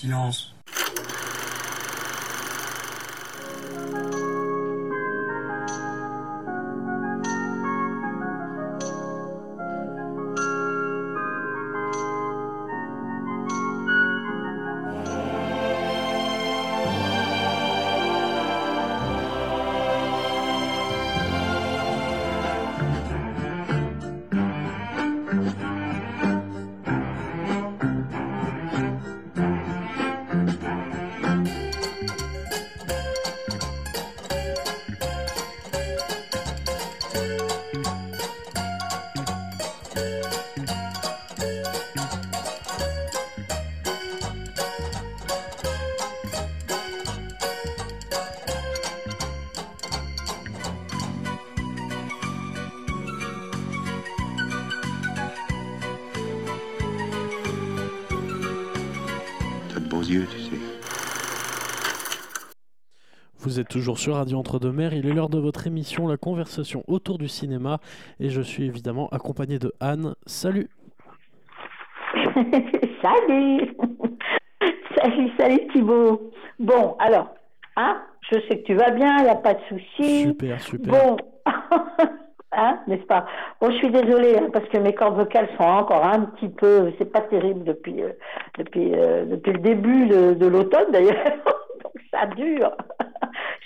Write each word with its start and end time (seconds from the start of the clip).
Silence. 0.00 0.52
Vous 63.58 63.62
êtes 63.62 63.70
toujours 63.70 63.98
sur 63.98 64.14
Radio 64.14 64.38
Entre-deux-Mers. 64.38 64.94
Il 64.94 65.04
est 65.08 65.12
l'heure 65.12 65.28
de 65.28 65.40
votre 65.40 65.66
émission 65.66 66.06
La 66.06 66.16
conversation 66.16 66.84
autour 66.86 67.18
du 67.18 67.26
cinéma. 67.26 67.80
Et 68.20 68.28
je 68.28 68.40
suis 68.40 68.66
évidemment 68.66 69.08
accompagné 69.08 69.58
de 69.58 69.72
Anne. 69.80 70.14
Salut 70.26 70.68
Salut 73.02 73.76
Salut, 74.94 75.30
salut 75.36 75.58
Thibault. 75.72 76.30
Bon, 76.60 76.94
alors, 77.00 77.34
hein, 77.74 78.00
je 78.30 78.38
sais 78.42 78.60
que 78.60 78.64
tu 78.64 78.74
vas 78.74 78.92
bien, 78.92 79.16
il 79.18 79.24
n'y 79.24 79.30
a 79.30 79.34
pas 79.34 79.54
de 79.54 79.60
souci. 79.68 80.22
Super, 80.28 80.60
super. 80.60 80.92
Bon, 80.92 81.16
hein, 82.52 82.78
n'est-ce 82.86 83.06
pas? 83.06 83.26
Bon, 83.60 83.72
je 83.72 83.76
suis 83.78 83.90
désolée 83.90 84.36
hein, 84.38 84.50
parce 84.52 84.68
que 84.68 84.78
mes 84.78 84.94
cordes 84.94 85.16
vocales 85.16 85.48
sont 85.58 85.64
encore 85.64 86.06
un 86.06 86.20
petit 86.20 86.48
peu, 86.48 86.92
c'est 86.96 87.10
pas 87.10 87.22
terrible 87.22 87.64
depuis 87.64 88.04
euh, 88.04 88.12
depuis 88.56 88.94
euh, 88.94 89.24
depuis 89.24 89.52
le 89.52 89.58
début 89.58 90.06
de, 90.06 90.34
de 90.34 90.46
l'automne 90.46 90.92
d'ailleurs, 90.92 91.24
donc 91.82 91.94
ça 92.12 92.26
dure. 92.36 92.70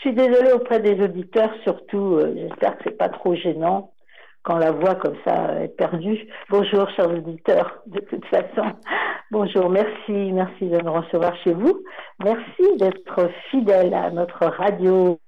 Suis 0.03 0.13
désolée 0.15 0.53
auprès 0.53 0.81
des 0.81 1.03
auditeurs, 1.03 1.51
surtout. 1.65 2.17
euh, 2.17 2.35
J'espère 2.37 2.77
que 2.79 2.85
c'est 2.85 2.99
pas 2.99 3.09
trop 3.09 3.35
gênant 3.35 3.91
quand 4.45 4.59
la 4.59 4.73
voix 4.73 4.97
comme 4.97 5.17
ça 5.25 5.63
est 5.63 5.77
perdue. 5.77 6.19
Bonjour, 6.51 6.89
chers 6.91 7.09
auditeurs, 7.11 7.81
de 7.87 8.01
toute 8.01 8.25
façon. 8.27 8.73
Bonjour, 9.31 9.71
merci, 9.71 10.33
merci 10.33 10.67
de 10.69 10.79
nous 10.79 10.93
recevoir 10.93 11.35
chez 11.45 11.53
vous. 11.55 11.83
Merci 12.23 12.77
d'être 12.79 13.31
fidèle 13.51 13.95
à 13.95 14.11
notre 14.11 14.47
radio, 14.47 15.19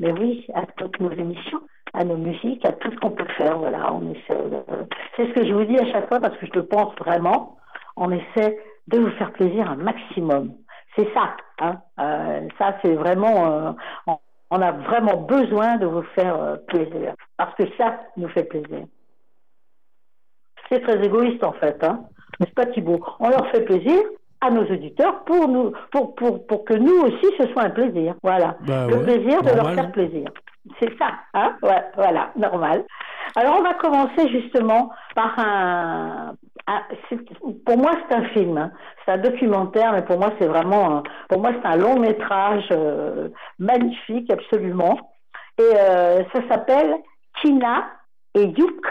mais 0.00 0.12
oui, 0.12 0.44
à 0.54 0.66
toutes 0.76 0.98
nos 1.00 1.10
émissions, 1.12 1.60
à 1.94 2.04
nos 2.04 2.16
musiques, 2.16 2.64
à 2.66 2.72
tout 2.72 2.90
ce 2.90 2.96
qu'on 2.96 3.10
peut 3.10 3.28
faire. 3.38 3.58
Voilà, 3.58 3.92
on 3.94 4.10
essaie. 4.10 4.42
de- 4.50 4.86
C'est 5.16 5.26
ce 5.28 5.32
que 5.34 5.46
je 5.46 5.52
vous 5.54 5.64
dis 5.64 5.78
à 5.78 5.86
chaque 5.92 6.08
fois 6.08 6.20
parce 6.20 6.36
que 6.38 6.46
je 6.46 6.52
le 6.54 6.66
pense 6.66 6.94
vraiment. 6.96 7.56
On 7.96 8.10
essaie 8.10 8.58
de 8.88 8.98
vous 8.98 9.10
faire 9.12 9.32
plaisir 9.32 9.70
un 9.70 9.76
maximum. 9.76 10.52
C'est 10.96 11.08
ça, 11.14 11.36
hein. 11.60 11.76
Euh, 11.98 12.48
ça 12.58 12.76
c'est 12.82 12.94
vraiment. 12.94 13.46
euh, 13.50 13.72
on- 14.06 14.18
on 14.54 14.60
a 14.60 14.70
vraiment 14.72 15.16
besoin 15.16 15.76
de 15.78 15.86
vous 15.86 16.02
faire 16.14 16.36
euh, 16.36 16.56
plaisir 16.68 17.14
parce 17.38 17.54
que 17.54 17.64
ça 17.78 18.00
nous 18.18 18.28
fait 18.28 18.44
plaisir. 18.44 18.84
C'est 20.68 20.80
très 20.82 21.02
égoïste 21.04 21.42
en 21.44 21.52
fait, 21.52 21.82
hein. 21.84 22.04
n'est-ce 22.40 22.52
pas 22.52 22.66
Thibault? 22.66 23.00
On 23.20 23.28
leur 23.30 23.46
fait 23.50 23.62
plaisir 23.64 23.98
à 24.40 24.50
nos 24.50 24.62
auditeurs 24.62 25.24
pour 25.24 25.48
nous, 25.48 25.72
pour, 25.90 26.14
pour, 26.14 26.46
pour 26.46 26.64
que 26.64 26.74
nous 26.74 27.00
aussi 27.02 27.26
ce 27.38 27.46
soit 27.48 27.62
un 27.62 27.70
plaisir. 27.70 28.14
Voilà, 28.22 28.56
Bah 28.66 28.86
le 28.88 28.96
ouais, 28.98 29.04
plaisir 29.04 29.42
de 29.42 29.50
leur 29.54 29.72
faire 29.74 29.90
plaisir. 29.92 30.28
C'est 30.80 30.96
ça, 30.98 31.12
hein 31.34 31.56
ouais, 31.62 31.82
Voilà, 31.96 32.30
normal. 32.36 32.84
Alors 33.36 33.56
on 33.58 33.62
va 33.62 33.74
commencer 33.74 34.28
justement 34.28 34.90
par 35.14 35.38
un, 35.38 36.34
c'est- 37.08 37.18
pour 37.64 37.76
moi 37.78 37.92
c'est 38.08 38.14
un 38.16 38.24
film, 38.30 38.56
hein. 38.58 38.72
c'est 39.04 39.12
un 39.12 39.18
documentaire, 39.18 39.92
mais 39.92 40.02
pour 40.02 40.18
moi 40.18 40.32
c'est 40.38 40.46
vraiment, 40.46 41.02
pour 41.28 41.40
moi 41.40 41.52
c'est 41.60 41.68
un 41.68 41.76
long 41.76 41.98
métrage 41.98 42.66
euh, 42.70 43.28
magnifique 43.58 44.30
absolument. 44.30 44.98
Et 45.58 45.62
euh, 45.76 46.22
ça 46.32 46.48
s'appelle 46.48 46.94
Tina 47.40 47.90
et 48.34 48.44
Youk, 48.46 48.86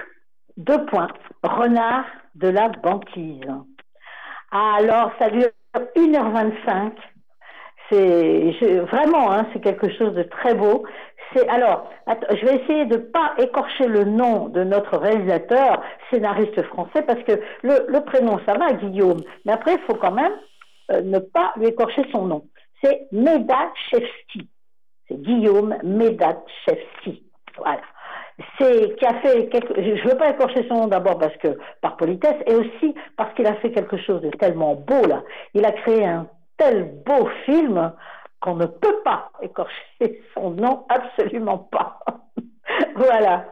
deux 0.58 0.86
points, 0.86 1.08
renard 1.44 2.06
de 2.36 2.50
la 2.50 2.70
banquise. 2.70 3.42
Alors 4.52 5.12
ça 5.20 5.30
dure 5.30 5.50
1h25. 5.96 6.92
C'est 7.92 8.80
vraiment, 8.80 9.34
hein, 9.34 9.46
c'est 9.52 9.60
quelque 9.62 9.90
chose 9.90 10.14
de 10.14 10.24
très 10.24 10.56
beau. 10.56 10.86
C'est 11.34 11.48
alors, 11.50 11.90
je 12.08 12.46
vais 12.46 12.56
essayer 12.58 12.86
de 12.86 12.98
pas 12.98 13.34
écorcher 13.38 13.88
le 13.88 14.06
nom 14.06 14.48
de 14.48 14.64
notre 14.64 14.98
réalisateur, 14.98 15.82
scénariste 16.10 16.62
français, 16.64 17.02
parce 17.02 17.22
que 17.24 17.34
le, 17.64 17.86
le 17.88 18.02
prénom 18.02 18.40
ça 18.46 18.54
va, 18.54 18.74
Guillaume, 18.74 19.22
mais 19.46 19.54
après 19.54 19.74
il 19.74 19.80
faut 19.82 19.96
quand 19.96 20.12
même 20.12 20.34
euh, 20.92 21.02
ne 21.02 21.20
pas 21.20 21.54
lui 21.58 21.68
écorcher 21.68 22.04
son 22.12 22.26
nom. 22.26 22.46
C'est 22.84 23.08
Medachevski. 23.12 24.50
C'est 25.08 25.22
Guillaume 25.22 25.76
Medachevski. 25.84 27.24
Voilà. 27.58 27.82
C'est 28.60 28.96
qui 28.96 29.06
a 29.06 29.14
fait 29.16 29.50
quelque... 29.50 29.74
je 29.76 30.08
veux 30.08 30.18
pas 30.18 30.32
écorcher 30.32 30.68
son 30.68 30.76
nom 30.76 30.88
d'abord 30.88 31.20
parce 31.20 31.36
que 31.38 31.58
par 31.82 31.98
politesse 31.98 32.38
et 32.48 32.56
aussi 32.56 32.96
parce 33.18 33.34
qu'il 33.36 33.46
a 33.46 33.56
fait 33.56 33.72
quelque 33.72 33.98
chose 33.98 34.22
de 34.22 34.30
tellement 34.32 34.76
beau 34.76 35.06
là. 35.08 35.22
Il 35.54 35.66
a 35.66 35.72
créé 35.72 36.06
un 36.06 36.28
tel 36.62 36.94
beau 37.06 37.28
film 37.46 37.92
qu'on 38.40 38.56
ne 38.56 38.68
peut 38.68 39.02
pas 39.04 39.32
écorcher 39.42 40.22
son 40.36 40.52
nom, 40.52 40.86
absolument 40.90 41.58
pas. 41.58 42.00
voilà. 42.96 43.46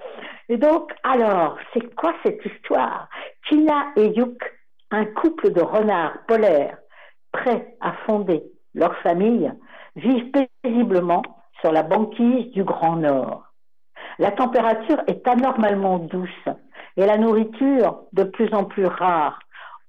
Et 0.48 0.58
donc, 0.58 0.94
alors, 1.04 1.58
c'est 1.74 1.96
quoi 1.96 2.14
cette 2.24 2.46
histoire? 2.46 3.10
Tina 3.48 3.88
et 3.96 4.10
Yuk, 4.10 4.40
un 4.92 5.06
couple 5.06 5.52
de 5.52 5.62
renards 5.62 6.20
polaires 6.28 6.78
prêts 7.32 7.76
à 7.82 7.94
fonder 8.06 8.44
leur 8.76 8.96
famille, 8.98 9.52
vivent 9.96 10.32
paisiblement 10.64 11.24
sur 11.62 11.72
la 11.72 11.84
banquise 11.84 12.52
du 12.52 12.64
Grand 12.64 12.98
Nord. 12.98 13.44
La 14.20 14.32
température 14.32 15.02
est 15.08 15.28
anormalement 15.28 15.98
douce 15.98 16.50
et 16.96 17.06
la 17.06 17.18
nourriture 17.18 18.04
de 18.14 18.24
plus 18.24 18.54
en 18.54 18.66
plus 18.66 18.86
rare, 18.86 19.40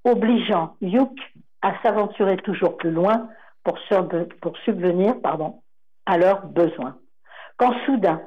obligeant 0.04 0.76
Yuk 0.80 1.18
à 1.62 1.80
s'aventurer 1.82 2.36
toujours 2.38 2.76
plus 2.76 2.90
loin 2.90 3.28
pour, 3.64 3.78
sub- 3.80 4.32
pour 4.40 4.56
subvenir 4.58 5.20
pardon, 5.20 5.62
à 6.06 6.18
leurs 6.18 6.46
besoins. 6.46 6.96
Quand 7.56 7.74
soudain, 7.84 8.22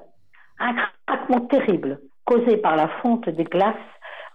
un 0.59 0.75
craquement 1.07 1.41
terrible 1.41 1.99
causé 2.25 2.57
par 2.57 2.75
la 2.75 2.88
fonte 3.01 3.27
des 3.29 3.43
glaces 3.43 3.75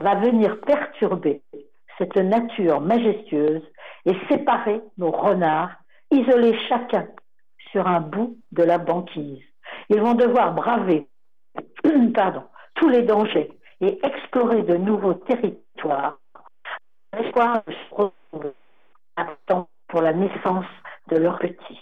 va 0.00 0.16
venir 0.16 0.60
perturber 0.60 1.42
cette 1.96 2.16
nature 2.16 2.80
majestueuse 2.80 3.62
et 4.04 4.14
séparer 4.28 4.80
nos 4.96 5.10
renards, 5.10 5.72
isolés 6.10 6.56
chacun 6.68 7.06
sur 7.70 7.86
un 7.86 8.00
bout 8.00 8.36
de 8.52 8.62
la 8.62 8.78
banquise. 8.78 9.42
Ils 9.90 10.00
vont 10.00 10.14
devoir 10.14 10.54
braver 10.54 11.06
pardon, 12.14 12.44
tous 12.74 12.88
les 12.88 13.02
dangers 13.02 13.50
et 13.80 13.98
explorer 14.04 14.62
de 14.62 14.76
nouveaux 14.76 15.14
territoires. 15.14 16.18
L'espoir 17.16 17.62
de 17.66 17.72
se 17.72 17.94
retrouver 17.94 18.52
temps 19.46 19.68
pour 19.88 20.02
la 20.02 20.12
naissance 20.12 20.66
de 21.08 21.16
leur 21.16 21.38
petit. 21.38 21.80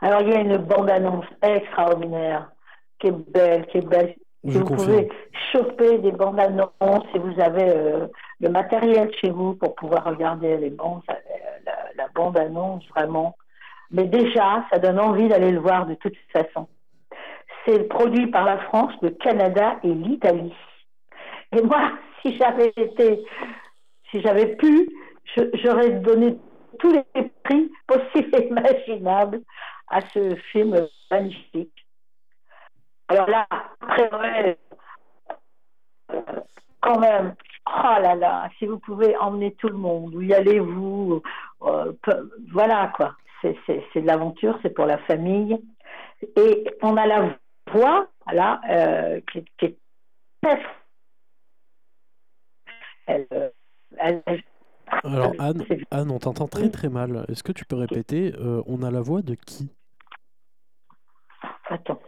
Alors 0.00 0.22
il 0.22 0.30
y 0.30 0.34
a 0.34 0.40
une 0.40 0.56
bande-annonce 0.56 1.26
extraordinaire 1.42 2.50
qui 2.98 3.08
est 3.08 3.30
belle, 3.32 3.66
qui 3.66 3.78
est 3.78 3.86
belle. 3.86 4.14
Je 4.44 4.58
vous 4.58 4.64
confirme. 4.64 4.86
pouvez 4.86 5.08
choper 5.52 5.98
des 5.98 6.12
bandes 6.12 6.38
annonces 6.38 7.04
si 7.12 7.18
vous 7.18 7.40
avez 7.40 7.70
euh, 7.70 8.06
le 8.40 8.48
matériel 8.48 9.10
chez 9.20 9.30
vous 9.30 9.54
pour 9.54 9.74
pouvoir 9.74 10.04
regarder 10.04 10.56
les 10.56 10.70
bandes, 10.70 11.02
euh, 11.10 11.14
la, 11.66 12.04
la 12.04 12.08
bande 12.14 12.38
annonce 12.38 12.86
vraiment. 12.88 13.36
Mais 13.90 14.04
déjà, 14.04 14.64
ça 14.70 14.78
donne 14.78 15.00
envie 15.00 15.28
d'aller 15.28 15.50
le 15.50 15.58
voir 15.58 15.86
de 15.86 15.94
toute 15.94 16.16
façon. 16.32 16.68
C'est 17.66 17.88
produit 17.88 18.28
par 18.28 18.44
la 18.44 18.58
France, 18.58 18.92
le 19.02 19.10
Canada 19.10 19.76
et 19.82 19.92
l'Italie. 19.92 20.54
Et 21.56 21.62
moi, 21.62 21.92
si 22.22 22.36
j'avais 22.36 22.72
été, 22.76 23.24
si 24.10 24.20
j'avais 24.20 24.56
pu, 24.56 24.88
j'aurais 25.54 25.90
donné 25.90 26.36
tous 26.78 26.92
les 26.92 27.04
prix 27.44 27.70
possibles 27.86 28.34
et 28.36 28.46
imaginables 28.48 29.42
à 29.88 30.00
ce 30.12 30.36
film 30.52 30.86
magnifique. 31.10 31.86
Alors 33.08 33.28
là, 33.28 33.46
après 33.80 34.10
Noël, 34.10 34.56
euh, 36.12 36.20
quand 36.80 36.98
même, 36.98 37.34
oh 37.66 38.00
là 38.00 38.14
là, 38.14 38.48
si 38.58 38.66
vous 38.66 38.78
pouvez 38.78 39.16
emmener 39.16 39.54
tout 39.54 39.68
le 39.68 39.76
monde, 39.76 40.14
où 40.14 40.20
y 40.20 40.34
allez-vous 40.34 41.22
euh, 41.62 41.92
Voilà 42.52 42.92
quoi, 42.94 43.14
c'est 43.42 43.54
de 43.54 44.06
l'aventure, 44.06 44.58
c'est 44.62 44.74
pour 44.74 44.86
la 44.86 44.98
famille. 44.98 45.58
Et 46.36 46.64
on 46.82 46.96
a 46.96 47.06
la 47.06 47.38
voix, 47.72 48.08
là, 48.32 48.60
euh, 48.68 49.20
qui, 49.32 49.38
est 49.64 49.78
très. 50.42 50.60
Alors 55.04 55.32
Anne, 55.38 55.64
Anne 55.90 56.10
on 56.10 56.18
t'entend 56.18 56.48
très 56.48 56.70
très 56.70 56.88
mal. 56.88 57.24
Est-ce 57.28 57.42
que 57.42 57.52
tu 57.52 57.64
peux 57.64 57.76
répéter 57.76 58.34
euh, 58.38 58.62
On 58.66 58.82
a 58.82 58.90
la 58.90 59.00
voix 59.00 59.22
de 59.22 59.34
qui? 59.34 59.70
Attends. 61.68 62.00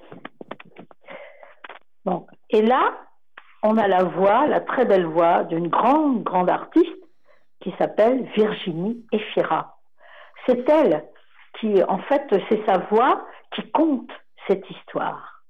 Bon. 2.05 2.27
Et 2.49 2.63
là, 2.63 2.99
on 3.63 3.77
a 3.77 3.87
la 3.89 4.05
voix, 4.05 4.47
la 4.47 4.61
très 4.61 4.85
belle 4.85 5.07
voix 5.07 5.45
d'une 5.45 5.69
grande, 5.69 6.23
grande 6.23 6.51
artiste 6.51 6.87
qui 7.61 7.73
s'appelle 7.79 8.25
Virginie 8.35 9.05
Efira. 9.13 9.79
C'est 10.47 10.69
elle 10.69 11.05
qui, 11.61 11.83
en 11.85 11.99
fait, 11.99 12.23
c'est 12.49 12.65
sa 12.67 12.79
voix 12.91 13.27
qui 13.55 13.71
compte 13.71 14.11
cette 14.49 14.69
histoire. 14.71 15.45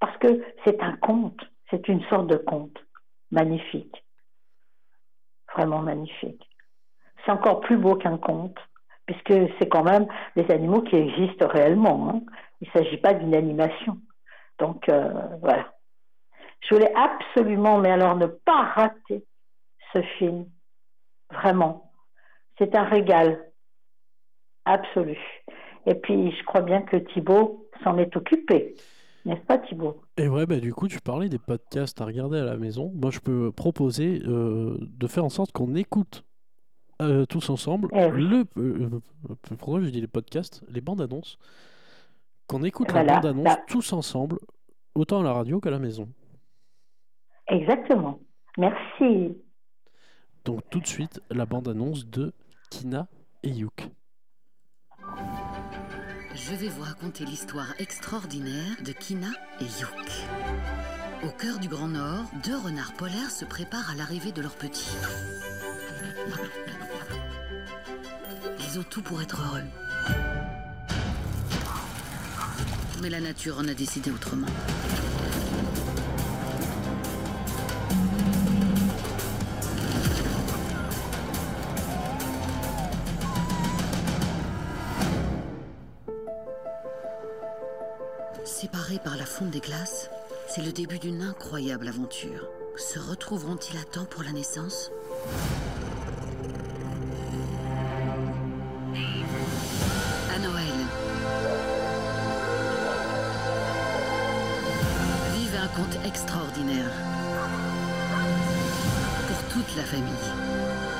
Parce 0.00 0.16
que 0.18 0.44
c'est 0.64 0.82
un 0.82 0.96
conte, 0.96 1.40
c'est 1.70 1.88
une 1.88 2.02
sorte 2.08 2.26
de 2.26 2.36
conte 2.36 2.84
magnifique. 3.30 4.04
Vraiment 5.54 5.80
magnifique. 5.80 6.46
C'est 7.26 7.32
encore 7.32 7.60
plus 7.60 7.76
beau 7.76 7.96
qu'un 7.96 8.18
conte, 8.18 8.56
puisque 9.04 9.34
c'est 9.58 9.68
quand 9.68 9.82
même 9.82 10.06
des 10.36 10.48
animaux 10.50 10.82
qui 10.82 10.96
existent 10.96 11.48
réellement. 11.48 12.08
Hein. 12.08 12.22
Il 12.60 12.68
ne 12.68 12.80
s'agit 12.80 12.98
pas 12.98 13.14
d'une 13.14 13.34
animation. 13.34 13.98
Donc, 14.58 14.88
euh, 14.88 15.10
voilà. 15.40 15.74
Je 16.60 16.74
voulais 16.74 16.92
absolument, 16.94 17.78
mais 17.78 17.90
alors 17.90 18.16
ne 18.16 18.26
pas 18.26 18.62
rater 18.62 19.24
ce 19.92 20.02
film. 20.18 20.46
Vraiment. 21.32 21.90
C'est 22.58 22.74
un 22.76 22.84
régal 22.84 23.50
absolu. 24.64 25.18
Et 25.86 25.94
puis, 25.94 26.32
je 26.32 26.44
crois 26.44 26.62
bien 26.62 26.82
que 26.82 26.96
Thibaut 26.96 27.68
s'en 27.84 27.98
est 27.98 28.16
occupé. 28.16 28.74
N'est-ce 29.24 29.42
pas, 29.42 29.58
Thibaut? 29.58 30.02
Et 30.16 30.28
ouais, 30.28 30.46
bah, 30.46 30.60
du 30.60 30.72
coup, 30.72 30.86
tu 30.86 31.00
parlais 31.00 31.28
des 31.28 31.38
podcasts 31.38 32.00
à 32.00 32.04
regarder 32.04 32.38
à 32.38 32.44
la 32.44 32.56
maison. 32.56 32.92
Moi, 32.94 33.10
je 33.10 33.18
peux 33.18 33.50
proposer 33.50 34.22
euh, 34.24 34.76
de 34.80 35.06
faire 35.08 35.24
en 35.24 35.28
sorte 35.28 35.52
qu'on 35.52 35.74
écoute 35.74 36.24
euh, 37.02 37.26
tous 37.26 37.50
ensemble 37.50 37.88
le. 37.92 38.44
Euh, 38.56 39.00
pourquoi 39.58 39.80
je 39.80 39.88
dis 39.88 40.00
les 40.00 40.06
podcasts 40.06 40.62
Les 40.68 40.80
bandes 40.80 41.00
annonces. 41.00 41.38
Qu'on 42.46 42.62
écoute 42.62 42.92
la 42.92 43.04
bande 43.04 43.26
annonce 43.26 43.56
tous 43.66 43.92
ensemble, 43.92 44.38
autant 44.94 45.20
à 45.20 45.24
la 45.24 45.32
radio 45.32 45.60
qu'à 45.60 45.70
la 45.70 45.78
maison. 45.78 46.08
Exactement. 47.48 48.20
Merci. 48.56 49.36
Donc 50.44 50.62
tout 50.70 50.80
de 50.80 50.86
suite, 50.86 51.20
la 51.30 51.44
bande-annonce 51.44 52.06
de 52.06 52.32
Kina 52.70 53.08
et 53.42 53.50
Yuk. 53.50 53.88
Je 56.34 56.54
vais 56.54 56.68
vous 56.68 56.82
raconter 56.82 57.24
l'histoire 57.24 57.74
extraordinaire 57.78 58.76
de 58.84 58.92
Kina 58.92 59.28
et 59.60 59.64
Yuk. 59.64 60.26
Au 61.24 61.30
cœur 61.30 61.58
du 61.58 61.68
Grand 61.68 61.88
Nord, 61.88 62.24
deux 62.44 62.56
renards 62.56 62.92
polaires 62.94 63.30
se 63.30 63.44
préparent 63.44 63.90
à 63.90 63.96
l'arrivée 63.96 64.32
de 64.32 64.42
leur 64.42 64.54
petit. 64.54 64.90
Ont 68.78 68.82
tout 68.90 69.00
pour 69.00 69.22
être 69.22 69.40
heureux. 69.40 69.62
Mais 73.00 73.08
la 73.08 73.20
nature 73.20 73.56
en 73.58 73.66
a 73.68 73.72
décidé 73.72 74.10
autrement. 74.10 74.48
Séparés 88.44 88.98
par 89.02 89.16
la 89.16 89.24
fonte 89.24 89.48
des 89.48 89.60
glaces, 89.60 90.10
c'est 90.48 90.60
le 90.62 90.72
début 90.72 90.98
d'une 90.98 91.22
incroyable 91.22 91.88
aventure. 91.88 92.46
Se 92.76 92.98
retrouveront-ils 92.98 93.78
à 93.78 93.84
temps 93.84 94.04
pour 94.04 94.22
la 94.22 94.32
naissance? 94.32 94.90
Pour 109.26 109.36
toute 109.52 109.76
la 109.76 109.82
famille. 109.82 110.95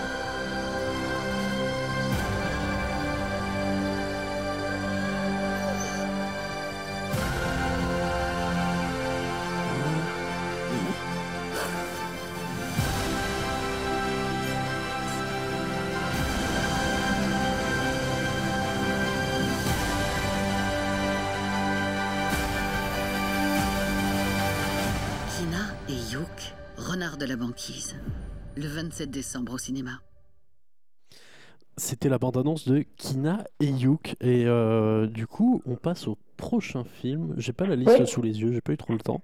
De 27.19 27.27
la 27.27 27.37
banquise, 27.37 27.99
le 28.57 28.67
27 28.67 29.11
décembre 29.11 29.55
au 29.55 29.59
cinéma. 29.59 29.93
C'était 31.77 32.09
la 32.09 32.19
bande-annonce 32.19 32.69
de 32.69 32.85
Kina 32.97 33.39
et 33.61 33.67
Yuk. 33.67 34.17
Et 34.21 34.47
euh, 34.47 35.07
du 35.07 35.27
coup, 35.27 35.63
on 35.67 35.77
passe 35.77 36.09
au 36.09 36.19
prochain 36.37 36.85
film. 36.85 37.35
J'ai 37.37 37.53
pas 37.53 37.67
la 37.67 37.77
liste 37.77 38.05
sous 38.07 38.23
les 38.23 38.41
yeux, 38.41 38.53
j'ai 38.53 38.61
pas 38.61 38.73
eu 38.73 38.77
trop 38.77 38.93
le 38.93 38.99
temps. 38.99 39.23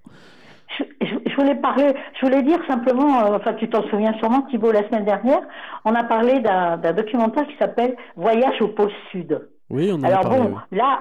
Je, 0.79 1.35
voulais 1.35 1.55
parler, 1.55 1.93
je 2.19 2.25
voulais 2.25 2.43
dire 2.43 2.59
simplement, 2.67 3.25
euh, 3.25 3.37
enfin 3.37 3.53
tu 3.55 3.69
t'en 3.69 3.83
souviens 3.89 4.13
sûrement 4.19 4.43
Thibault, 4.43 4.71
la 4.71 4.87
semaine 4.87 5.05
dernière, 5.05 5.41
on 5.83 5.93
a 5.93 6.03
parlé 6.03 6.39
d'un 6.39 6.77
documentaire 6.93 7.47
qui 7.47 7.57
s'appelle 7.57 7.95
Voyage 8.15 8.61
au 8.61 8.69
pôle 8.69 8.91
sud. 9.11 9.49
Oui, 9.69 9.91
on 9.91 10.01
a 10.03 10.07
Alors 10.07 10.21
parlé, 10.21 10.39
bon, 10.39 10.57
là, 10.71 10.99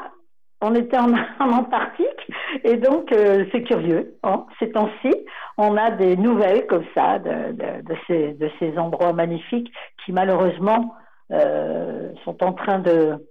on 0.62 0.74
était 0.74 0.98
en, 0.98 1.12
Antarctique 1.40 2.30
et 2.64 2.76
donc 2.76 3.12
euh, 3.12 3.44
c'est 3.52 3.64
curieux. 3.64 4.16
Hein, 4.22 4.46
ces 4.58 4.70
temps-ci, 4.70 5.12
on 5.58 5.76
a 5.76 5.90
des 5.90 6.16
nouvelles 6.16 6.66
comme 6.66 6.84
ça 6.94 7.18
de, 7.18 7.94
ces, 8.06 8.78
endroits 8.78 9.12
magnifiques 9.12 9.70
qui 10.04 10.12
malheureusement 10.12 10.94
euh, 11.32 12.12
sont 12.24 12.42
en 12.42 12.52
train 12.52 12.78
de, 12.78 13.28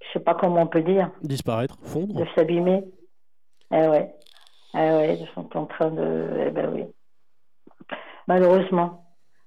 je 0.00 0.12
sais 0.12 0.24
pas 0.24 0.34
comment 0.34 0.62
on 0.62 0.66
peut 0.66 0.82
dire, 0.82 1.10
disparaître, 1.22 1.78
fondre, 1.82 2.14
de 2.14 2.26
s'abîmer. 2.36 2.84
Eh 3.72 3.88
ouais, 3.88 4.14
eh 4.74 4.78
ouais, 4.78 5.18
ils 5.18 5.28
sont 5.34 5.56
en 5.56 5.64
train 5.64 5.90
de, 5.90 6.28
eh 6.46 6.50
ben 6.50 6.70
oui, 6.72 6.84
malheureusement. 8.28 8.98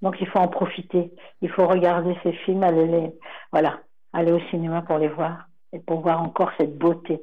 Donc 0.02 0.18
il 0.20 0.28
faut 0.28 0.40
en 0.40 0.48
profiter. 0.48 1.12
Il 1.42 1.50
faut 1.50 1.68
regarder 1.68 2.16
ces 2.22 2.34
films, 2.34 2.64
aller 2.64 2.86
les, 2.86 3.14
voilà, 3.52 3.80
aller 4.14 4.32
au 4.32 4.40
cinéma 4.52 4.82
pour 4.82 4.98
les 4.98 5.08
voir 5.08 5.48
pour 5.80 6.02
voir 6.02 6.22
encore 6.22 6.52
cette 6.58 6.78
beauté. 6.78 7.22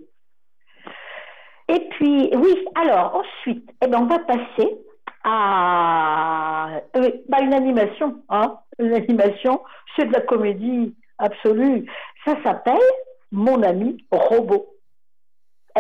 Et 1.69 1.89
puis, 1.91 2.31
oui, 2.35 2.67
alors 2.75 3.23
ensuite, 3.23 3.71
eh 3.83 3.89
ben, 3.89 4.01
on 4.03 4.07
va 4.07 4.19
passer 4.21 4.77
à 5.25 6.81
euh, 6.97 7.11
bah, 7.29 7.39
une 7.41 7.55
animation. 7.55 8.23
Hein 8.29 8.59
une 8.79 8.95
animation, 8.95 9.61
c'est 9.97 10.07
de 10.07 10.13
la 10.13 10.21
comédie 10.21 10.95
absolue. 11.19 11.87
Ça 12.25 12.37
s'appelle 12.43 12.79
Mon 13.31 13.63
ami 13.63 14.05
robot. 14.11 14.67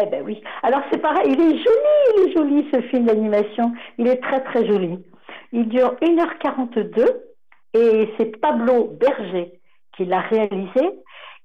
Eh 0.00 0.06
ben 0.06 0.22
oui. 0.24 0.42
Alors 0.62 0.80
c'est 0.90 1.00
pareil, 1.00 1.32
il 1.32 1.40
est 1.40 1.58
joli, 1.58 2.16
il 2.16 2.28
est 2.28 2.32
joli 2.32 2.68
ce 2.72 2.80
film 2.88 3.04
d'animation. 3.04 3.72
Il 3.98 4.08
est 4.08 4.22
très 4.22 4.42
très 4.42 4.66
joli. 4.66 4.98
Il 5.52 5.68
dure 5.68 5.96
1h42 6.00 7.06
et 7.74 8.08
c'est 8.16 8.40
Pablo 8.40 8.96
Berger 8.98 9.60
qui 9.94 10.06
l'a 10.06 10.20
réalisé 10.20 10.90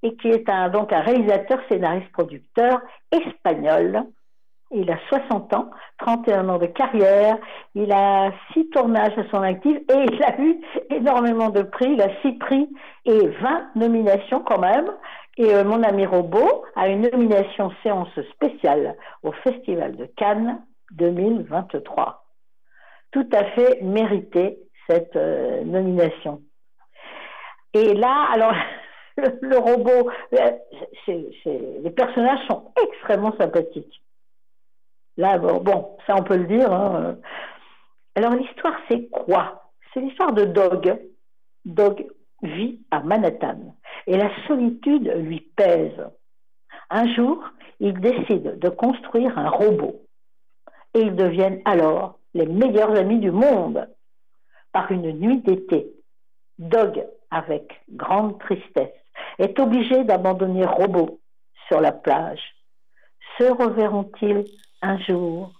et 0.03 0.15
qui 0.17 0.29
est 0.29 0.47
un, 0.49 0.69
donc 0.69 0.93
un 0.93 1.01
réalisateur, 1.01 1.59
scénariste, 1.69 2.11
producteur 2.11 2.81
espagnol. 3.11 4.03
Il 4.71 4.91
a 4.91 4.97
60 5.07 5.53
ans, 5.53 5.69
31 5.99 6.49
ans 6.49 6.57
de 6.57 6.65
carrière, 6.65 7.37
il 7.73 7.89
a 7.93 8.31
six 8.51 8.69
tournages 8.71 9.17
à 9.17 9.29
son 9.31 9.41
actif 9.41 9.77
et 9.77 10.05
il 10.11 10.23
a 10.23 10.41
eu 10.41 10.59
énormément 10.89 11.49
de 11.49 11.61
prix. 11.61 11.93
Il 11.93 12.01
a 12.01 12.09
six 12.21 12.33
prix 12.33 12.67
et 13.05 13.27
20 13.27 13.75
nominations 13.75 14.41
quand 14.41 14.59
même. 14.59 14.91
Et 15.37 15.53
euh, 15.53 15.63
mon 15.63 15.83
ami 15.83 16.05
Robot 16.05 16.65
a 16.75 16.89
une 16.89 17.09
nomination 17.09 17.71
séance 17.83 18.09
spéciale 18.33 18.97
au 19.23 19.31
Festival 19.31 19.95
de 19.95 20.05
Cannes 20.17 20.61
2023. 20.91 22.25
Tout 23.11 23.29
à 23.31 23.45
fait 23.51 23.81
mérité 23.81 24.57
cette 24.89 25.15
euh, 25.15 25.63
nomination. 25.63 26.41
Et 27.73 27.93
là, 27.93 28.27
alors 28.33 28.53
le, 29.41 29.57
robot, 29.57 30.11
euh, 30.33 30.51
les 31.07 31.91
personnages 31.91 32.45
sont 32.47 32.71
extrêmement 32.83 33.35
sympathiques. 33.37 34.01
Là, 35.17 35.39
bon, 35.39 35.97
ça 36.05 36.15
on 36.15 36.23
peut 36.23 36.37
le 36.37 36.45
dire. 36.45 36.71
Hein. 36.71 37.17
Alors 38.15 38.33
l'histoire, 38.33 38.75
c'est 38.89 39.07
quoi? 39.09 39.71
C'est 39.93 40.01
l'histoire 40.01 40.33
de 40.33 40.45
Dog. 40.45 40.99
Dog 41.65 42.07
vit 42.43 42.79
à 42.91 42.99
Manhattan 42.99 43.75
et 44.05 44.17
la 44.17 44.29
solitude 44.45 45.11
lui 45.17 45.39
pèse. 45.55 45.99
Un 46.89 47.11
jour, 47.15 47.43
il 47.79 47.99
décide 47.99 48.59
de 48.59 48.69
construire 48.69 49.37
un 49.37 49.49
robot 49.49 50.01
et 50.93 51.01
ils 51.01 51.15
deviennent 51.15 51.61
alors 51.65 52.19
les 52.33 52.45
meilleurs 52.45 52.95
amis 52.95 53.19
du 53.19 53.31
monde. 53.31 53.89
Par 54.71 54.91
une 54.91 55.11
nuit 55.13 55.41
d'été, 55.41 55.91
Dog, 56.59 57.03
avec 57.31 57.81
grande 57.89 58.39
tristesse, 58.39 58.93
est 59.39 59.59
obligé 59.59 60.03
d'abandonner 60.03 60.65
Robot 60.65 61.19
sur 61.67 61.81
la 61.81 61.91
plage. 61.91 62.41
Se 63.37 63.43
reverront-ils 63.43 64.45
un 64.81 64.97
jour? 64.99 65.51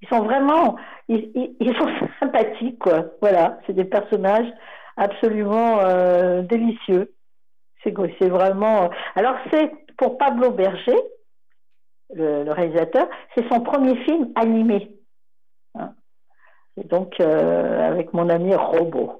Ils 0.00 0.08
sont 0.08 0.22
vraiment, 0.22 0.76
ils, 1.08 1.76
sont 1.76 1.88
sympathiques, 2.20 2.78
quoi. 2.78 3.06
Voilà, 3.20 3.58
c'est 3.66 3.72
des 3.72 3.84
personnages 3.84 4.50
absolument 4.96 5.80
euh, 5.80 6.42
délicieux. 6.42 7.14
C'est 7.82 8.28
vraiment. 8.28 8.84
Euh, 8.84 8.88
alors 9.14 9.36
c'est 9.50 9.70
pour 9.96 10.18
Pablo 10.18 10.50
Berger, 10.50 10.98
le, 12.12 12.50
réalisateur, 12.50 13.08
c'est 13.34 13.48
son 13.48 13.60
premier 13.60 13.96
film 14.04 14.30
animé. 14.34 14.90
Hein. 15.74 15.94
Donc 16.84 17.18
euh, 17.20 17.88
avec 17.88 18.12
mon 18.12 18.28
ami 18.28 18.54
Robot. 18.54 19.17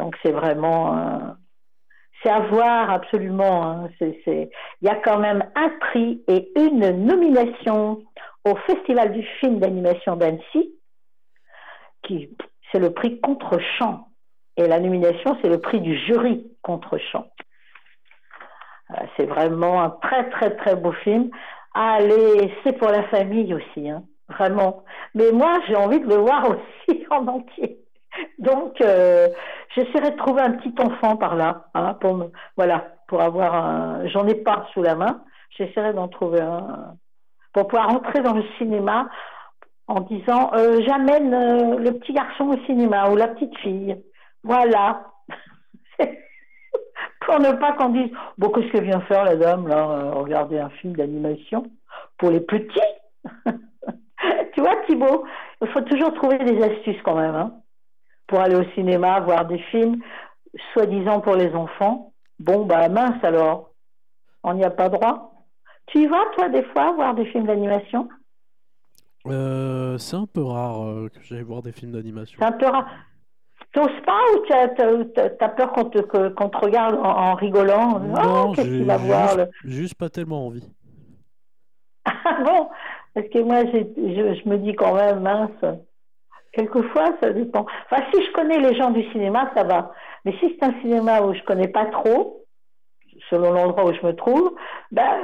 Donc 0.00 0.16
c'est 0.22 0.32
vraiment 0.32 1.36
c'est 2.22 2.30
à 2.30 2.40
voir 2.40 2.90
absolument. 2.90 3.64
Hein. 3.64 3.88
Il 4.00 4.48
y 4.82 4.88
a 4.88 4.96
quand 4.96 5.18
même 5.18 5.44
un 5.54 5.68
prix 5.80 6.22
et 6.26 6.50
une 6.56 7.04
nomination 7.06 8.02
au 8.44 8.56
Festival 8.66 9.12
du 9.12 9.22
film 9.40 9.58
d'animation 9.58 10.16
d'Annecy, 10.16 10.72
qui 12.02 12.30
c'est 12.72 12.78
le 12.78 12.92
prix 12.92 13.20
contre-champ. 13.20 14.08
Et 14.56 14.66
la 14.66 14.80
nomination, 14.80 15.38
c'est 15.40 15.48
le 15.48 15.60
prix 15.60 15.80
du 15.80 15.96
jury 16.06 16.46
contre-champ. 16.62 17.26
Euh, 18.90 18.94
c'est 19.16 19.26
vraiment 19.26 19.82
un 19.82 19.90
très 19.90 20.28
très 20.30 20.56
très 20.56 20.76
beau 20.76 20.92
film. 20.92 21.30
Allez, 21.74 22.52
c'est 22.64 22.76
pour 22.76 22.88
la 22.88 23.04
famille 23.04 23.54
aussi, 23.54 23.88
hein, 23.88 24.02
vraiment. 24.28 24.84
Mais 25.14 25.30
moi, 25.30 25.58
j'ai 25.68 25.76
envie 25.76 26.00
de 26.00 26.08
le 26.08 26.16
voir 26.16 26.48
aussi 26.88 27.06
en 27.10 27.26
entier. 27.28 27.79
Donc, 28.38 28.80
euh, 28.80 29.28
j'essaierai 29.74 30.10
de 30.12 30.16
trouver 30.16 30.42
un 30.42 30.52
petit 30.52 30.74
enfant 30.80 31.16
par 31.16 31.36
là, 31.36 31.66
hein, 31.74 31.94
pour 32.00 32.30
voilà, 32.56 32.88
pour 33.06 33.20
avoir 33.20 33.54
un. 33.54 34.08
J'en 34.08 34.26
ai 34.26 34.34
pas 34.34 34.66
sous 34.72 34.82
la 34.82 34.94
main. 34.94 35.22
J'essaierai 35.56 35.92
d'en 35.92 36.08
trouver 36.08 36.40
un 36.40 36.94
pour 37.52 37.66
pouvoir 37.66 37.90
entrer 37.90 38.20
dans 38.20 38.34
le 38.34 38.44
cinéma 38.58 39.08
en 39.88 40.00
disant 40.00 40.52
euh, 40.54 40.80
j'amène 40.86 41.34
euh, 41.34 41.78
le 41.78 41.92
petit 41.98 42.12
garçon 42.12 42.48
au 42.48 42.64
cinéma 42.66 43.10
ou 43.10 43.16
la 43.16 43.28
petite 43.28 43.56
fille. 43.58 43.96
Voilà. 44.44 45.04
pour 47.20 47.40
ne 47.40 47.52
pas 47.52 47.72
qu'on 47.72 47.90
dise 47.90 48.10
bon 48.38 48.50
qu'est-ce 48.50 48.72
que 48.72 48.78
vient 48.78 49.00
faire 49.02 49.24
la 49.24 49.36
dame 49.36 49.66
là 49.66 50.12
regarder 50.12 50.58
un 50.58 50.70
film 50.70 50.94
d'animation 50.94 51.64
pour 52.18 52.30
les 52.30 52.40
petits? 52.40 52.80
tu 54.54 54.60
vois 54.60 54.76
Thibaut, 54.86 55.24
il 55.60 55.68
faut 55.68 55.82
toujours 55.82 56.14
trouver 56.14 56.38
des 56.38 56.62
astuces 56.62 57.02
quand 57.04 57.16
même. 57.16 57.34
Hein 57.34 57.52
pour 58.30 58.40
aller 58.40 58.54
au 58.54 58.64
cinéma, 58.74 59.18
voir 59.20 59.44
des 59.44 59.58
films, 59.70 60.00
soi-disant 60.72 61.20
pour 61.20 61.34
les 61.34 61.52
enfants. 61.52 62.12
Bon, 62.38 62.64
bah 62.64 62.88
mince 62.88 63.22
alors, 63.24 63.72
on 64.44 64.54
n'y 64.54 64.64
a 64.64 64.70
pas 64.70 64.88
droit. 64.88 65.34
Tu 65.86 66.02
y 66.02 66.06
vas, 66.06 66.24
toi, 66.36 66.48
des 66.48 66.62
fois, 66.62 66.92
voir 66.92 67.14
des 67.14 67.26
films 67.26 67.46
d'animation? 67.46 68.08
Euh, 69.26 69.98
C'est 69.98 70.16
un 70.16 70.26
peu 70.26 70.42
rare 70.42 70.86
euh, 70.86 71.08
que 71.08 71.20
j'aille 71.22 71.42
voir 71.42 71.60
des 71.60 71.72
films 71.72 71.92
d'animation. 71.92 72.38
C'est 72.38 72.46
un 72.46 72.52
peu 72.52 72.66
rare. 72.66 72.88
T'oses 73.72 74.00
pas 74.06 74.20
ou 74.34 75.04
t'as 75.04 75.24
as, 75.40 75.48
peur 75.50 75.72
qu'on 75.72 75.84
te, 75.84 75.98
te, 75.98 76.56
regarde 76.56 76.94
en, 77.02 77.34
rigolant? 77.34 77.98
Non, 77.98 78.50
oh, 78.50 78.54
j'ai 78.56 78.64
juste, 78.64 79.50
juste 79.64 79.94
pas 79.96 80.08
tellement 80.08 80.46
envie. 80.46 80.68
Ah 82.04 82.42
bon? 82.44 82.68
Parce 83.14 83.28
que 83.28 83.38
moi, 83.40 83.64
je, 83.66 83.78
je, 84.42 84.48
me 84.48 84.56
dis 84.58 84.74
quand 84.74 84.94
même, 84.94 85.20
mince, 85.20 85.64
Quelquefois, 86.52 87.14
ça 87.20 87.30
dépend. 87.30 87.66
Enfin, 87.90 88.02
si 88.12 88.24
je 88.24 88.32
connais 88.32 88.58
les 88.58 88.74
gens 88.74 88.90
du 88.90 89.08
cinéma, 89.12 89.50
ça 89.54 89.62
va. 89.64 89.92
Mais 90.24 90.32
si 90.40 90.56
c'est 90.58 90.66
un 90.66 90.74
cinéma 90.80 91.22
où 91.22 91.32
je 91.34 91.42
connais 91.42 91.68
pas 91.68 91.86
trop, 91.86 92.44
selon 93.28 93.52
l'endroit 93.52 93.84
où 93.84 93.92
je 93.94 94.04
me 94.04 94.14
trouve, 94.14 94.54
ben, 94.90 95.16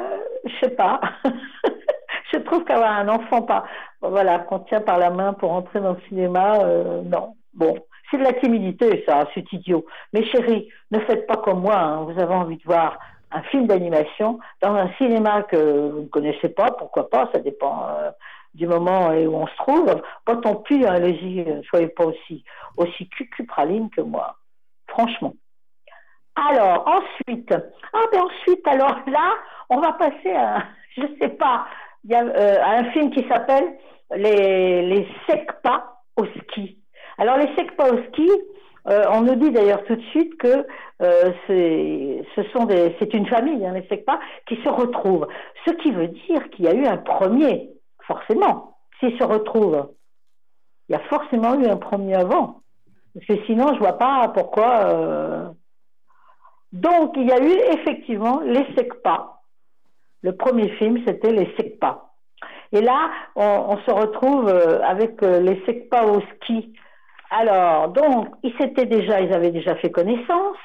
je 0.45 0.55
sais 0.61 0.75
pas. 0.75 1.01
je 2.33 2.39
trouve 2.39 2.65
qu'avoir 2.65 2.93
un 2.93 3.09
enfant 3.09 3.43
pas, 3.43 3.65
voilà, 4.01 4.41
qu'on 4.41 4.61
tient 4.61 4.81
par 4.81 4.99
la 4.99 5.11
main 5.11 5.33
pour 5.33 5.53
entrer 5.53 5.81
dans 5.81 5.93
le 5.93 6.01
cinéma, 6.09 6.61
euh, 6.61 7.03
non. 7.03 7.35
Bon, 7.55 7.77
c'est 8.11 8.19
de 8.19 8.23
la 8.23 8.35
timidité, 8.35 9.03
ça, 9.07 9.27
c'est 9.35 9.53
idiot. 9.53 9.85
Mais 10.13 10.25
chérie, 10.25 10.69
ne 10.91 11.01
faites 11.01 11.27
pas 11.27 11.37
comme 11.37 11.61
moi. 11.61 11.77
Hein. 11.77 12.03
Vous 12.05 12.21
avez 12.21 12.35
envie 12.35 12.57
de 12.57 12.65
voir 12.65 12.99
un 13.33 13.43
film 13.43 13.67
d'animation 13.67 14.39
dans 14.63 14.75
un 14.75 14.91
cinéma 14.99 15.43
que 15.43 15.91
vous 15.91 16.03
ne 16.03 16.09
connaissez 16.09 16.49
pas, 16.49 16.71
pourquoi 16.71 17.11
pas, 17.11 17.29
ça 17.33 17.41
dépend. 17.41 17.87
Euh, 17.99 18.11
du 18.57 18.67
moment 18.67 19.09
où 19.09 19.37
on 19.37 19.47
se 19.47 19.57
trouve, 19.57 20.03
pas 20.25 20.37
tant 20.37 20.57
pis, 20.57 20.85
hein, 20.87 20.95
allez-y, 20.95 21.41
euh, 21.41 21.61
soyez 21.69 21.89
pas 21.89 22.07
aussi, 22.07 22.43
aussi 22.77 23.09
cucupraline 23.11 23.91
que 23.91 24.01
moi. 24.01 24.37
Franchement. 24.89 25.35
Alors, 26.35 26.87
ensuite, 26.87 27.55
ah 27.93 28.05
ben 28.13 28.23
ensuite, 28.23 28.67
alors 28.67 28.99
là, 29.07 29.35
on 29.69 29.81
va 29.81 29.93
passer 29.93 30.33
à, 30.35 30.65
je 30.97 31.03
sais 31.21 31.29
pas, 31.29 31.67
il 32.05 32.11
y 32.11 32.15
a 32.15 32.25
euh, 32.25 32.57
un 32.65 32.85
film 32.93 33.11
qui 33.11 33.27
s'appelle 33.29 33.77
Les, 34.15 34.83
les 34.83 35.09
au 36.17 36.25
ski. 36.25 36.79
Alors, 37.19 37.37
les 37.37 37.55
SECPA 37.57 37.85
au 37.93 37.99
ski, 38.09 38.31
euh, 38.89 39.05
on 39.13 39.23
nous 39.23 39.35
dit 39.35 39.51
d'ailleurs 39.51 39.83
tout 39.85 39.97
de 39.97 40.03
suite 40.13 40.37
que 40.39 40.67
c'est, 41.47 42.23
ce 42.35 42.43
sont 42.53 42.67
c'est 42.99 43.13
une 43.13 43.27
famille, 43.27 43.67
hein, 43.67 43.75
les 43.75 43.87
SECPA, 43.89 44.19
qui 44.47 44.57
se 44.63 44.69
retrouvent. 44.69 45.27
Ce 45.67 45.73
qui 45.73 45.91
veut 45.91 46.09
dire 46.09 46.49
qu'il 46.51 46.67
y 46.67 46.69
a 46.69 46.75
eu 46.75 46.87
un 46.87 46.99
premier 46.99 47.76
forcément. 48.07 48.79
S'ils 48.99 49.19
se 49.19 49.25
retrouvent, 49.25 49.91
il 50.89 50.93
y 50.93 50.97
a 50.97 51.01
forcément 51.09 51.55
eu 51.55 51.67
un 51.67 51.77
premier 51.77 52.15
avant. 52.15 52.61
Parce 53.15 53.27
que 53.27 53.47
sinon, 53.47 53.69
je 53.69 53.75
ne 53.75 53.79
vois 53.79 53.99
pas 53.99 54.29
pourquoi. 54.29 54.87
Euh, 54.87 55.49
donc, 56.73 57.15
il 57.17 57.27
y 57.27 57.33
a 57.33 57.41
eu 57.41 57.79
effectivement 57.79 58.41
les 58.41 58.65
SECPA. 58.75 59.41
Le 60.23 60.37
premier 60.37 60.69
film, 60.77 61.03
c'était 61.07 61.33
les 61.33 61.47
SECPA. 61.57 62.03
Et 62.73 62.81
là, 62.81 63.11
on, 63.37 63.77
se 63.87 63.91
retrouve 63.91 64.49
euh, 64.49 64.83
avec 64.83 65.23
euh, 65.23 65.41
les 65.41 65.63
SECPA 65.65 66.05
au 66.05 66.21
ski. 66.21 66.75
Alors, 67.31 67.89
donc, 67.89 68.29
ils 68.43 68.55
s'étaient 68.59 68.87
déjà, 68.87 69.21
ils 69.21 69.33
avaient 69.33 69.51
déjà 69.51 69.77
fait 69.77 69.91
connaissance 69.91 70.57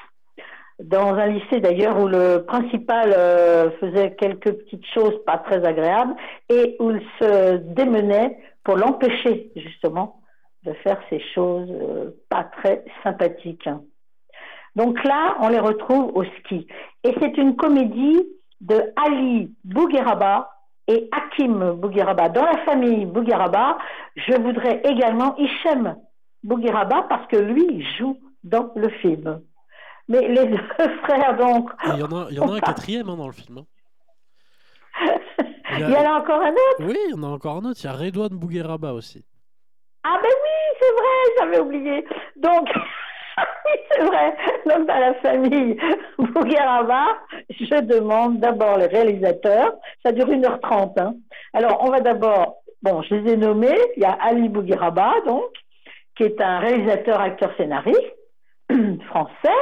dans 0.82 1.14
un 1.14 1.26
lycée 1.26 1.60
d'ailleurs 1.60 1.98
où 1.98 2.08
le 2.08 2.44
principal 2.44 3.14
euh, 3.16 3.70
faisait 3.80 4.14
quelques 4.14 4.52
petites 4.52 4.86
choses 4.94 5.14
pas 5.24 5.38
très 5.38 5.64
agréables 5.64 6.14
et 6.48 6.76
où 6.80 6.90
il 6.90 7.02
se 7.20 7.56
démenait 7.56 8.38
pour 8.64 8.76
l'empêcher 8.76 9.50
justement 9.56 10.20
de 10.64 10.72
faire 10.74 11.00
ces 11.10 11.20
choses 11.34 11.68
euh, 11.70 12.10
pas 12.28 12.44
très 12.44 12.84
sympathiques. 13.02 13.68
Donc 14.76 15.02
là, 15.04 15.36
on 15.40 15.48
les 15.48 15.58
retrouve 15.58 16.12
au 16.14 16.24
ski. 16.24 16.66
Et 17.04 17.14
c'est 17.20 17.36
une 17.36 17.56
comédie 17.56 18.22
de 18.60 18.92
Ali 18.96 19.52
Bougueraba 19.64 20.50
et 20.88 21.08
Hakim 21.12 21.72
Bougueraba. 21.72 22.28
Dans 22.28 22.44
la 22.44 22.58
famille 22.64 23.04
Bougueraba, 23.06 23.78
je 24.16 24.34
voudrais 24.40 24.80
également 24.84 25.36
Hichem 25.36 25.96
Bougueraba 26.42 27.06
parce 27.08 27.26
que 27.26 27.36
lui 27.36 27.84
joue 27.98 28.18
dans 28.44 28.72
le 28.76 28.88
film. 28.88 29.40
Mais 30.08 30.28
les 30.28 30.46
deux 30.46 30.58
frères, 31.04 31.36
donc. 31.36 31.70
Il 31.86 32.00
y 32.00 32.02
en 32.02 32.12
a, 32.12 32.26
il 32.30 32.36
y 32.36 32.40
en 32.40 32.52
a 32.52 32.56
un 32.56 32.60
quatrième 32.60 33.08
hein, 33.08 33.16
dans 33.16 33.26
le 33.26 33.32
film. 33.32 33.58
Hein. 33.58 33.64
Il, 35.78 35.88
y 35.88 35.96
en 35.96 36.04
a 36.04 36.20
encore 36.20 36.42
un 36.42 36.52
autre 36.52 36.80
Oui, 36.80 36.98
il 37.08 37.12
y 37.12 37.14
en 37.14 37.22
a 37.22 37.28
encore 37.28 37.56
un 37.56 37.64
autre. 37.64 37.80
Il 37.82 37.86
y 37.86 37.88
a 37.88 37.92
Redouane 37.94 38.36
Bougueraba 38.36 38.92
aussi. 38.92 39.24
Ah, 40.04 40.18
ben 40.22 40.28
oui, 40.28 40.78
c'est 40.78 40.92
vrai, 40.92 41.34
j'avais 41.38 41.60
oublié. 41.60 42.04
Donc. 42.36 42.68
oui, 43.38 43.80
c'est 43.90 44.02
vrai. 44.02 44.36
Donc, 44.66 44.86
dans 44.86 44.98
la 44.98 45.14
famille 45.14 45.78
Bougueraba, 46.18 47.06
je 47.48 47.80
demande 47.80 48.38
d'abord 48.38 48.76
les 48.76 48.86
réalisateurs. 48.86 49.72
Ça 50.04 50.12
dure 50.12 50.28
1h30. 50.28 51.00
Hein. 51.00 51.14
Alors, 51.54 51.82
on 51.82 51.90
va 51.90 52.00
d'abord. 52.00 52.56
Bon, 52.82 53.00
je 53.02 53.14
les 53.14 53.32
ai 53.32 53.36
nommés. 53.36 53.78
Il 53.96 54.02
y 54.02 54.06
a 54.06 54.12
Ali 54.20 54.50
Bougueraba, 54.50 55.14
donc, 55.26 55.52
qui 56.16 56.24
est 56.24 56.40
un 56.40 56.58
réalisateur, 56.58 57.20
acteur, 57.20 57.50
scénariste 57.56 58.14
français. 59.06 59.60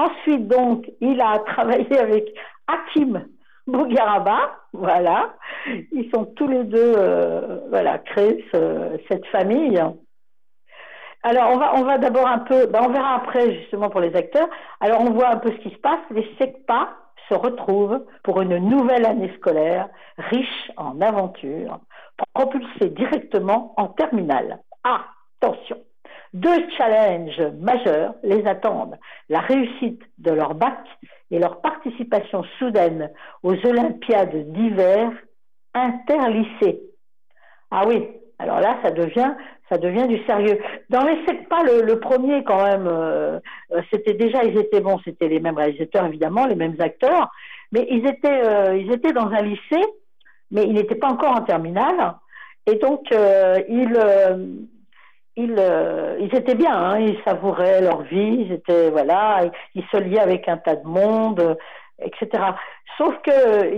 Ensuite, 0.00 0.48
donc, 0.48 0.90
il 1.00 1.20
a 1.20 1.38
travaillé 1.46 1.98
avec 1.98 2.32
Hakim 2.66 3.26
Bougaraba, 3.66 4.56
voilà. 4.72 5.34
Ils 5.92 6.10
sont 6.12 6.24
tous 6.24 6.48
les 6.48 6.64
deux, 6.64 6.94
euh, 6.96 7.60
voilà, 7.68 7.98
créé 7.98 8.44
cette 9.08 9.26
famille. 9.26 9.78
Alors, 11.22 11.50
on 11.52 11.58
va, 11.58 11.74
on 11.76 11.82
va 11.82 11.98
d'abord 11.98 12.26
un 12.26 12.38
peu, 12.38 12.66
ben, 12.66 12.80
on 12.82 12.92
verra 12.92 13.16
après 13.16 13.54
justement 13.60 13.90
pour 13.90 14.00
les 14.00 14.16
acteurs. 14.16 14.48
Alors, 14.80 15.02
on 15.02 15.10
voit 15.10 15.28
un 15.28 15.36
peu 15.36 15.50
ce 15.50 15.68
qui 15.68 15.70
se 15.70 15.78
passe. 15.80 16.00
Les 16.10 16.26
SECPA 16.38 16.96
se 17.28 17.34
retrouvent 17.34 18.04
pour 18.24 18.40
une 18.40 18.56
nouvelle 18.56 19.04
année 19.04 19.30
scolaire 19.36 19.90
riche 20.16 20.72
en 20.78 20.98
aventures, 21.02 21.78
propulsée 22.34 22.88
directement 22.88 23.74
en 23.76 23.88
terminale. 23.88 24.60
Ah, 24.82 25.04
Attention, 25.42 25.78
deux 26.32 26.68
challenges 26.76 27.42
majeurs 27.58 28.14
les 28.22 28.46
attendent. 28.46 28.98
La 29.28 29.40
réussite 29.40 30.02
de 30.18 30.30
leur 30.30 30.54
bac 30.54 30.78
et 31.30 31.38
leur 31.38 31.60
participation 31.60 32.44
soudaine 32.58 33.10
aux 33.42 33.54
Olympiades 33.66 34.52
d'hiver 34.52 35.10
interlycées. 35.74 36.80
Ah 37.70 37.84
oui, 37.86 38.08
alors 38.38 38.60
là, 38.60 38.78
ça 38.82 38.90
devient, 38.90 40.06
du 40.08 40.24
sérieux. 40.24 40.58
Dans 40.88 41.04
les 41.04 41.16
pas 41.48 41.62
le, 41.62 42.00
premier 42.00 42.42
quand 42.42 42.64
même, 42.64 42.86
euh, 42.86 43.38
euh, 43.72 43.82
c'était 43.92 44.14
déjà, 44.14 44.42
ils 44.44 44.58
étaient 44.58 44.80
bons, 44.80 44.98
c'était 45.04 45.28
les 45.28 45.40
mêmes 45.40 45.56
réalisateurs 45.56 46.06
évidemment, 46.06 46.46
les 46.46 46.56
mêmes 46.56 46.76
acteurs, 46.80 47.30
mais 47.70 47.86
ils 47.90 48.06
étaient, 48.06 48.42
euh, 48.44 48.76
ils 48.76 48.90
étaient 48.92 49.12
dans 49.12 49.28
un 49.28 49.42
lycée, 49.42 49.84
mais 50.50 50.64
ils 50.64 50.72
n'étaient 50.72 50.96
pas 50.96 51.08
encore 51.08 51.36
en 51.36 51.42
terminale, 51.42 52.14
et 52.66 52.76
donc 52.76 53.10
ils, 53.10 53.98
ils, 55.36 55.56
ils 56.20 56.34
étaient 56.34 56.54
bien, 56.54 56.74
hein, 56.74 56.98
ils 56.98 57.18
savouraient 57.24 57.80
leur 57.80 58.02
vie, 58.02 58.46
ils 58.46 58.52
étaient 58.52 58.90
voilà, 58.90 59.42
ils 59.74 59.84
se 59.92 59.96
liaient 59.96 60.20
avec 60.20 60.48
un 60.48 60.56
tas 60.56 60.76
de 60.76 60.86
monde, 60.86 61.56
etc. 62.00 62.42
Sauf 62.98 63.14
que 63.22 63.74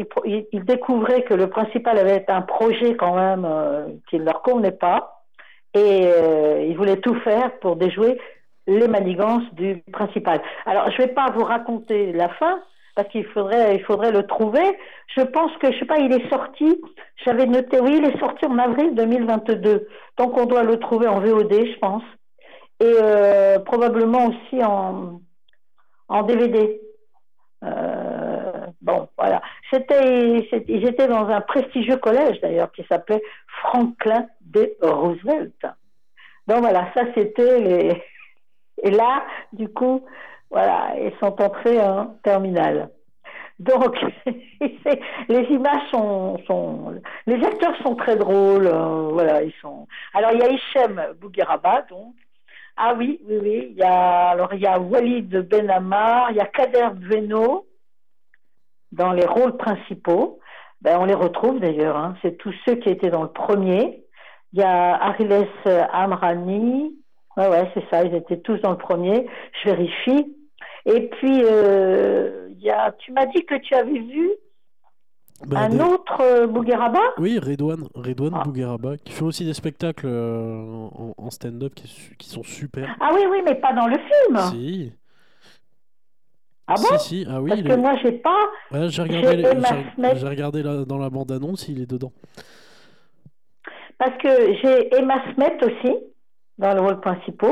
ils, 0.52 0.64
découvraient 0.64 1.23
que 1.23 1.35
le 1.35 1.49
principal 1.49 1.99
avait 1.99 2.25
un 2.28 2.42
projet 2.42 2.97
quand 2.97 3.14
même 3.14 3.44
euh, 3.44 3.87
qui 4.09 4.18
ne 4.18 4.25
leur 4.25 4.42
convenait 4.42 4.73
pas 4.73 5.23
et 5.75 6.06
euh, 6.06 6.64
ils 6.68 6.76
voulaient 6.76 7.00
tout 7.00 7.14
faire 7.21 7.59
pour 7.61 7.76
déjouer 7.76 8.18
les 8.66 8.88
manigances 8.88 9.44
du 9.54 9.82
principal. 9.92 10.40
Alors 10.66 10.90
je 10.90 11.00
ne 11.00 11.06
vais 11.06 11.12
pas 11.14 11.30
vous 11.30 11.44
raconter 11.44 12.12
la 12.12 12.28
fin 12.30 12.61
parce 12.94 13.08
qu'il 13.08 13.26
faudrait 13.26 13.76
il 13.76 13.84
faudrait 13.84 14.12
le 14.12 14.26
trouver. 14.26 14.78
Je 15.16 15.22
pense 15.22 15.56
que 15.58 15.72
je 15.72 15.78
sais 15.78 15.84
pas, 15.84 15.99
il 15.99 16.12
est 16.12 16.28
sorti. 16.28 16.80
J'avais 17.25 17.46
noté 17.46 17.80
oui, 17.80 17.99
il 17.99 18.04
est 18.04 18.18
sorti 18.18 18.46
en 18.46 18.58
avril 18.58 18.94
2022. 18.94 19.88
Donc 20.18 20.37
on 20.37 20.46
doit 20.46 20.62
le 20.62 20.78
trouver 20.78 21.08
en 21.08 21.20
VOD, 21.20 21.52
je 21.52 21.78
pense, 21.78 22.02
et 22.80 22.94
euh, 23.02 23.58
probablement 23.61 24.26
aussi 24.26 24.62
en 24.62 25.20
en 26.08 26.22
DVD. 26.25 26.80
Euh, 27.64 28.66
bon, 28.80 29.08
voilà. 29.16 29.40
C'était, 29.72 30.46
ils 30.68 30.87
étaient 30.87 31.08
dans 31.08 31.26
un 31.28 31.40
prestigieux 31.40 31.96
collège 31.96 32.40
d'ailleurs 32.40 32.70
qui 32.72 32.84
s'appelait 32.84 33.22
Franklin 33.62 34.26
D. 34.40 34.76
Roosevelt. 34.82 35.54
Donc 36.46 36.58
voilà, 36.61 36.92
ça 36.94 37.02
c'était. 37.14 38.02
Et 38.82 38.90
là, 38.90 39.25
du 39.52 39.68
coup, 39.68 40.04
voilà, 40.52 40.94
ils 41.00 41.12
sont 41.18 41.40
entrés 41.40 41.80
en 41.80 42.16
terminale. 42.23 42.90
Donc, 43.59 43.97
les 45.28 45.42
images 45.50 45.90
sont, 45.90 46.38
sont, 46.47 47.00
les 47.26 47.44
acteurs 47.44 47.76
sont 47.82 47.94
très 47.94 48.16
drôles. 48.16 48.66
Euh, 48.66 49.09
voilà, 49.12 49.42
ils 49.42 49.54
sont. 49.61 49.87
Alors 50.14 50.32
il 50.32 50.40
y 50.40 50.42
a 50.42 50.50
Hichem 50.50 51.00
Bougueraba, 51.21 51.82
donc. 51.88 52.14
Ah 52.76 52.94
oui, 52.97 53.21
oui, 53.28 53.38
oui. 53.40 53.68
Il 53.71 53.76
y 53.76 53.82
a 53.82 54.30
alors 54.30 54.52
il 54.54 54.61
y 54.61 54.66
a 54.66 54.78
Walid 54.78 55.28
Benamar, 55.49 56.30
il 56.30 56.37
y 56.37 56.40
a 56.40 56.47
Kader 56.47 56.88
Beno 56.94 57.66
dans 58.92 59.12
les 59.12 59.26
rôles 59.26 59.56
principaux. 59.56 60.40
Ben, 60.80 60.99
on 60.99 61.04
les 61.04 61.14
retrouve 61.14 61.61
d'ailleurs. 61.61 61.97
Hein. 61.97 62.16
C'est 62.23 62.37
tous 62.38 62.54
ceux 62.66 62.75
qui 62.76 62.88
étaient 62.88 63.11
dans 63.11 63.23
le 63.23 63.32
premier. 63.32 64.04
Il 64.52 64.61
y 64.61 64.62
a 64.62 64.94
Ariles 64.94 65.47
Amrani. 65.92 66.97
Ouais, 67.37 67.49
ouais, 67.49 67.71
c'est 67.75 67.88
ça. 67.90 68.02
Ils 68.04 68.14
étaient 68.14 68.40
tous 68.40 68.59
dans 68.59 68.73
le 68.73 68.78
premier. 68.78 69.26
Je 69.62 69.71
vérifie. 69.71 70.37
Et 70.86 71.08
puis, 71.08 71.42
euh, 71.44 72.48
y 72.58 72.70
a, 72.70 72.92
tu 72.98 73.12
m'as 73.12 73.26
dit 73.26 73.44
que 73.44 73.54
tu 73.56 73.74
avais 73.74 74.00
vu 74.00 74.30
bah, 75.46 75.60
un 75.60 75.80
autre 75.80 76.20
euh, 76.20 76.46
Bougueraba? 76.46 77.00
Oui, 77.18 77.38
Redouane, 77.38 77.84
Redouane 77.94 78.34
ah. 78.34 78.42
Bougueraba, 78.44 78.96
qui 78.98 79.12
fait 79.12 79.24
aussi 79.24 79.44
des 79.44 79.54
spectacles 79.54 80.06
euh, 80.06 80.88
en, 81.16 81.30
stand-up 81.30 81.74
qui, 81.74 82.14
qui, 82.18 82.28
sont 82.28 82.42
super. 82.42 82.96
Ah 83.00 83.10
oui, 83.14 83.22
oui, 83.30 83.42
mais 83.44 83.54
pas 83.54 83.72
dans 83.72 83.86
le 83.86 83.96
film 83.96 84.38
Si. 84.50 84.92
Ah 86.66 86.74
bon? 86.74 86.98
Si, 86.98 87.08
si, 87.08 87.26
ah 87.28 87.40
oui. 87.40 87.50
Parce 87.50 87.62
que 87.62 87.74
moi, 87.74 87.94
j'ai 88.02 88.12
pas. 88.12 88.88
j'ai 88.88 89.02
regardé, 89.02 89.42
j'ai 90.16 90.28
regardé 90.28 90.62
dans 90.62 90.98
la 90.98 91.10
bande-annonce, 91.10 91.68
il 91.68 91.82
est 91.82 91.90
dedans. 91.90 92.12
Parce 93.98 94.16
que 94.18 94.54
j'ai 94.61 94.94
Emma 94.96 95.22
Smet 95.33 95.59
aussi, 95.62 95.96
dans 96.59 96.74
le 96.74 96.80
rôle 96.80 97.00
principal. 97.00 97.50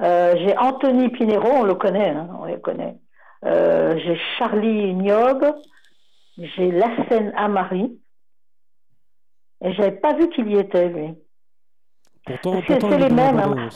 Euh, 0.00 0.34
j'ai 0.38 0.56
Anthony 0.58 1.08
Pinero, 1.08 1.48
on 1.48 1.64
le 1.64 1.74
connaît, 1.74 2.10
hein, 2.10 2.28
on 2.38 2.44
le 2.44 2.58
connaît. 2.58 2.96
Euh, 3.44 3.98
j'ai 3.98 4.18
Charlie 4.38 4.94
Niog, 4.94 5.44
j'ai 6.36 6.70
Lassène 6.70 7.32
Amari, 7.36 7.98
et 9.64 9.72
j'avais 9.72 9.92
pas 9.92 10.14
vu 10.14 10.28
qu'il 10.30 10.48
y 10.48 10.58
était, 10.58 10.88
lui. 10.88 11.14
Pourtant, 12.26 12.60
pourtant 12.60 12.90
c'est 12.90 12.98
les 12.98 13.08
mêmes. 13.08 13.38
Hein. 13.38 13.68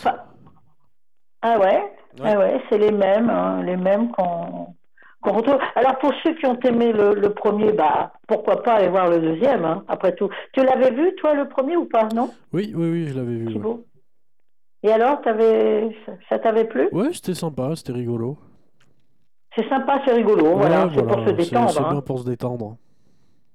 ah 1.42 1.58
ouais, 1.58 1.92
ah 2.22 2.38
ouais 2.38 2.60
c'est 2.68 2.78
les 2.78 2.92
mêmes, 2.92 3.30
hein, 3.30 3.62
les 3.62 3.76
mêmes 3.76 4.10
qu'on 4.10 4.74
retrouve. 5.22 5.58
Alors 5.74 5.98
pour 5.98 6.12
ceux 6.22 6.34
qui 6.34 6.46
ont 6.46 6.58
aimé 6.60 6.92
le, 6.92 7.28
premier, 7.28 7.72
bah 7.72 8.12
pourquoi 8.26 8.62
pas 8.62 8.74
aller 8.74 8.88
voir 8.88 9.08
le 9.08 9.20
deuxième, 9.20 9.64
hein, 9.64 9.84
après 9.88 10.14
tout. 10.14 10.28
Tu 10.52 10.62
l'avais 10.62 10.90
vu, 10.90 11.14
toi, 11.16 11.32
le 11.34 11.48
premier 11.48 11.76
ou 11.76 11.86
pas, 11.86 12.08
non? 12.14 12.30
Oui, 12.52 12.72
oui, 12.74 12.90
oui, 12.90 13.08
je 13.08 13.14
l'avais 13.14 13.36
vu. 13.36 13.58
Et 14.82 14.90
alors, 14.90 15.20
avais... 15.26 15.96
ça 16.28 16.38
t'avait 16.38 16.64
plu? 16.64 16.88
Ouais, 16.92 17.12
c'était 17.12 17.34
sympa, 17.34 17.74
c'était 17.76 17.92
rigolo. 17.92 18.38
C'est 19.56 19.68
sympa, 19.68 20.00
c'est 20.06 20.12
rigolo, 20.12 20.56
voilà, 20.56 20.88
c'est 20.94 21.06
pour 21.06 21.26
se 21.26 21.30
détendre. 21.30 21.70
C'est 21.70 21.88
bien 21.88 22.00
pour 22.00 22.18
se 22.20 22.24
détendre. 22.24 22.76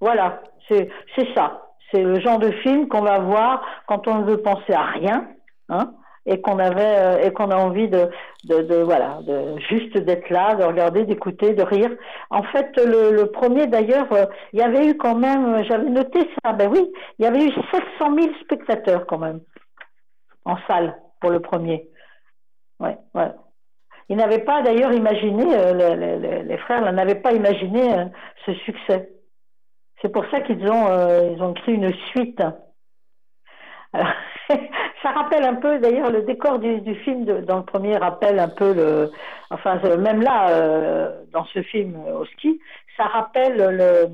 Voilà, 0.02 0.42
c'est 0.68 0.90
ça. 1.34 1.62
C'est 1.92 2.04
le 2.04 2.20
genre 2.20 2.40
de 2.40 2.52
film 2.52 2.88
qu'on 2.90 3.02
va 3.02 3.20
voir 3.20 3.62
quand 3.88 4.08
on 4.08 4.20
ne 4.20 4.26
veut 4.26 4.42
penser 4.42 4.74
à 4.74 4.84
rien, 4.84 5.28
hein, 5.70 5.94
et 6.26 6.42
qu'on 6.42 6.60
avait 6.60 6.98
euh, 6.98 7.22
et 7.22 7.32
qu'on 7.32 7.50
a 7.50 7.56
envie 7.56 7.88
de, 7.88 8.10
de, 8.44 8.82
voilà 8.82 9.20
de 9.22 9.58
juste 9.70 9.98
d'être 9.98 10.30
là, 10.30 10.56
de 10.56 10.64
regarder, 10.64 11.06
d'écouter, 11.06 11.54
de 11.54 11.64
rire. 11.64 11.92
En 12.30 12.44
fait, 12.44 12.76
le, 12.78 13.26
premier 13.26 13.68
d'ailleurs, 13.68 14.12
euh, 14.12 14.26
il 14.52 14.60
y 14.60 14.64
avait 14.64 14.88
eu 14.88 14.98
quand 14.98 15.16
même, 15.16 15.64
j'avais 15.64 15.90
noté 15.90 16.28
ça, 16.44 16.52
ben 16.54 16.70
oui, 16.70 16.92
il 17.20 17.26
y 17.26 17.28
avait 17.28 17.46
eu 17.46 17.52
700 17.52 18.16
000 18.20 18.34
spectateurs 18.44 19.06
quand 19.06 19.20
même 19.20 19.40
en 20.44 20.58
salle 20.68 20.96
pour 21.26 21.32
le 21.32 21.40
premier. 21.40 21.90
Ouais, 22.80 22.96
ouais. 23.16 23.32
Ils 24.10 24.16
n'avaient 24.16 24.44
pas 24.44 24.62
d'ailleurs 24.62 24.94
imaginé, 24.94 25.44
euh, 25.56 26.44
les, 26.44 26.58
frères 26.58 26.94
n'avaient 26.94 27.16
pas 27.16 27.34
imaginé 27.34 27.98
euh, 27.98 28.06
ce 28.46 28.54
succès. 28.54 29.10
C'est 30.04 30.10
pour 30.10 30.24
ça 30.30 30.42
qu'ils 30.42 30.64
ont, 30.70 30.88
euh, 30.88 31.36
ont 31.40 31.56
créé 31.56 31.74
une 31.74 31.92
suite. 32.12 32.44
ça 33.96 35.10
rappelle 35.16 35.46
un 35.46 35.56
peu, 35.56 35.80
d'ailleurs, 35.80 36.12
le 36.12 36.22
décor 36.22 36.60
du, 36.60 36.94
film 36.98 37.26
dans 37.26 37.58
le 37.58 37.66
premier 37.66 37.98
rappelle 37.98 38.38
un 38.38 38.50
peu 38.50 38.76
le, 38.76 39.10
enfin 39.50 39.80
même 39.98 40.22
là, 40.22 41.12
dans 41.32 41.46
ce 41.46 41.64
film 41.64 41.96
au 42.06 42.26
ski, 42.26 42.60
ça 42.98 43.06
rappelle 43.06 43.58
le, 43.58 44.10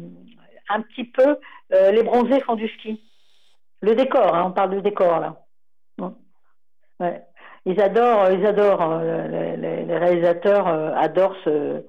un 0.69 0.81
petit 0.81 1.03
peu 1.03 1.35
les 1.71 2.03
bronzés 2.03 2.39
font 2.39 2.55
du 2.55 2.69
ski. 2.69 3.03
Le 3.81 3.95
décor, 3.95 4.33
hein, 4.33 4.45
on 4.45 4.51
parle 4.51 4.69
du 4.69 4.81
décor 4.81 5.19
là. 5.19 5.40
Ouais 7.01 7.21
ils 7.65 7.79
adorent, 7.81 8.31
ils 8.31 8.45
adorent, 8.45 8.81
euh, 8.81 9.55
les, 9.57 9.97
réalisateurs 9.97 10.67
euh, 10.67 10.93
adorent 10.95 11.35
ce, 11.43 11.85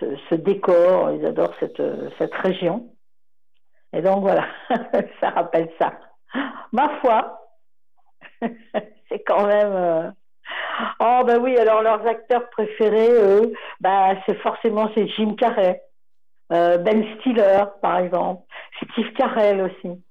ce, 0.00 0.34
décor, 0.34 1.10
ils 1.12 1.26
adorent 1.26 1.54
cette, 1.60 1.82
cette 2.18 2.34
région. 2.34 2.90
Et 3.92 4.02
donc 4.02 4.20
voilà, 4.20 4.46
ça 5.20 5.30
rappelle 5.30 5.70
ça. 5.78 5.92
Ma 6.72 6.88
foi, 7.00 7.40
c'est 8.40 9.22
quand 9.26 9.46
même. 9.46 9.72
Euh, 9.72 10.10
oh 11.00 11.22
ben 11.26 11.38
oui, 11.40 11.56
alors 11.58 11.82
leurs 11.82 12.06
acteurs 12.06 12.48
préférés, 12.50 13.10
eux, 13.10 13.52
ben, 13.80 14.16
c'est 14.26 14.38
forcément 14.38 14.90
c'est 14.94 15.08
Jim 15.08 15.34
Carrey, 15.34 15.82
Ben 16.48 17.04
Stiller 17.16 17.64
par 17.82 17.98
exemple, 17.98 18.42
Steve 18.92 19.12
Carell 19.14 19.60
aussi. 19.60 20.02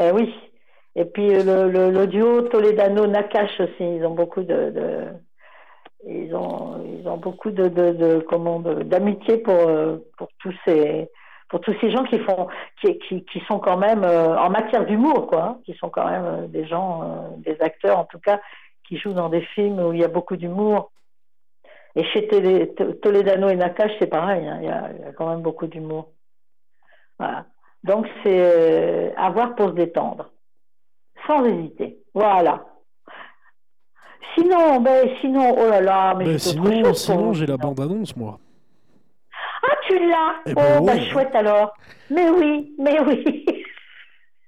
Eh 0.00 0.12
oui, 0.12 0.32
et 0.98 1.04
puis 1.04 1.28
le, 1.28 1.70
le, 1.70 2.06
duo 2.08 2.42
Toledano-Nakash 2.48 3.60
aussi, 3.60 3.84
ils 3.84 4.04
ont 4.04 4.14
beaucoup 4.14 4.42
de, 4.42 5.06
ils 6.04 6.34
ont 6.34 6.84
ils 6.84 7.06
ont 7.08 7.18
beaucoup 7.18 7.52
de, 7.52 7.68
de, 7.68 7.92
de 7.92 8.82
d'amitié 8.82 9.38
pour 9.38 9.60
pour 10.16 10.28
tous 10.40 10.52
ces 10.64 11.08
pour 11.48 11.60
tous 11.60 11.72
ces 11.80 11.92
gens 11.92 12.02
qui 12.02 12.18
font 12.18 12.48
qui, 12.80 12.98
qui, 12.98 13.24
qui 13.26 13.40
sont 13.46 13.60
quand 13.60 13.76
même 13.76 14.02
euh, 14.02 14.36
en 14.40 14.50
matière 14.50 14.86
d'humour 14.86 15.28
quoi 15.28 15.42
hein, 15.44 15.60
qui 15.64 15.74
sont 15.74 15.88
quand 15.88 16.10
même 16.10 16.24
euh, 16.24 16.46
des 16.48 16.66
gens 16.66 17.02
euh, 17.04 17.28
des 17.36 17.56
acteurs 17.60 18.00
en 18.00 18.04
tout 18.04 18.18
cas 18.18 18.40
qui 18.88 18.98
jouent 18.98 19.14
dans 19.14 19.28
des 19.28 19.42
films 19.54 19.78
où 19.78 19.92
il 19.92 20.00
y 20.00 20.04
a 20.04 20.08
beaucoup 20.08 20.36
d'humour. 20.36 20.90
Et 21.94 22.02
chez 22.06 22.26
Toledano 22.26 23.50
et 23.50 23.56
Nakash 23.56 23.92
c'est 24.00 24.08
pareil 24.08 24.48
hein, 24.48 24.58
il, 24.62 24.66
y 24.66 24.68
a, 24.68 24.90
il, 24.98 25.00
y 25.04 25.08
a, 25.08 25.12
quand 25.12 25.30
même 25.30 25.42
beaucoup 25.42 25.68
d'humour. 25.68 26.10
Voilà. 27.20 27.46
Donc 27.84 28.08
c'est 28.24 29.14
avoir 29.16 29.54
pour 29.54 29.68
se 29.68 29.74
détendre 29.74 30.30
sans 31.26 31.44
hésiter. 31.44 31.98
Voilà. 32.14 32.64
Sinon, 34.34 34.80
ben, 34.80 35.08
sinon, 35.20 35.54
oh 35.58 35.68
là 35.68 35.80
là, 35.80 36.14
mais 36.14 36.24
ben, 36.24 36.38
sinon, 36.38 36.94
sinon 36.94 37.32
j'ai 37.32 37.46
la 37.46 37.56
bande-annonce, 37.56 38.16
moi. 38.16 38.38
Ah, 39.62 39.74
tu 39.88 39.98
l'as 39.98 40.34
eh 40.46 40.54
ben 40.54 40.78
Oh, 40.80 40.84
ben, 40.84 41.00
chouette 41.10 41.34
alors. 41.34 41.74
Mais 42.10 42.28
oui, 42.30 42.74
mais 42.78 43.00
oui. 43.00 43.24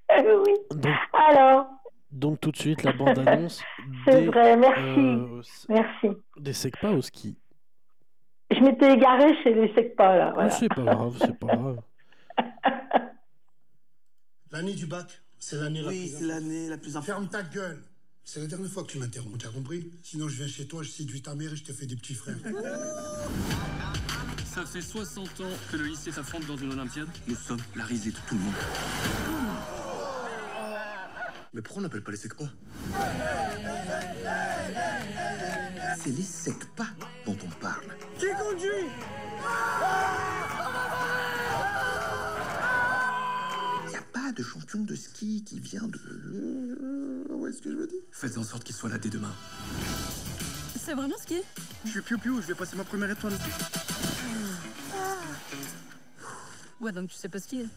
oui. 0.09 0.53
Donc, 0.71 0.93
alors 1.13 1.65
Donc 2.11 2.39
tout 2.39 2.51
de 2.51 2.57
suite, 2.57 2.83
la 2.83 2.93
bande-annonce 2.93 3.63
C'est 4.05 4.25
vrai, 4.25 4.55
merci. 4.55 5.65
merci. 5.67 6.09
Des 6.37 6.53
secpas 6.53 6.91
au 6.91 7.01
ski. 7.01 7.37
Je 8.51 8.59
m'étais 8.59 8.93
égaré 8.93 9.33
chez 9.43 9.53
les 9.53 9.73
secpas, 9.73 10.15
là. 10.17 10.31
Voilà. 10.33 10.49
c'est 10.49 10.69
pas 10.69 10.83
grave, 10.83 11.15
c'est 11.19 11.39
pas 11.39 11.55
grave. 11.55 11.81
L'année 14.51 14.73
du 14.73 14.85
bac, 14.85 15.07
c'est 15.41 15.57
l'année 15.57 15.81
la 15.81 15.87
Oui, 15.89 16.07
plus 16.07 16.17
c'est 16.17 16.25
l'année 16.25 16.69
la 16.69 16.77
plus 16.77 16.97
Ferme 17.03 17.27
ta 17.27 17.41
gueule 17.43 17.81
C'est 18.23 18.39
la 18.39 18.47
dernière 18.47 18.69
fois 18.71 18.83
que 18.83 18.91
tu 18.91 18.99
m'interromps, 18.99 19.37
t'as 19.37 19.49
compris? 19.49 19.91
Sinon, 20.03 20.29
je 20.29 20.35
viens 20.37 20.47
chez 20.47 20.67
toi, 20.67 20.83
je 20.83 20.89
séduis 20.89 21.21
ta 21.21 21.35
mère 21.35 21.51
et 21.51 21.55
je 21.55 21.63
te 21.63 21.73
fais 21.73 21.87
des 21.87 21.95
petits 21.95 22.13
frères. 22.13 22.37
Ça 24.53 24.65
fait 24.65 24.81
60 24.81 25.27
ans 25.41 25.49
que 25.71 25.77
le 25.77 25.85
lycée 25.85 26.11
s'affronte 26.11 26.45
dans 26.45 26.57
une 26.57 26.71
Olympiade. 26.73 27.07
Nous 27.27 27.35
sommes 27.35 27.61
la 27.75 27.83
risée 27.85 28.11
de 28.11 28.17
tout 28.27 28.35
le 28.35 28.41
monde. 28.41 28.53
Mais 31.53 31.61
pourquoi 31.61 31.81
on 31.81 31.83
n'appelle 31.83 32.03
pas 32.03 32.11
les 32.11 32.17
secpas 32.17 32.49
C'est 36.01 36.11
les 36.15 36.23
secpas 36.23 36.87
dont 37.25 37.37
on 37.43 37.49
parle. 37.59 37.85
Qui 38.19 38.27
conduit? 38.39 38.87
De 44.41 44.45
champion 44.47 44.79
de 44.79 44.95
ski 44.95 45.43
qui 45.43 45.59
vient 45.59 45.87
de... 45.87 47.27
Où 47.29 47.45
est-ce 47.45 47.61
que 47.61 47.69
je 47.69 47.75
me 47.75 47.85
dis 47.85 48.01
Faites 48.11 48.39
en 48.39 48.43
sorte 48.43 48.63
qu'il 48.63 48.73
soit 48.73 48.89
là 48.89 48.97
dès 48.97 49.09
demain. 49.09 49.31
C'est 50.83 50.95
vraiment 50.95 51.15
skier 51.21 51.43
Je 51.85 51.91
suis 51.91 52.01
piou-piou, 52.01 52.41
je 52.41 52.47
vais 52.47 52.55
passer 52.55 52.75
ma 52.75 52.83
première 52.83 53.11
étoile. 53.11 53.33
Ouais, 56.79 56.91
donc 56.91 57.09
tu 57.09 57.15
sais 57.17 57.29
pas 57.29 57.37
skier. 57.37 57.67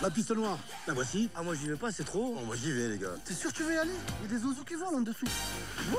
La 0.00 0.10
piste 0.10 0.30
noire, 0.30 0.58
la 0.86 0.94
voici. 0.94 1.28
Ah 1.34 1.42
moi 1.42 1.56
j'y 1.56 1.68
vais 1.68 1.76
pas, 1.76 1.90
c'est 1.90 2.04
trop. 2.04 2.36
Oh, 2.38 2.44
moi 2.46 2.54
j'y 2.54 2.70
vais, 2.70 2.90
les 2.90 2.98
gars. 2.98 3.16
T'es 3.24 3.34
sûr 3.34 3.50
que 3.52 3.56
tu 3.56 3.62
veux 3.64 3.74
y 3.74 3.78
aller? 3.78 3.90
Il 4.22 4.30
y 4.30 4.34
a 4.34 4.38
des 4.38 4.44
oiseaux 4.44 4.62
qui 4.62 4.74
volent 4.74 4.98
en 4.98 5.00
dessous. 5.00 5.26
Wouh 5.90 5.98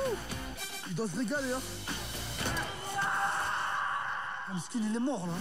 Il 0.87 0.95
doit 0.95 1.09
se 1.09 1.17
régaler, 1.17 1.51
hein. 1.51 1.61
Ah, 3.01 4.53
Le 4.53 4.59
ski, 4.61 4.79
il 4.89 4.95
est 4.95 4.99
mort, 4.99 5.27
là. 5.27 5.33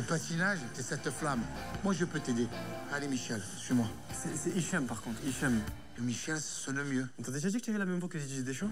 Le 0.00 0.06
patinage, 0.06 0.60
c'est 0.72 0.82
cette 0.82 1.10
flamme. 1.10 1.42
Moi 1.84 1.92
je 1.92 2.06
peux 2.06 2.20
t'aider. 2.20 2.48
Allez 2.90 3.06
Michel, 3.06 3.42
suis-moi. 3.58 3.86
C'est 4.14 4.56
Hicham 4.56 4.86
par 4.86 5.02
contre, 5.02 5.18
Hicham. 5.26 5.60
Le 5.98 6.02
Michel 6.02 6.40
sonne 6.40 6.82
mieux. 6.84 7.06
T'as 7.22 7.30
déjà 7.30 7.50
dit 7.50 7.58
que 7.58 7.64
tu 7.64 7.68
avais 7.68 7.80
la 7.80 7.84
même 7.84 7.98
voix 7.98 8.08
que 8.08 8.16
Didier 8.16 8.42
Deschamps? 8.42 8.70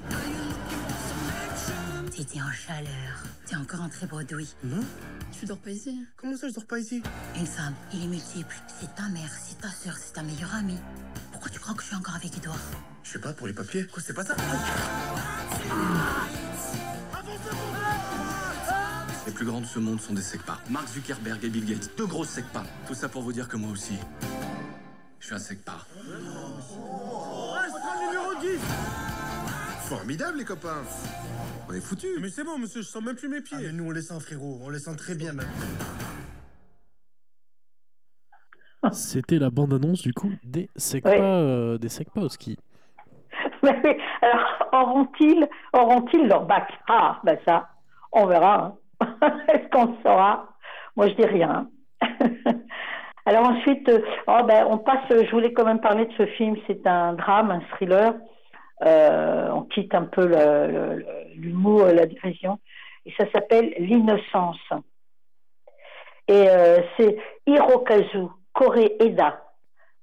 T'étais 2.16 2.40
en 2.40 2.50
chaleur. 2.50 3.22
T'es 3.44 3.56
encore 3.56 3.82
en 3.82 3.90
très 3.90 4.06
bredouille. 4.06 4.48
Non 4.64 4.80
Tu 5.38 5.44
dors 5.44 5.58
pas 5.58 5.68
ici? 5.68 6.02
Comment 6.16 6.34
ça 6.34 6.48
je 6.48 6.54
dors 6.54 6.64
pas 6.64 6.78
ici? 6.78 7.02
Une 7.36 7.46
femme, 7.46 7.74
il 7.92 8.04
est 8.04 8.08
multiple. 8.08 8.56
C'est 8.80 8.94
ta 8.94 9.10
mère, 9.10 9.30
c'est 9.38 9.60
ta 9.60 9.68
soeur, 9.68 9.98
c'est 9.98 10.14
ta 10.14 10.22
meilleure 10.22 10.54
amie. 10.54 10.80
Pourquoi 11.30 11.50
tu 11.50 11.60
crois 11.60 11.74
que 11.74 11.82
je 11.82 11.88
suis 11.88 11.96
encore 11.96 12.16
avec 12.16 12.34
Edouard? 12.38 12.56
Je 13.02 13.12
sais 13.12 13.18
pas, 13.18 13.34
pour 13.34 13.46
les 13.46 13.52
papiers. 13.52 13.86
Quoi, 13.86 14.02
c'est 14.02 14.14
pas 14.14 14.24
ça? 14.24 14.34
Les 14.34 14.42
plus 19.38 19.46
grands 19.46 19.60
de 19.60 19.66
ce 19.66 19.78
monde 19.78 20.00
sont 20.00 20.14
des 20.14 20.20
secpas. 20.22 20.58
Mark 20.68 20.88
Zuckerberg 20.88 21.44
et 21.44 21.48
Bill 21.48 21.64
Gates, 21.64 21.92
deux 21.96 22.06
gros 22.06 22.24
secpas. 22.24 22.64
Tout 22.88 22.94
ça 22.94 23.08
pour 23.08 23.22
vous 23.22 23.32
dire 23.32 23.48
que 23.48 23.56
moi 23.56 23.70
aussi, 23.70 23.94
je 25.20 25.26
suis 25.26 25.34
un 25.36 25.38
secpa. 25.38 25.74
Formidable 29.88 30.38
les 30.38 30.44
copains. 30.44 30.82
On 31.68 31.72
est 31.72 31.80
foutus. 31.80 32.18
Mais 32.20 32.30
c'est 32.30 32.42
bon 32.42 32.58
monsieur, 32.58 32.82
je 32.82 32.88
sens 32.88 33.00
même 33.02 33.14
plus 33.14 33.28
mes 33.28 33.36
Ah, 33.38 33.42
pieds. 33.42 33.58
mais 33.66 33.72
nous, 33.72 33.84
on 33.86 33.90
les 33.92 34.02
sent, 34.02 34.18
frérot. 34.18 34.58
On 34.62 34.70
les 34.70 34.80
sent 34.80 34.96
très 34.96 35.14
bien, 35.14 35.32
même. 35.32 35.46
C'était 38.90 39.38
la 39.38 39.50
bande-annonce 39.50 40.02
du 40.02 40.12
coup 40.12 40.32
des 40.42 40.68
secpas, 40.74 41.10
Ouais. 41.10 41.20
euh, 41.20 41.78
des 41.78 41.88
secpas 41.88 42.22
au 42.22 42.28
ski. 42.28 42.56
Mais 43.62 43.80
oui, 43.84 43.92
alors, 44.22 44.68
auront-ils 44.72 45.46
auront-ils 45.72 46.26
leur 46.26 46.44
bac? 46.44 46.68
Ah, 46.88 47.20
ben 47.24 47.38
ça, 47.46 47.68
on 48.12 48.26
verra. 48.26 48.64
hein. 48.64 48.74
Est-ce 49.48 49.68
qu'on 49.70 49.96
saura? 50.02 50.48
Moi, 50.96 51.08
je 51.08 51.14
dis 51.14 51.26
rien. 51.26 51.68
alors 53.26 53.48
ensuite, 53.48 53.88
euh, 53.88 54.00
oh, 54.26 54.42
ben, 54.46 54.66
on 54.68 54.78
passe, 54.78 55.04
je 55.10 55.30
voulais 55.30 55.52
quand 55.52 55.64
même 55.64 55.80
parler 55.80 56.06
de 56.06 56.12
ce 56.14 56.26
film, 56.26 56.56
c'est 56.66 56.86
un 56.86 57.14
drame, 57.14 57.50
un 57.50 57.60
thriller. 57.72 58.14
Euh, 58.84 59.50
on 59.50 59.62
quitte 59.62 59.94
un 59.94 60.04
peu 60.04 60.26
l'humour, 61.34 61.86
la 61.86 62.06
dérision. 62.06 62.58
Et 63.06 63.12
ça 63.18 63.24
s'appelle 63.32 63.74
L'innocence. 63.78 64.60
Et 66.28 66.48
euh, 66.48 66.80
c'est 66.96 67.16
Hirokazu 67.46 68.26
Koreeda, 68.52 69.42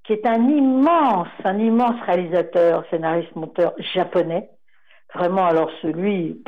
qui 0.03 0.13
est 0.13 0.25
un 0.25 0.49
immense, 0.49 1.27
un 1.43 1.60
immense 1.60 2.01
réalisateur, 2.01 2.84
scénariste, 2.89 3.36
monteur 3.36 3.73
japonais. 3.93 4.49
Vraiment, 5.13 5.45
alors 5.45 5.69
celui 5.81 6.43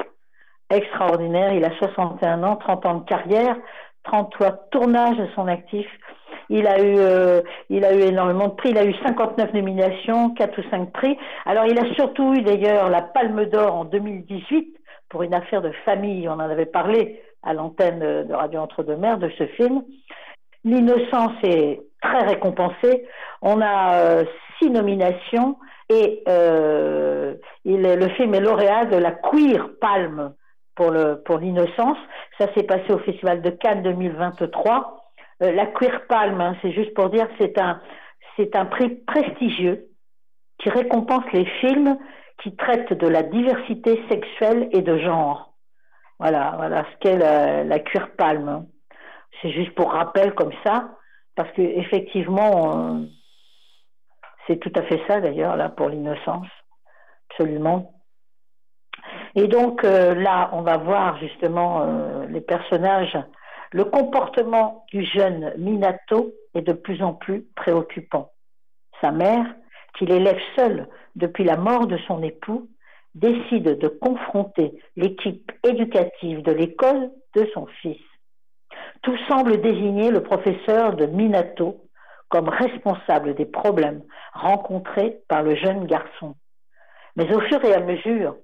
extraordinaire. 0.70 1.54
Il 1.54 1.64
a 1.64 1.72
61 1.78 2.44
ans, 2.44 2.56
30 2.58 2.86
ans 2.86 2.96
de 2.96 3.06
carrière, 3.06 3.56
33 4.04 4.52
tournages 4.72 5.18
de 5.18 5.28
son 5.36 5.48
actif. 5.48 5.88
Il 6.50 6.66
a 6.68 6.80
eu, 6.80 6.96
euh, 6.98 7.42
a 7.72 7.94
eu 7.94 8.02
énormément 8.02 8.48
de 8.48 8.54
prix. 8.54 8.70
Il 8.70 8.78
a 8.78 8.86
eu 8.86 8.94
59 9.06 9.54
nominations, 9.54 10.32
4 10.32 10.60
ou 10.60 10.70
5 10.70 10.92
prix. 10.92 11.18
Alors, 11.46 11.66
il 11.66 11.78
a 11.78 11.94
surtout 11.96 12.34
eu 12.34 12.42
d'ailleurs 12.42 12.90
la 12.90 13.02
Palme 13.02 13.46
d'Or 13.46 13.76
en 13.76 13.86
2018 13.86 14.76
pour 15.10 15.24
une 15.24 15.34
affaire 15.34 15.62
de 15.62 15.72
famille. 15.84 16.28
On 16.30 16.34
en 16.34 16.40
avait 16.40 16.66
parlé 16.66 17.22
à 17.44 17.54
l'antenne 17.54 18.00
de 18.00 18.34
Radio 18.34 18.62
Entre-deux-Mers 18.62 19.18
de 19.18 19.30
ce 19.38 19.46
film. 19.48 19.84
L'innocence 20.64 21.34
est 21.44 21.82
très 22.02 22.26
récompensée. 22.26 23.06
On 23.42 23.62
a 23.62 23.96
euh, 23.96 24.24
six 24.60 24.70
nominations 24.70 25.58
et 25.90 26.24
euh, 26.28 27.36
il 27.64 27.82
le 27.82 28.10
film 28.10 28.34
est 28.34 28.42
lauréat 28.42 28.86
de 28.86 28.98
la 28.98 29.12
Queer 29.12 29.70
Palme 29.80 30.34
pour 30.78 30.92
le 30.92 31.22
pour 31.24 31.40
l'innocence. 31.40 31.98
Ça 32.40 32.54
s'est 32.54 32.64
passé 32.64 32.94
au 32.94 33.00
Festival 33.00 33.42
de 33.42 33.50
Cannes 33.50 33.84
2023. 33.84 35.04
Euh, 35.44 35.52
la 35.52 35.66
Queer 35.66 36.02
hein, 36.10 36.56
c'est 36.62 36.72
juste 36.72 36.94
pour 36.94 37.10
dire, 37.10 37.28
c'est 37.38 37.60
un 37.60 37.82
c'est 38.38 38.56
un 38.56 38.66
prix 38.66 38.90
prestigieux 38.90 39.88
qui 40.60 40.70
récompense 40.70 41.26
les 41.34 41.46
films 41.60 41.98
qui 42.42 42.56
traitent 42.56 42.94
de 42.94 43.08
la 43.08 43.24
diversité 43.24 44.02
sexuelle 44.10 44.70
et 44.72 44.82
de 44.82 44.98
genre. 45.00 45.56
Voilà, 46.20 46.54
voilà 46.58 46.86
ce 46.86 46.98
qu'est 47.00 47.18
la, 47.18 47.64
la. 47.64 48.62
C'est 49.42 49.52
juste 49.52 49.74
pour 49.76 49.92
rappel 49.92 50.34
comme 50.34 50.54
ça, 50.64 50.92
parce 51.36 51.52
que 51.52 51.62
effectivement, 51.62 53.02
c'est 54.46 54.60
tout 54.60 54.72
à 54.76 54.84
fait 54.84 55.02
ça 55.08 55.20
d'ailleurs 55.20 55.56
là 55.56 55.70
pour 55.70 55.90
l'innocence, 55.90 56.48
absolument. 57.30 57.97
Et 59.38 59.48
donc 59.48 59.84
euh, 59.84 60.16
là, 60.16 60.50
on 60.52 60.64
va 60.64 60.78
voir 60.78 61.20
justement 61.20 61.84
euh, 61.84 62.26
les 62.26 62.42
personnages. 62.42 63.16
Le 63.72 63.86
comportement 63.86 64.84
du 64.92 65.06
jeune 65.06 65.54
Minato 65.60 66.34
est 66.56 66.64
de 66.64 66.74
plus 66.74 67.04
en 67.04 67.14
plus 67.14 67.46
préoccupant. 67.56 68.32
Sa 69.00 69.12
mère, 69.12 69.46
qui 69.96 70.08
l'élève 70.08 70.40
seule 70.56 70.88
depuis 71.16 71.44
la 71.44 71.56
mort 71.56 71.86
de 71.86 72.00
son 72.08 72.24
époux, 72.24 72.68
décide 73.14 73.78
de 73.78 73.88
confronter 73.88 74.74
l'équipe 74.96 75.52
éducative 75.64 76.42
de 76.42 76.52
l'école 76.52 77.12
de 77.36 77.48
son 77.54 77.68
fils. 77.82 78.02
Tout 79.04 79.18
semble 79.28 79.62
désigner 79.62 80.10
le 80.10 80.24
professeur 80.24 80.96
de 80.96 81.06
Minato 81.06 81.84
comme 82.30 82.50
responsable 82.50 83.36
des 83.36 83.46
problèmes 83.46 84.02
rencontrés 84.34 85.20
par 85.28 85.44
le 85.44 85.56
jeune 85.56 85.86
garçon. 85.86 86.34
Mais 87.16 87.32
au 87.36 87.40
fur 87.42 87.64
et 87.64 87.76
à 87.76 87.82
mesure 87.82 88.36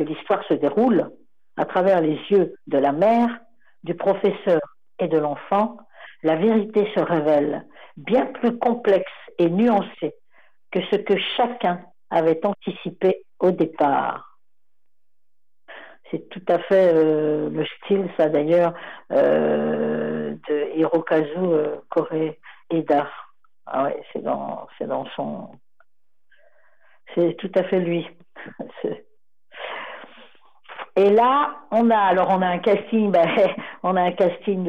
que 0.00 0.04
l'histoire 0.04 0.42
se 0.44 0.54
déroule, 0.54 1.10
à 1.58 1.66
travers 1.66 2.00
les 2.00 2.18
yeux 2.30 2.54
de 2.66 2.78
la 2.78 2.92
mère, 2.92 3.28
du 3.84 3.94
professeur 3.94 4.60
et 4.98 5.08
de 5.08 5.18
l'enfant, 5.18 5.76
la 6.22 6.36
vérité 6.36 6.90
se 6.94 7.00
révèle 7.00 7.66
bien 7.98 8.24
plus 8.26 8.58
complexe 8.58 9.12
et 9.38 9.50
nuancée 9.50 10.14
que 10.70 10.80
ce 10.90 10.96
que 10.96 11.18
chacun 11.36 11.84
avait 12.08 12.40
anticipé 12.46 13.26
au 13.40 13.50
départ. 13.50 14.38
C'est 16.10 16.28
tout 16.30 16.44
à 16.48 16.58
fait 16.60 16.94
euh, 16.94 17.50
le 17.50 17.66
style, 17.66 18.08
ça 18.16 18.30
d'ailleurs, 18.30 18.72
euh, 19.12 20.34
de 20.48 20.76
Hirokazu 20.76 21.36
euh, 21.36 21.76
Koreeda. 21.90 23.10
Ah 23.66 23.84
ouais, 23.84 24.02
c'est 24.12 24.22
dans, 24.22 24.66
dans 24.80 25.06
son, 25.14 25.50
c'est 27.14 27.36
tout 27.36 27.52
à 27.54 27.64
fait 27.64 27.80
lui. 27.80 28.06
Et 30.96 31.10
là, 31.10 31.56
on 31.70 31.90
a 31.90 31.98
alors 31.98 32.28
on 32.30 32.42
a 32.42 32.48
un 32.48 32.58
casting, 32.58 33.10
ben, 33.10 33.26
on 33.82 33.96
a 33.96 34.02
un 34.02 34.12
casting 34.12 34.64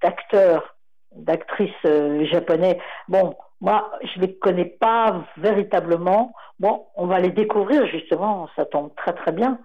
d'acteurs, 0.00 0.76
d'actrices 1.14 1.70
euh, 1.84 2.24
japonais. 2.26 2.78
Bon, 3.08 3.34
moi, 3.60 3.90
je 4.02 4.20
les 4.20 4.36
connais 4.36 4.64
pas 4.66 5.24
véritablement. 5.36 6.32
Bon, 6.58 6.86
on 6.96 7.06
va 7.06 7.18
les 7.18 7.30
découvrir 7.30 7.86
justement, 7.86 8.48
ça 8.56 8.66
tombe 8.66 8.94
très 8.96 9.12
très 9.14 9.32
bien. 9.32 9.58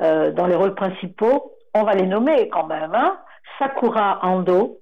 Euh, 0.00 0.30
dans 0.32 0.46
les 0.46 0.56
rôles 0.56 0.74
principaux, 0.74 1.52
on 1.74 1.84
va 1.84 1.94
les 1.94 2.06
nommer 2.06 2.48
quand 2.48 2.66
même. 2.66 2.94
Hein 2.94 3.18
Sakura 3.58 4.24
Ando, 4.24 4.80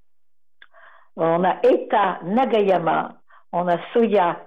on 1.16 1.44
a 1.44 1.56
Eta 1.62 2.20
Nagayama, 2.24 3.20
on 3.52 3.68
a 3.68 3.78
Soya 3.92 4.40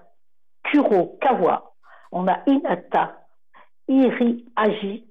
Kurokawa, 0.63 1.73
on 2.11 2.27
a 2.27 2.43
Inata, 2.47 3.17
Iri 3.87 4.45
Agi. 4.55 5.05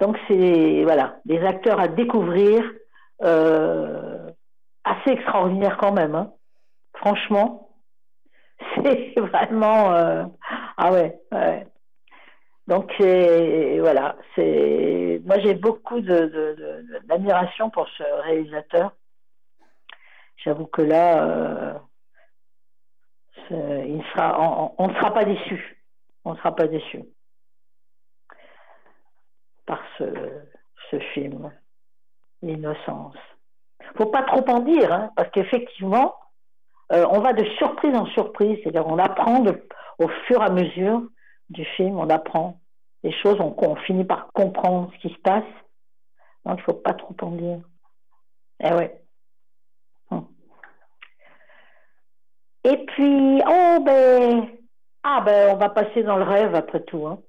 Donc 0.00 0.16
c'est 0.28 0.82
voilà 0.84 1.20
des 1.26 1.38
acteurs 1.40 1.78
à 1.78 1.88
découvrir, 1.88 2.62
euh, 3.22 4.30
assez 4.84 5.10
extraordinaires 5.10 5.76
quand 5.78 5.92
même. 5.92 6.14
hein. 6.14 6.32
Franchement, 6.96 7.68
c'est 8.82 9.14
vraiment 9.18 9.92
euh, 9.92 10.24
ah 10.76 10.92
ouais, 10.92 11.20
ouais. 11.32 11.66
Donc 12.66 12.92
voilà, 12.98 14.16
c'est 14.34 15.20
moi 15.24 15.38
j'ai 15.40 15.54
beaucoup 15.54 16.00
d'admiration 16.00 17.68
pour 17.70 17.88
ce 17.88 18.02
réalisateur. 18.22 18.92
J'avoue 20.44 20.66
que 20.66 20.80
là, 20.82 21.24
euh, 21.28 21.74
il 23.50 24.02
sera, 24.12 24.72
on 24.78 24.88
ne 24.88 24.94
sera 24.94 25.12
pas 25.12 25.24
déçu. 25.24 25.76
On 26.24 26.32
ne 26.32 26.38
sera 26.38 26.54
pas 26.54 26.66
déçu 26.68 27.02
par 29.70 29.80
ce, 29.98 30.98
film, 31.14 31.52
L'innocence. 32.42 33.14
Faut 33.96 34.06
pas 34.06 34.24
trop 34.24 34.44
en 34.50 34.58
dire, 34.60 34.92
hein, 34.92 35.12
parce 35.14 35.30
qu'effectivement, 35.30 36.16
euh, 36.92 37.06
on 37.08 37.20
va 37.20 37.32
de 37.32 37.44
surprise 37.58 37.94
en 37.94 38.06
surprise, 38.06 38.58
c'est-à-dire 38.62 38.88
on 38.88 38.98
apprend 38.98 39.44
au 39.98 40.08
fur 40.26 40.42
et 40.42 40.46
à 40.46 40.50
mesure 40.50 41.02
du 41.50 41.64
film, 41.76 41.96
on 41.98 42.10
apprend 42.10 42.58
des 43.04 43.12
choses, 43.12 43.38
on, 43.40 43.76
finit 43.76 44.04
par 44.04 44.32
comprendre 44.32 44.90
ce 44.94 45.06
qui 45.06 45.14
se 45.14 45.20
passe. 45.20 45.44
Donc 46.44 46.58
il 46.58 46.62
faut 46.62 46.74
pas 46.74 46.94
trop 46.94 47.14
en 47.22 47.30
dire. 47.30 47.60
Eh 48.58 48.72
ouais. 48.72 49.00
Hum. 50.10 50.26
Et 52.64 52.84
puis, 52.86 53.42
oh 53.46 53.78
ben, 53.84 54.48
ah 55.04 55.20
ben, 55.20 55.54
on 55.54 55.58
va 55.58 55.68
passer 55.68 56.02
dans 56.02 56.16
le 56.16 56.24
rêve 56.24 56.56
après 56.56 56.82
tout. 56.82 57.06
Hein. 57.06 57.22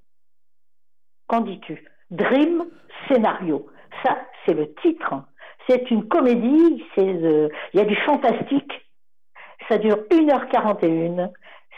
Qu'en 1.28 1.42
dis-tu? 1.42 1.91
Dream 2.12 2.64
Scénario. 3.08 3.66
Ça, 4.04 4.18
c'est 4.44 4.54
le 4.54 4.72
titre. 4.74 5.14
C'est 5.68 5.90
une 5.90 6.08
comédie, 6.08 6.84
euh, 6.98 7.48
il 7.72 7.78
y 7.78 7.82
a 7.82 7.84
du 7.84 7.96
fantastique. 7.96 8.72
Ça 9.68 9.78
dure 9.78 9.98
1h41. 10.10 11.30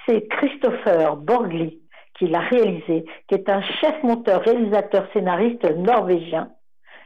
C'est 0.06 0.26
Christopher 0.28 1.16
Borgli 1.16 1.80
qui 2.18 2.26
l'a 2.26 2.40
réalisé, 2.40 3.04
qui 3.28 3.34
est 3.34 3.48
un 3.48 3.62
chef 3.62 4.02
monteur, 4.02 4.42
réalisateur, 4.42 5.06
scénariste 5.12 5.64
norvégien. 5.76 6.50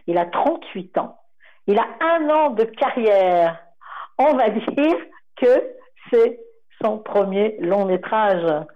Il 0.07 0.19
a 0.19 0.27
38 0.27 0.99
ans. 0.99 1.19
Il 1.67 1.79
a 1.79 1.87
un 2.01 2.29
an 2.31 2.51
de 2.51 2.65
carrière. 2.65 3.59
On 4.19 4.35
va 4.35 4.51
dire 4.51 4.97
que 5.37 5.75
c'est 6.11 6.41
son 6.83 6.99
premier 6.99 7.57
long 7.61 7.85
métrage. 7.85 8.67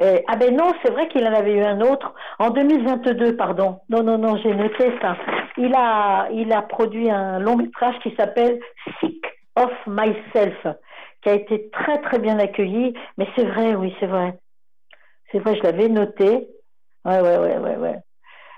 Et- 0.00 0.24
ah 0.28 0.36
ben 0.36 0.56
non, 0.56 0.72
c'est 0.82 0.90
vrai 0.90 1.08
qu'il 1.08 1.26
en 1.26 1.32
avait 1.32 1.52
eu 1.54 1.62
un 1.62 1.80
autre 1.80 2.14
en 2.38 2.50
2022, 2.50 3.36
pardon. 3.36 3.80
Non, 3.90 4.02
non, 4.02 4.16
non, 4.18 4.36
j'ai 4.38 4.54
noté 4.54 4.92
ça. 5.00 5.16
Il 5.58 5.74
a, 5.74 6.62
produit 6.62 7.10
un 7.10 7.38
long 7.38 7.56
métrage 7.56 7.98
qui 8.02 8.14
s'appelle 8.16 8.60
Sick 8.98 9.24
of 9.56 9.70
Myself, 9.86 10.66
qui 11.22 11.28
a 11.28 11.34
été 11.34 11.68
très 11.70 12.00
très 12.00 12.18
bien 12.18 12.38
accueilli. 12.38 12.94
Mais 13.18 13.28
c'est 13.36 13.44
vrai, 13.44 13.74
oui, 13.74 13.94
c'est 14.00 14.06
vrai. 14.06 14.38
C'est 15.30 15.38
vrai, 15.38 15.56
je 15.56 15.62
l'avais 15.62 15.88
noté. 15.88 16.48
Ouais, 17.04 17.20
ouais, 17.20 17.38
ouais, 17.38 17.58
ouais, 17.58 17.76
ouais. 17.76 17.96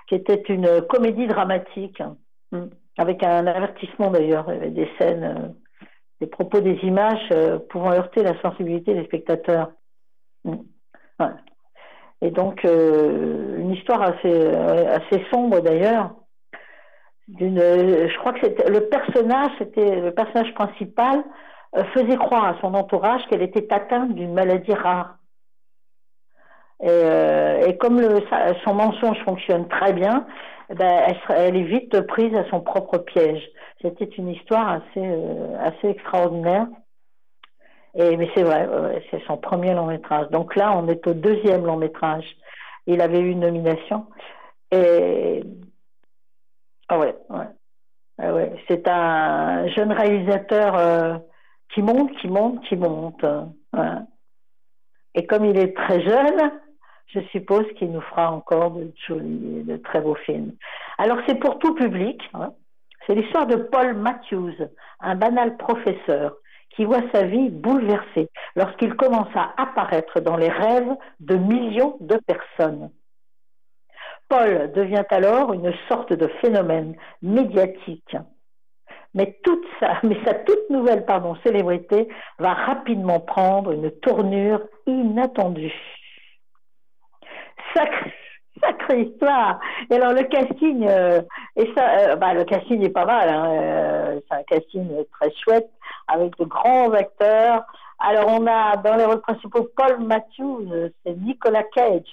Qui 0.07 0.15
était 0.15 0.41
une 0.49 0.81
comédie 0.83 1.27
dramatique, 1.27 2.01
Hmm. 2.51 2.67
avec 2.99 3.23
un 3.23 3.47
avertissement 3.47 4.11
d'ailleurs. 4.11 4.45
Des 4.45 4.87
scènes, 4.99 5.23
euh, 5.23 5.87
des 6.21 6.27
propos, 6.27 6.61
des 6.61 6.77
images 6.83 7.27
euh, 7.31 7.57
pouvant 7.57 7.91
heurter 7.91 8.21
la 8.21 8.39
sensibilité 8.41 8.93
des 8.93 9.05
spectateurs. 9.05 9.71
Hmm. 10.45 10.57
Et 12.21 12.31
donc, 12.31 12.63
euh, 12.63 13.57
une 13.57 13.71
histoire 13.71 14.01
assez, 14.01 14.47
assez 14.47 15.25
sombre 15.31 15.59
d'ailleurs. 15.59 16.15
Je 17.27 18.17
crois 18.19 18.33
que 18.33 18.45
le 18.69 18.87
personnage, 18.87 19.51
le 19.75 20.09
personnage 20.11 20.53
principal, 20.53 21.23
euh, 21.75 21.83
faisait 21.93 22.17
croire 22.17 22.45
à 22.45 22.55
son 22.61 22.75
entourage 22.75 23.25
qu'elle 23.27 23.41
était 23.41 23.73
atteinte 23.73 24.13
d'une 24.13 24.33
maladie 24.33 24.73
rare. 24.73 25.17
Et, 26.81 26.87
euh, 26.89 27.73
comme 27.79 27.99
le, 27.99 28.19
son 28.63 28.73
mensonge 28.73 29.17
fonctionne 29.25 29.67
très 29.67 29.91
bien, 29.91 30.25
eh 30.69 30.75
ben, 30.75 31.03
elle, 31.07 31.17
elle 31.35 31.57
est 31.57 31.63
vite 31.63 31.99
prise 32.07 32.35
à 32.35 32.47
son 32.49 32.61
propre 32.61 32.99
piège. 32.99 33.41
C'était 33.81 34.05
une 34.05 34.29
histoire 34.29 34.69
assez, 34.69 35.15
assez 35.59 35.89
extraordinaire. 35.89 36.67
Mais 37.95 38.29
c'est 38.33 38.43
vrai, 38.43 38.67
c'est 39.11 39.23
son 39.25 39.37
premier 39.37 39.73
long 39.73 39.85
métrage. 39.85 40.29
Donc 40.29 40.55
là, 40.55 40.75
on 40.75 40.87
est 40.87 41.05
au 41.07 41.13
deuxième 41.13 41.65
long 41.65 41.77
métrage. 41.77 42.25
Il 42.87 43.01
avait 43.01 43.19
eu 43.19 43.29
une 43.29 43.41
nomination. 43.41 44.07
Et 44.71 45.43
ah 46.89 46.99
ouais, 46.99 47.15
ouais. 47.29 47.47
Ah 48.17 48.33
ouais. 48.33 48.51
C'est 48.67 48.87
un 48.87 49.67
jeune 49.67 49.91
réalisateur 49.91 50.75
euh, 50.75 51.17
qui 51.73 51.81
monte, 51.81 52.11
qui 52.17 52.27
monte, 52.27 52.63
qui 52.65 52.75
monte. 52.75 53.23
Et 55.15 55.25
comme 55.27 55.45
il 55.45 55.57
est 55.57 55.75
très 55.75 56.01
jeune, 56.01 56.51
je 57.07 57.19
suppose 57.31 57.65
qu'il 57.77 57.91
nous 57.91 58.01
fera 58.01 58.31
encore 58.31 58.71
de 58.71 58.91
jolis, 59.07 59.63
de 59.63 59.77
très 59.77 60.01
beaux 60.01 60.15
films. 60.15 60.53
Alors 60.97 61.19
c'est 61.27 61.35
pour 61.35 61.59
tout 61.59 61.75
public. 61.75 62.21
hein. 62.33 62.53
C'est 63.05 63.15
l'histoire 63.15 63.45
de 63.45 63.57
Paul 63.57 63.93
Matthews, 63.95 64.53
un 64.99 65.15
banal 65.15 65.57
professeur 65.57 66.35
qui 66.75 66.85
voit 66.85 67.03
sa 67.13 67.23
vie 67.23 67.49
bouleversée 67.49 68.29
lorsqu'il 68.55 68.95
commence 68.95 69.33
à 69.35 69.53
apparaître 69.57 70.19
dans 70.19 70.37
les 70.37 70.49
rêves 70.49 70.95
de 71.19 71.35
millions 71.35 71.97
de 72.01 72.17
personnes. 72.17 72.89
Paul 74.29 74.71
devient 74.73 75.05
alors 75.09 75.53
une 75.53 75.73
sorte 75.87 76.13
de 76.13 76.27
phénomène 76.41 76.95
médiatique. 77.21 78.15
Mais, 79.13 79.37
toute 79.43 79.63
sa, 79.79 79.99
mais 80.03 80.17
sa 80.25 80.33
toute 80.33 80.69
nouvelle 80.69 81.05
célébrité 81.43 82.07
va 82.39 82.53
rapidement 82.53 83.19
prendre 83.19 83.71
une 83.71 83.91
tournure 83.91 84.61
inattendue. 84.87 85.73
Sacré, 87.75 88.13
sacrée 88.61 89.01
histoire. 89.01 89.59
Et 89.91 89.95
alors 89.95 90.13
le 90.13 90.23
casting, 90.23 90.87
euh, 90.87 91.21
euh, 91.57 92.15
bah, 92.15 92.33
le 92.33 92.43
casting 92.43 92.83
est 92.83 92.89
pas 92.89 93.05
mal. 93.05 93.29
hein, 93.29 93.51
euh, 93.51 94.19
c'est 94.27 94.35
un 94.35 94.43
casting 94.43 94.89
très 95.11 95.31
chouette 95.43 95.69
avec 96.07 96.37
de 96.37 96.45
grands 96.45 96.91
acteurs. 96.91 97.65
Alors 97.99 98.27
on 98.27 98.45
a 98.47 98.77
dans 98.77 98.95
les 98.95 99.05
rôles 99.05 99.21
principaux 99.21 99.69
Paul 99.75 99.99
Matthews, 99.99 100.91
c'est 101.05 101.15
Nicolas 101.17 101.63
Cage. 101.63 102.07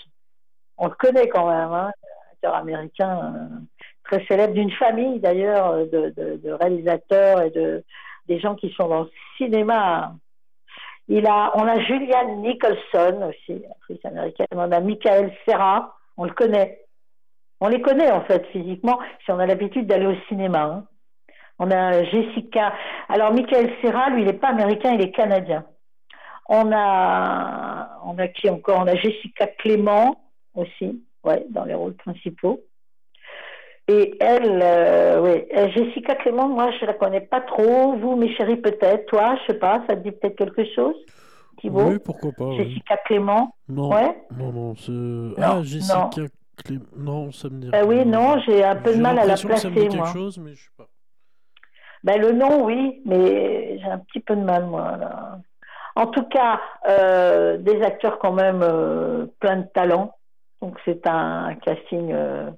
On 0.78 0.86
le 0.86 0.94
connaît 0.94 1.28
quand 1.28 1.48
même, 1.48 1.72
hein, 1.72 1.90
acteur 2.32 2.54
américain 2.54 3.34
euh, 3.34 3.56
très 4.04 4.24
célèbre 4.26 4.54
d'une 4.54 4.70
famille 4.72 5.20
d'ailleurs 5.20 5.74
de, 5.86 6.52
réalisateurs 6.52 7.42
et 7.42 7.50
de 7.50 7.84
des 8.28 8.38
gens 8.38 8.54
qui 8.54 8.70
sont 8.70 8.88
dans 8.88 9.02
le 9.02 9.10
cinéma. 9.36 10.14
Il 11.08 11.26
a, 11.26 11.50
on 11.56 11.66
a 11.66 11.80
Julianne 11.80 12.42
Nicholson 12.42 13.28
aussi, 13.28 13.64
actrice 13.68 14.04
américaine. 14.04 14.46
On 14.52 14.70
a 14.70 14.78
Michael 14.80 15.32
Serra, 15.44 15.96
on 16.16 16.24
le 16.24 16.32
connaît. 16.32 16.84
On 17.60 17.68
les 17.68 17.82
connaît 17.82 18.10
en 18.10 18.22
fait 18.22 18.46
physiquement 18.52 19.00
si 19.24 19.32
on 19.32 19.38
a 19.40 19.46
l'habitude 19.46 19.86
d'aller 19.86 20.06
au 20.06 20.16
cinéma. 20.28 20.62
hein. 20.62 20.84
On 21.62 21.70
a 21.70 22.02
Jessica. 22.04 22.72
Alors 23.10 23.32
Michael 23.34 23.70
Serra, 23.82 24.08
lui, 24.10 24.22
il 24.22 24.26
n'est 24.26 24.32
pas 24.32 24.48
américain, 24.48 24.92
il 24.94 25.02
est 25.02 25.10
canadien. 25.12 25.64
On 26.48 26.72
a, 26.72 28.00
on 28.04 28.18
a 28.18 28.28
qui 28.28 28.48
encore? 28.48 28.78
On 28.80 28.86
a 28.86 28.96
Jessica 28.96 29.46
Clément 29.46 30.16
aussi, 30.54 31.04
ouais, 31.22 31.44
dans 31.50 31.64
les 31.64 31.74
rôles 31.74 31.94
principaux. 31.94 32.62
Et 33.88 34.16
elle, 34.20 34.60
euh, 34.62 35.20
oui, 35.20 35.44
euh, 35.56 35.68
Jessica 35.72 36.14
Clément, 36.14 36.48
moi, 36.48 36.70
je 36.80 36.86
la 36.86 36.94
connais 36.94 37.20
pas 37.20 37.40
trop. 37.40 37.92
Vous, 37.96 38.16
mes 38.16 38.32
chéris, 38.36 38.56
peut-être. 38.56 39.06
Toi, 39.06 39.36
je 39.42 39.52
sais 39.52 39.58
pas, 39.58 39.82
ça 39.88 39.96
te 39.96 40.00
dit 40.02 40.12
peut-être 40.12 40.36
quelque 40.36 40.64
chose, 40.74 40.94
Thibaut? 41.60 41.88
Oui, 41.90 41.98
pourquoi 41.98 42.30
pas. 42.32 42.46
oui. 42.46 42.56
Jessica 42.56 42.96
Clément? 43.04 43.54
Non, 43.68 43.90
Ouais? 43.90 44.16
non, 44.36 44.52
non, 44.52 44.74
c'est... 44.76 45.42
Ah, 45.42 45.60
Jessica 45.62 46.08
Clé- 46.64 46.78
Non, 46.96 47.32
ça 47.32 47.48
me 47.48 47.60
dit 47.60 47.70
oui, 47.86 47.96
rien. 47.96 48.04
non, 48.04 48.38
j'ai 48.46 48.62
un 48.64 48.76
peu 48.76 48.94
de 48.94 49.00
mal 49.00 49.18
à 49.18 49.22
la 49.24 49.34
l'impression 49.34 49.48
que 49.48 49.56
ça 49.56 49.68
me 49.70 49.74
dit 49.74 49.80
placer, 49.80 49.88
quelque 49.88 50.02
moi. 50.04 50.12
chose, 50.12 50.38
mais 50.38 50.54
je 50.54 50.62
sais 50.64 50.70
pas. 50.76 50.86
Ben, 52.04 52.20
le 52.20 52.32
nom, 52.32 52.64
oui, 52.64 53.02
mais 53.04 53.78
j'ai 53.78 53.86
un 53.90 53.98
petit 53.98 54.20
peu 54.20 54.34
de 54.36 54.42
mal, 54.42 54.66
moi. 54.66 54.98
En 55.96 56.06
tout 56.06 56.24
cas, 56.24 56.60
euh, 56.88 57.58
des 57.58 57.82
acteurs 57.82 58.18
quand 58.18 58.32
même 58.32 58.62
euh, 58.62 59.26
plein 59.40 59.56
de 59.56 59.66
talent. 59.74 60.14
Donc 60.62 60.78
c'est 60.84 61.06
un 61.06 61.54
casting 61.56 62.12
euh, 62.12 62.50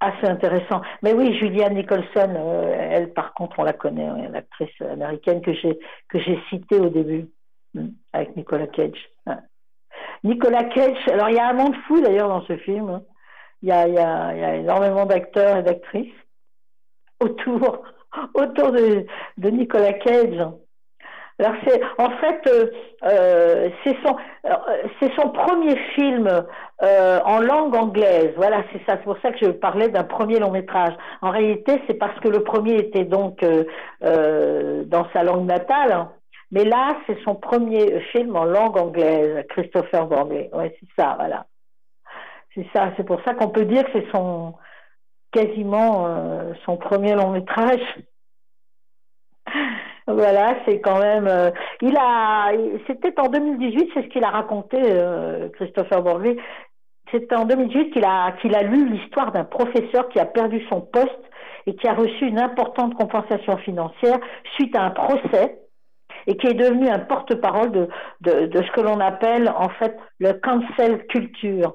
assez 0.00 0.26
intéressant. 0.26 0.82
Mais 1.02 1.12
oui, 1.12 1.36
Julianne 1.38 1.74
Nicholson, 1.74 2.34
euh, 2.36 2.88
elle 2.90 3.12
par 3.12 3.32
contre, 3.34 3.58
on 3.58 3.64
la 3.64 3.72
connaît, 3.72 4.06
hein, 4.06 4.28
l'actrice 4.30 4.80
américaine 4.80 5.40
que 5.40 5.52
j'ai 5.52 6.38
citée 6.50 6.78
au 6.78 6.88
début, 6.88 7.28
hmm, 7.74 7.88
avec 8.12 8.34
Nicolas 8.36 8.66
Cage. 8.66 8.98
Ouais. 9.26 9.34
Nicolas 10.24 10.64
Cage, 10.64 10.98
alors 11.08 11.28
il 11.30 11.36
y 11.36 11.38
a 11.38 11.48
un 11.48 11.52
monde 11.54 11.76
fou 11.86 12.00
d'ailleurs 12.00 12.28
dans 12.28 12.44
ce 12.46 12.56
film. 12.58 12.88
hein. 12.90 13.02
Y 13.62 13.70
il 13.88 13.94
y 13.94 13.98
a 13.98 14.56
énormément 14.56 15.06
d'acteurs 15.06 15.58
et 15.58 15.62
d'actrices 15.62 16.12
autour, 17.20 17.82
autour 18.34 18.72
de, 18.72 19.06
Nicolas 19.38 19.94
Cage. 19.94 20.46
Alors 21.38 21.54
c'est 21.66 21.82
en 21.98 22.10
fait 22.12 22.40
euh, 22.46 22.66
euh, 23.04 23.68
c'est 23.84 23.94
son 24.02 24.16
euh, 24.46 24.54
c'est 24.98 25.12
son 25.20 25.28
premier 25.28 25.76
film 25.94 26.28
en 26.80 27.40
langue 27.40 27.74
anglaise. 27.76 28.32
Voilà, 28.36 28.64
c'est 28.72 28.78
ça. 28.86 28.96
C'est 28.96 29.04
pour 29.04 29.18
ça 29.20 29.32
que 29.32 29.44
je 29.44 29.50
parlais 29.50 29.88
d'un 29.88 30.04
premier 30.04 30.38
long 30.38 30.50
métrage. 30.50 30.94
En 31.20 31.30
réalité, 31.30 31.82
c'est 31.86 31.94
parce 31.94 32.18
que 32.20 32.28
le 32.28 32.42
premier 32.42 32.76
était 32.76 33.04
donc 33.04 33.44
dans 34.00 35.06
sa 35.12 35.22
langue 35.24 35.46
natale. 35.46 35.92
hein. 35.92 36.12
Mais 36.52 36.64
là, 36.64 36.96
c'est 37.06 37.18
son 37.24 37.34
premier 37.34 38.00
film 38.12 38.36
en 38.36 38.44
langue 38.44 38.78
anglaise, 38.78 39.44
Christopher 39.50 40.06
Borley. 40.06 40.48
Ouais, 40.52 40.74
c'est 40.80 41.02
ça, 41.02 41.16
voilà. 41.18 41.46
C'est 42.54 42.66
ça. 42.72 42.92
C'est 42.96 43.04
pour 43.04 43.20
ça 43.24 43.34
qu'on 43.34 43.48
peut 43.48 43.64
dire 43.64 43.84
que 43.84 43.90
c'est 43.92 44.10
son 44.12 44.54
quasiment 45.36 46.06
euh, 46.06 46.52
son 46.64 46.76
premier 46.76 47.14
long 47.14 47.30
métrage. 47.30 47.80
Voilà, 50.08 50.54
c'est 50.64 50.80
quand 50.80 51.00
même. 51.00 51.26
euh, 51.26 51.50
c'était 52.86 53.18
en 53.18 53.26
2018, 53.28 53.90
c'est 53.92 54.02
ce 54.02 54.06
qu'il 54.06 54.22
a 54.22 54.30
raconté, 54.30 54.78
euh, 54.80 55.48
Christopher 55.48 56.00
Borley. 56.00 56.36
C'était 57.10 57.34
en 57.34 57.44
2018 57.44 57.90
qu'il 57.90 58.04
a 58.04 58.30
qu'il 58.40 58.54
a 58.54 58.62
lu 58.62 58.88
l'histoire 58.88 59.32
d'un 59.32 59.42
professeur 59.42 60.08
qui 60.10 60.20
a 60.20 60.24
perdu 60.24 60.64
son 60.68 60.80
poste 60.80 61.10
et 61.66 61.74
qui 61.74 61.88
a 61.88 61.94
reçu 61.94 62.24
une 62.24 62.38
importante 62.38 62.94
compensation 62.94 63.56
financière 63.56 64.18
suite 64.54 64.76
à 64.76 64.82
un 64.82 64.90
procès 64.90 65.58
et 66.28 66.36
qui 66.36 66.46
est 66.46 66.54
devenu 66.54 66.88
un 66.88 67.00
porte-parole 67.00 67.72
de, 67.72 67.88
de, 68.20 68.46
de 68.46 68.62
ce 68.62 68.70
que 68.72 68.82
l'on 68.82 69.00
appelle 69.00 69.48
en 69.48 69.70
fait 69.70 69.96
le 70.20 70.34
cancel 70.34 71.04
culture. 71.08 71.74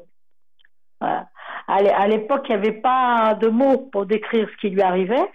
Voilà. 1.02 1.28
À 1.72 1.82
l'é- 1.82 1.90
à 1.90 2.06
l'époque, 2.06 2.46
il 2.50 2.58
n'y 2.58 2.68
avait 2.68 2.82
pas 2.82 3.34
de 3.40 3.48
mots 3.48 3.78
pour 3.94 4.06
décrire 4.06 4.46
ce 4.52 4.58
qui 4.58 4.70
lui 4.72 4.82
arrivait, 4.82 5.26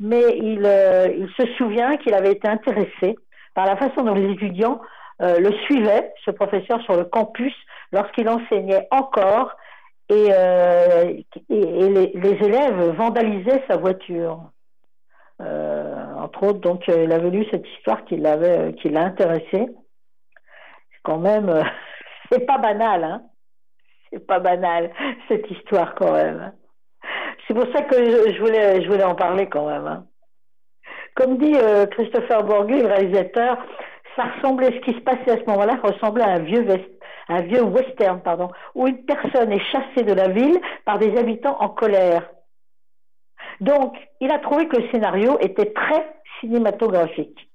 mais 0.00 0.36
il, 0.36 0.62
euh, 0.66 1.06
il 1.16 1.28
se 1.38 1.46
souvient 1.54 1.96
qu'il 1.96 2.12
avait 2.12 2.32
été 2.32 2.48
intéressé 2.48 3.16
par 3.54 3.66
la 3.66 3.76
façon 3.76 4.02
dont 4.02 4.14
les 4.14 4.32
étudiants 4.32 4.80
euh, 5.22 5.38
le 5.38 5.52
suivaient, 5.64 6.12
ce 6.24 6.32
professeur, 6.32 6.82
sur 6.82 6.96
le 6.96 7.04
campus, 7.04 7.54
lorsqu'il 7.92 8.28
enseignait 8.28 8.88
encore, 8.90 9.52
et, 10.08 10.26
euh, 10.32 11.14
les, 11.48 12.38
élèves 12.44 12.90
vandalisaient 12.96 13.62
sa 13.68 13.76
voiture. 13.76 14.40
Entre 15.38 16.42
autres, 16.42 16.60
donc, 16.60 16.88
il 16.88 17.12
avait 17.12 17.30
lu 17.30 17.46
cette 17.52 17.66
histoire 17.76 18.04
qui 18.06 18.16
l'a 18.16 18.36
intéressé. 19.04 19.68
Quand 21.04 21.18
même, 21.18 21.62
c'est 22.32 22.44
pas 22.44 22.58
banal, 22.58 23.04
hein. 23.04 23.22
C'est 24.12 24.26
pas 24.26 24.38
banal, 24.38 24.92
cette 25.28 25.50
histoire 25.50 25.94
quand 25.94 26.12
même. 26.12 26.52
C'est 27.46 27.54
pour 27.54 27.66
ça 27.72 27.82
que 27.82 27.96
je, 27.96 28.40
voulais, 28.40 28.82
je 28.82 28.88
voulais 28.88 29.04
en 29.04 29.14
parler 29.14 29.48
quand 29.48 29.66
même. 29.68 29.86
hein. 29.86 30.06
Comme 31.14 31.38
dit 31.38 31.54
euh, 31.56 31.86
Christopher 31.86 32.44
Borghi, 32.44 32.80
le 32.80 32.86
réalisateur, 32.88 33.58
ça 34.16 34.24
ressemblait, 34.24 34.72
ce 34.72 34.80
qui 34.80 34.92
se 34.94 35.00
passait 35.00 35.30
à 35.30 35.36
ce 35.36 35.44
moment-là 35.50 35.76
ressemblait 35.82 36.24
à 36.24 36.30
un 36.30 36.38
vieux, 36.40 36.62
vest- 36.62 36.90
un 37.28 37.42
vieux 37.42 37.62
western, 37.62 38.20
pardon, 38.22 38.50
où 38.74 38.86
une 38.86 39.04
personne 39.04 39.52
est 39.52 39.64
chassée 39.72 40.02
de 40.04 40.12
la 40.12 40.28
ville 40.28 40.58
par 40.84 40.98
des 40.98 41.16
habitants 41.18 41.56
en 41.60 41.68
colère. 41.68 42.28
Donc, 43.60 43.96
il 44.20 44.30
a 44.30 44.38
trouvé 44.38 44.68
que 44.68 44.76
le 44.76 44.88
scénario 44.90 45.38
était 45.40 45.72
très 45.72 46.16
cinématographique. 46.40 47.50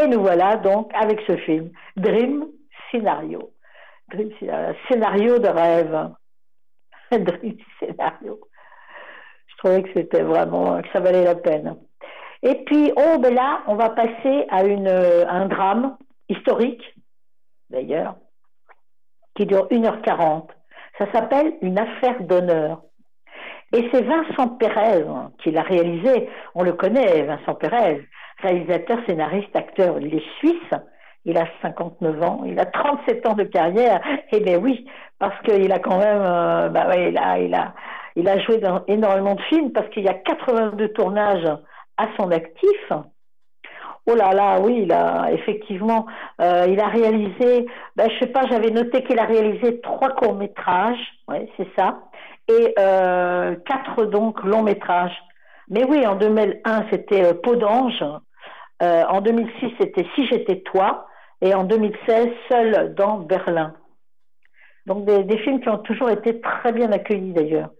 Et 0.00 0.06
nous 0.08 0.20
voilà 0.20 0.56
donc 0.56 0.90
avec 0.94 1.20
ce 1.26 1.36
film, 1.38 1.70
Dream 1.96 2.46
Scénario. 2.90 3.50
Scénario, 4.88 5.38
de 5.38 5.48
rêve. 5.48 6.10
Dream 7.10 7.56
Scénario. 7.80 8.40
Je 9.46 9.56
trouvais 9.58 9.82
que 9.82 9.90
c'était 9.94 10.22
vraiment, 10.22 10.80
que 10.82 10.88
ça 10.92 11.00
valait 11.00 11.24
la 11.24 11.34
peine. 11.34 11.76
Et 12.42 12.64
puis, 12.64 12.92
oh, 12.96 13.18
ben 13.18 13.34
là, 13.34 13.62
on 13.66 13.74
va 13.74 13.90
passer 13.90 14.46
à 14.50 14.64
une, 14.64 14.88
euh, 14.88 15.26
un 15.28 15.46
drame 15.46 15.96
historique, 16.28 16.82
d'ailleurs, 17.70 18.16
qui 19.34 19.46
dure 19.46 19.66
1h40. 19.70 20.48
Ça 20.98 21.10
s'appelle 21.12 21.54
Une 21.62 21.78
affaire 21.78 22.22
d'honneur. 22.22 22.82
Et 23.72 23.88
c'est 23.92 24.02
Vincent 24.02 24.48
Pérez 24.56 25.02
hein, 25.02 25.32
qui 25.42 25.50
l'a 25.50 25.62
réalisé. 25.62 26.28
On 26.54 26.62
le 26.62 26.72
connaît, 26.72 27.22
Vincent 27.22 27.54
Pérez, 27.54 28.06
réalisateur, 28.38 28.98
scénariste, 29.06 29.54
acteur. 29.54 29.98
Il 30.00 30.14
est 30.14 30.24
suisse. 30.38 30.74
Il 31.26 31.36
a 31.36 31.46
59 31.60 32.22
ans. 32.22 32.42
Il 32.46 32.58
a 32.60 32.66
37 32.66 33.26
ans 33.26 33.34
de 33.34 33.42
carrière. 33.42 34.00
Et 34.30 34.40
bien 34.40 34.58
oui, 34.58 34.86
parce 35.18 35.38
qu'il 35.42 35.70
a 35.72 35.78
quand 35.80 35.98
même, 35.98 36.22
euh, 36.22 36.68
bah 36.68 36.86
ouais, 36.88 37.10
il 37.10 37.18
a, 37.18 37.38
il 37.40 37.54
a, 37.54 37.74
il 38.14 38.28
a 38.28 38.38
joué 38.38 38.60
énormément 38.86 39.34
de 39.34 39.42
films 39.42 39.72
parce 39.72 39.88
qu'il 39.90 40.04
y 40.04 40.08
a 40.08 40.14
82 40.14 40.88
tournages 40.90 41.48
à 41.96 42.06
son 42.16 42.30
actif. 42.30 42.92
Oh 44.08 44.14
là 44.14 44.32
là, 44.32 44.60
oui, 44.60 44.82
il 44.84 44.92
a 44.92 45.32
effectivement, 45.32 46.06
euh, 46.40 46.66
il 46.68 46.78
a 46.78 46.86
réalisé, 46.86 47.66
ben, 47.96 48.08
je 48.08 48.18
sais 48.20 48.30
pas, 48.30 48.46
j'avais 48.48 48.70
noté 48.70 49.02
qu'il 49.02 49.18
a 49.18 49.24
réalisé 49.24 49.80
trois 49.80 50.10
courts 50.10 50.36
métrages, 50.36 51.00
ouais, 51.26 51.50
c'est 51.56 51.66
ça, 51.76 52.02
et 52.48 52.72
euh, 52.78 53.56
quatre 53.66 54.04
donc 54.04 54.44
longs 54.44 54.62
métrages. 54.62 55.16
Mais 55.68 55.82
oui, 55.84 56.06
en 56.06 56.14
2001 56.14 56.84
c'était 56.92 57.34
Peau 57.34 57.56
d'ange, 57.56 58.04
en 58.80 59.20
2006 59.20 59.72
c'était 59.80 60.06
Si 60.14 60.24
j'étais 60.26 60.60
toi, 60.60 61.08
et 61.40 61.54
en 61.54 61.64
2016 61.64 62.28
Seul 62.48 62.94
dans 62.94 63.18
Berlin. 63.18 63.74
Donc 64.86 65.04
des, 65.04 65.38
films 65.38 65.60
qui 65.60 65.68
ont 65.68 65.78
toujours 65.78 66.10
été 66.10 66.40
très 66.40 66.72
bien 66.72 66.92
accueillis 66.92 67.32
d'ailleurs. 67.32 67.70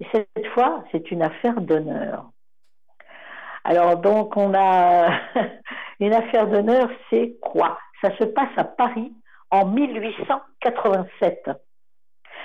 Et 0.00 0.06
cette 0.12 0.46
fois, 0.48 0.84
c'est 0.90 1.10
une 1.10 1.22
affaire 1.22 1.60
d'honneur. 1.60 2.30
Alors 3.64 3.96
donc 3.96 4.36
on 4.36 4.52
a 4.54 5.10
une 6.00 6.12
affaire 6.12 6.48
d'honneur, 6.48 6.90
c'est 7.10 7.36
quoi? 7.40 7.78
Ça 8.02 8.16
se 8.18 8.24
passe 8.24 8.50
à 8.56 8.64
Paris 8.64 9.12
en 9.50 9.66
1887. 9.66 11.50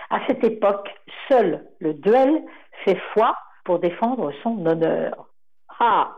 À 0.09 0.19
cette 0.27 0.43
époque, 0.43 0.89
seul 1.29 1.65
le 1.79 1.93
duel 1.95 2.43
fait 2.85 2.99
foi 3.13 3.35
pour 3.65 3.79
défendre 3.79 4.31
son 4.43 4.65
honneur. 4.65 5.27
Ah 5.79 6.15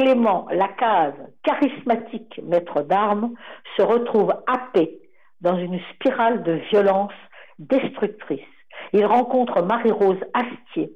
Clément 0.00 0.46
Lacaze, 0.50 1.12
charismatique 1.42 2.40
maître 2.42 2.80
d'armes, 2.80 3.34
se 3.76 3.82
retrouve 3.82 4.32
happé 4.46 4.98
dans 5.42 5.58
une 5.58 5.78
spirale 5.92 6.42
de 6.42 6.52
violence 6.70 7.12
destructrice. 7.58 8.40
Il 8.94 9.04
rencontre 9.04 9.60
Marie-Rose 9.62 10.20
Astier, 10.32 10.90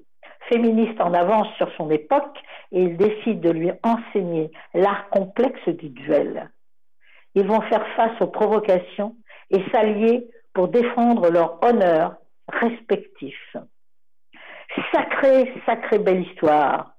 féministe 0.48 0.98
en 1.02 1.12
avance 1.12 1.48
sur 1.58 1.70
son 1.76 1.90
époque, 1.90 2.38
et 2.72 2.80
il 2.80 2.96
décide 2.96 3.40
de 3.40 3.50
lui 3.50 3.70
enseigner 3.82 4.50
l'art 4.72 5.10
complexe 5.10 5.68
du 5.68 5.90
duel. 5.90 6.50
Ils 7.34 7.46
vont 7.46 7.60
faire 7.60 7.86
face 7.96 8.18
aux 8.22 8.28
provocations 8.28 9.16
et 9.50 9.62
s'allier 9.70 10.26
pour 10.54 10.68
défendre 10.68 11.30
leur 11.30 11.62
honneur 11.62 12.14
respectif. 12.48 13.36
Sacrée, 14.94 15.52
sacrée 15.66 15.98
belle 15.98 16.22
histoire. 16.22 16.93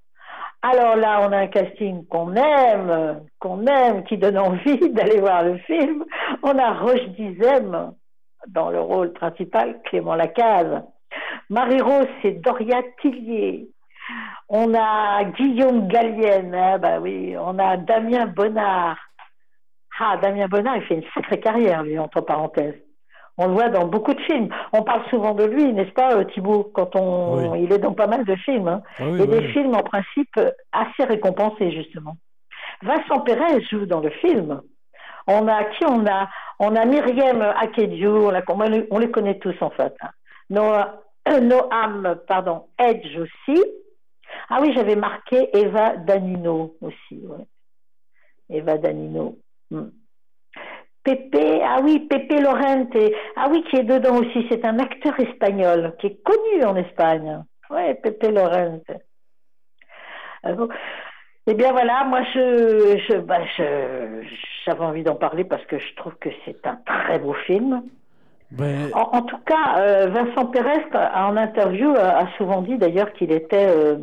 Alors 0.68 0.96
là, 0.96 1.20
on 1.22 1.32
a 1.32 1.38
un 1.38 1.48
casting 1.48 2.08
qu'on 2.08 2.34
aime, 2.34 3.22
qu'on 3.38 3.68
aime, 3.68 4.04
qui 4.06 4.18
donne 4.18 4.40
envie 4.40 4.90
d'aller 4.94 5.20
voir 5.20 5.44
le 5.44 5.60
film. 5.60 6.04
On 6.42 6.58
a 6.58 6.74
Roche 6.80 7.08
Dizem 7.10 7.94
dans 8.48 8.72
le 8.72 8.82
rôle 8.82 9.14
principal, 9.14 9.80
Clément 9.86 10.16
Lacaze. 10.16 10.82
Marie-Rose, 11.52 12.08
c'est 12.24 12.42
Doria 12.42 12.82
Tillier. 13.00 13.70
On 14.50 14.74
a 14.74 15.24
Guillaume 15.26 15.88
Gallienne, 15.88 16.56
hein, 16.56 16.80
bah 16.80 17.00
oui. 17.00 17.36
On 17.38 17.60
a 17.60 17.78
Damien 17.78 18.26
Bonnard. 18.26 18.98
Ah, 20.00 20.18
Damien 20.18 20.48
Bonnard, 20.48 20.78
il 20.78 20.84
fait 20.84 20.96
une 20.96 21.04
sacrée 21.14 21.40
carrière, 21.40 21.84
lui, 21.84 22.00
entre 22.00 22.22
parenthèses. 22.22 22.82
On 23.38 23.48
le 23.48 23.54
voit 23.54 23.70
dans 23.70 23.86
beaucoup 23.88 24.14
de 24.14 24.22
films. 24.22 24.50
On 24.72 24.84
parle 24.84 25.04
souvent 25.10 25.34
de 25.34 25.44
lui, 25.44 25.74
n'est-ce 25.74 25.92
pas, 25.92 26.16
euh, 26.16 26.24
Thibault, 26.26 26.72
quand 26.74 26.96
on, 26.96 27.52
Oui. 27.52 27.64
il 27.64 27.74
est 27.74 27.80
dans 27.80 27.94
pas 27.94 28.08
mal 28.08 28.24
de 28.24 28.36
films. 28.38 28.68
hein. 28.70 28.82
Ah 29.00 29.04
oui, 29.10 29.22
et 29.22 29.28
des 29.28 29.48
films, 29.50 29.76
en 29.76 29.84
principe, 29.84 30.40
assez 30.72 31.04
récompensés, 31.04 31.72
justement. 31.72 32.16
Vincent 32.82 33.20
Pérez 33.22 33.62
joue 33.70 33.86
dans 33.86 34.00
le 34.00 34.10
film. 34.10 34.62
On 35.28 35.48
a 35.48 35.64
qui 35.66 35.84
on 35.86 36.06
a? 36.08 36.30
On 36.60 36.76
a 36.76 36.86
Myriam 36.86 37.42
Akedio, 37.42 38.28
on, 38.28 38.32
la- 38.32 38.44
on 38.48 38.62
les- 38.62 38.88
on 38.92 39.00
les 39.00 39.12
connaît 39.12 39.40
tous 39.40 39.56
en 39.62 39.70
fait. 39.72 39.94
hein. 40.02 40.10
Noah- 40.50 41.02
euh, 41.28 41.40
Noam, 41.42 42.20
pardon, 42.28 42.68
Edge 42.80 43.18
aussi. 43.18 43.64
Ah 44.50 44.60
oui, 44.62 44.72
j'avais 44.76 44.96
marqué 44.96 45.50
Eva 45.58 45.98
Danino 45.98 46.76
aussi. 46.82 47.22
ouais. 47.26 47.46
Eva 48.50 48.78
Danino. 48.78 49.38
Hmm. 49.72 49.90
Pepe, 51.06 51.62
ah 51.64 51.78
oui, 51.84 52.00
Pepe 52.10 52.42
Lorente, 52.42 52.98
ah 53.38 53.48
oui, 53.50 53.64
qui 53.70 53.78
est 53.78 53.84
dedans 53.84 54.18
aussi. 54.18 54.46
C'est 54.50 54.66
un 54.66 54.80
acteur 54.80 55.18
espagnol 55.20 55.96
qui 56.00 56.08
est 56.08 56.20
connu 56.24 56.66
en 56.66 56.76
Espagne. 56.76 57.44
Ouais, 57.70 57.94
Pepe 57.96 58.32
Lorente. 58.32 58.92
Bon. 60.44 60.68
Eh 61.48 61.54
bien 61.54 61.72
voilà, 61.72 62.04
moi 62.06 62.22
je, 62.34 62.98
je, 63.08 63.18
bah, 63.18 63.40
je- 63.58 64.24
j'avais 64.66 64.84
envie 64.84 65.04
d'en 65.04 65.16
parler 65.16 65.44
parce 65.44 65.64
que 65.66 65.78
je 65.78 65.96
trouve 65.96 66.16
que 66.20 66.30
c'est 66.44 66.66
un 66.66 66.78
très 66.86 67.20
beau 67.20 67.34
film. 67.34 67.84
Ben, 68.52 68.90
En, 68.94 69.18
en 69.18 69.22
tout 69.22 69.38
cas, 69.46 69.78
euh, 69.80 70.08
Vincent 70.08 70.48
Pérez, 70.48 70.86
en 71.16 71.38
interview, 71.38 71.92
a, 71.96 72.20
a 72.24 72.28
souvent 72.38 72.62
dit 72.62 72.78
d'ailleurs 72.78 73.12
qu'il 73.14 73.32
était, 73.32 73.68
euh, 73.68 73.98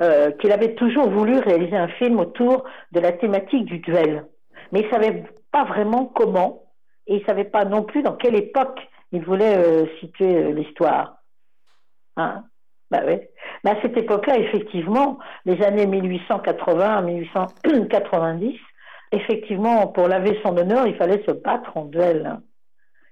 euh, 0.00 0.30
qu'il 0.32 0.52
avait 0.52 0.74
toujours 0.74 1.08
voulu 1.10 1.38
réaliser 1.38 1.76
un 1.76 1.88
film 1.88 2.18
autour 2.20 2.64
de 2.92 3.00
la 3.00 3.12
thématique 3.12 3.64
du 3.66 3.78
duel. 3.78 4.24
mais 4.72 4.80
il 4.80 4.90
savait 4.90 5.24
pas 5.50 5.64
vraiment 5.64 6.06
comment, 6.06 6.62
et 7.06 7.16
il 7.16 7.20
ne 7.20 7.26
savait 7.26 7.44
pas 7.44 7.64
non 7.64 7.82
plus 7.82 8.02
dans 8.02 8.16
quelle 8.16 8.36
époque 8.36 8.80
il 9.12 9.24
voulait 9.24 9.56
euh, 9.56 9.86
situer 9.98 10.36
euh, 10.36 10.52
l'histoire. 10.52 11.16
Hein? 12.16 12.44
Bah 12.90 13.02
oui. 13.06 13.18
Mais 13.64 13.70
à 13.70 13.80
cette 13.82 13.96
époque-là, 13.96 14.38
effectivement, 14.38 15.18
les 15.44 15.62
années 15.62 15.86
1880-1890, 15.86 18.58
effectivement, 19.12 19.86
pour 19.88 20.08
laver 20.08 20.40
son 20.42 20.56
honneur, 20.56 20.86
il 20.86 20.96
fallait 20.96 21.22
se 21.26 21.32
battre 21.32 21.76
en 21.76 21.84
duel. 21.84 22.40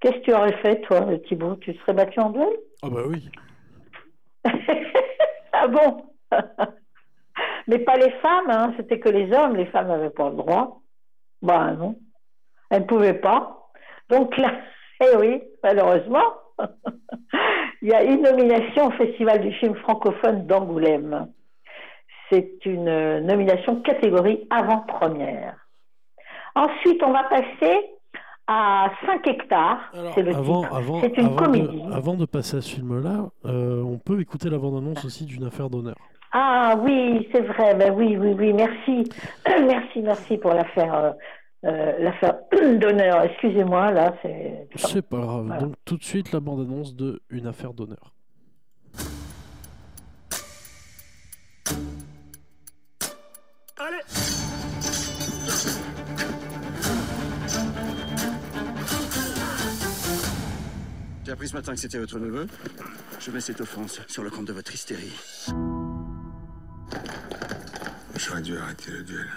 Qu'est-ce 0.01 0.17
que 0.17 0.23
tu 0.23 0.33
aurais 0.33 0.57
fait, 0.59 0.81
toi, 0.83 1.07
Thibault? 1.27 1.57
Tu 1.57 1.75
serais 1.75 1.93
battu 1.93 2.21
en 2.21 2.31
duel? 2.31 2.57
Ah 2.83 2.91
bah 2.91 3.03
oui. 3.07 3.29
ah 5.53 5.69
bon? 5.69 6.05
Mais 7.67 7.81
pas 7.81 7.97
les 7.97 8.13
femmes, 8.23 8.51
hein. 8.51 8.73
c'était 8.77 9.01
que 9.01 9.09
les 9.09 9.33
hommes. 9.33 9.57
Les 9.57 9.67
femmes 9.67 9.89
n'avaient 9.89 10.11
pas 10.11 10.31
le 10.31 10.37
droit. 10.37 10.81
Bah 11.43 11.73
non, 11.73 11.99
elles 12.71 12.83
ne 12.83 12.87
pouvaient 12.87 13.15
pas. 13.15 13.69
Donc 14.11 14.37
là, 14.37 14.53
eh 15.01 15.17
oui, 15.17 15.43
malheureusement, 15.63 16.25
il 17.83 17.89
y 17.89 17.95
a 17.95 18.03
une 18.03 18.23
nomination 18.23 18.87
au 18.87 18.91
Festival 18.93 19.41
du 19.41 19.53
film 19.55 19.75
francophone 19.77 20.47
d'Angoulême. 20.47 21.29
C'est 22.31 22.59
une 22.67 23.21
nomination 23.21 23.77
catégorie 23.81 24.47
avant-première. 24.51 25.57
Ensuite, 26.55 27.03
on 27.03 27.13
va 27.13 27.25
passer 27.25 27.79
à 28.47 28.91
5 29.07 29.27
hectares. 29.29 29.79
C'est 30.15 30.23
le 30.23 30.35
Avant, 30.35 30.63
titre. 30.63 30.77
avant, 30.77 31.01
C'est 31.01 31.17
une 31.19 31.27
avant 31.27 31.37
comédie. 31.37 31.83
De, 31.83 31.93
avant 31.93 32.15
de 32.15 32.25
passer 32.27 32.57
à 32.59 32.61
ce 32.61 32.75
film-là, 32.75 33.29
euh, 33.47 33.83
on 33.83 33.99
peut 33.99 34.21
écouter 34.21 34.51
la 34.51 34.59
bande-annonce 34.59 35.05
aussi 35.05 35.25
d'une 35.27 35.45
affaire 35.45 35.71
d'honneur. 35.71 35.97
Ah 36.33 36.75
oui, 36.79 37.27
c'est 37.33 37.41
vrai. 37.43 37.75
Ben 37.75 37.95
oui, 37.95 38.17
oui, 38.19 38.35
oui. 38.39 38.53
Merci, 38.53 39.09
merci, 39.67 40.01
merci 40.03 40.37
pour 40.37 40.53
l'affaire, 40.53 41.15
euh, 41.65 41.99
l'affaire 41.99 42.39
d'honneur. 42.79 43.23
Excusez-moi, 43.25 43.91
là, 43.91 44.15
c'est. 44.23 44.69
C'est 44.77 45.03
pas 45.03 45.19
grave. 45.19 45.47
Voilà. 45.47 45.63
Donc 45.63 45.75
tout 45.85 45.97
de 45.97 46.05
suite 46.05 46.33
la 46.33 46.41
bande-annonce 46.41 46.95
de 46.95 47.21
Une 47.31 47.47
affaire 47.47 47.73
d'honneur. 47.73 48.15
J'ai 61.25 61.33
appris 61.33 61.49
ce 61.49 61.55
matin 61.55 61.75
que 61.75 61.79
c'était 61.79 61.99
votre 61.99 62.19
neveu. 62.19 62.47
Je 63.21 63.31
mets 63.31 63.41
cette 63.41 63.61
offense 63.61 64.01
sur 64.09 64.23
le 64.23 64.31
compte 64.31 64.47
de 64.47 64.53
votre 64.55 64.73
hystérie. 64.73 65.13
J'aurais 68.17 68.41
dû 68.41 68.57
arrêter 68.57 68.93
le 68.93 69.03
duel. 69.03 69.29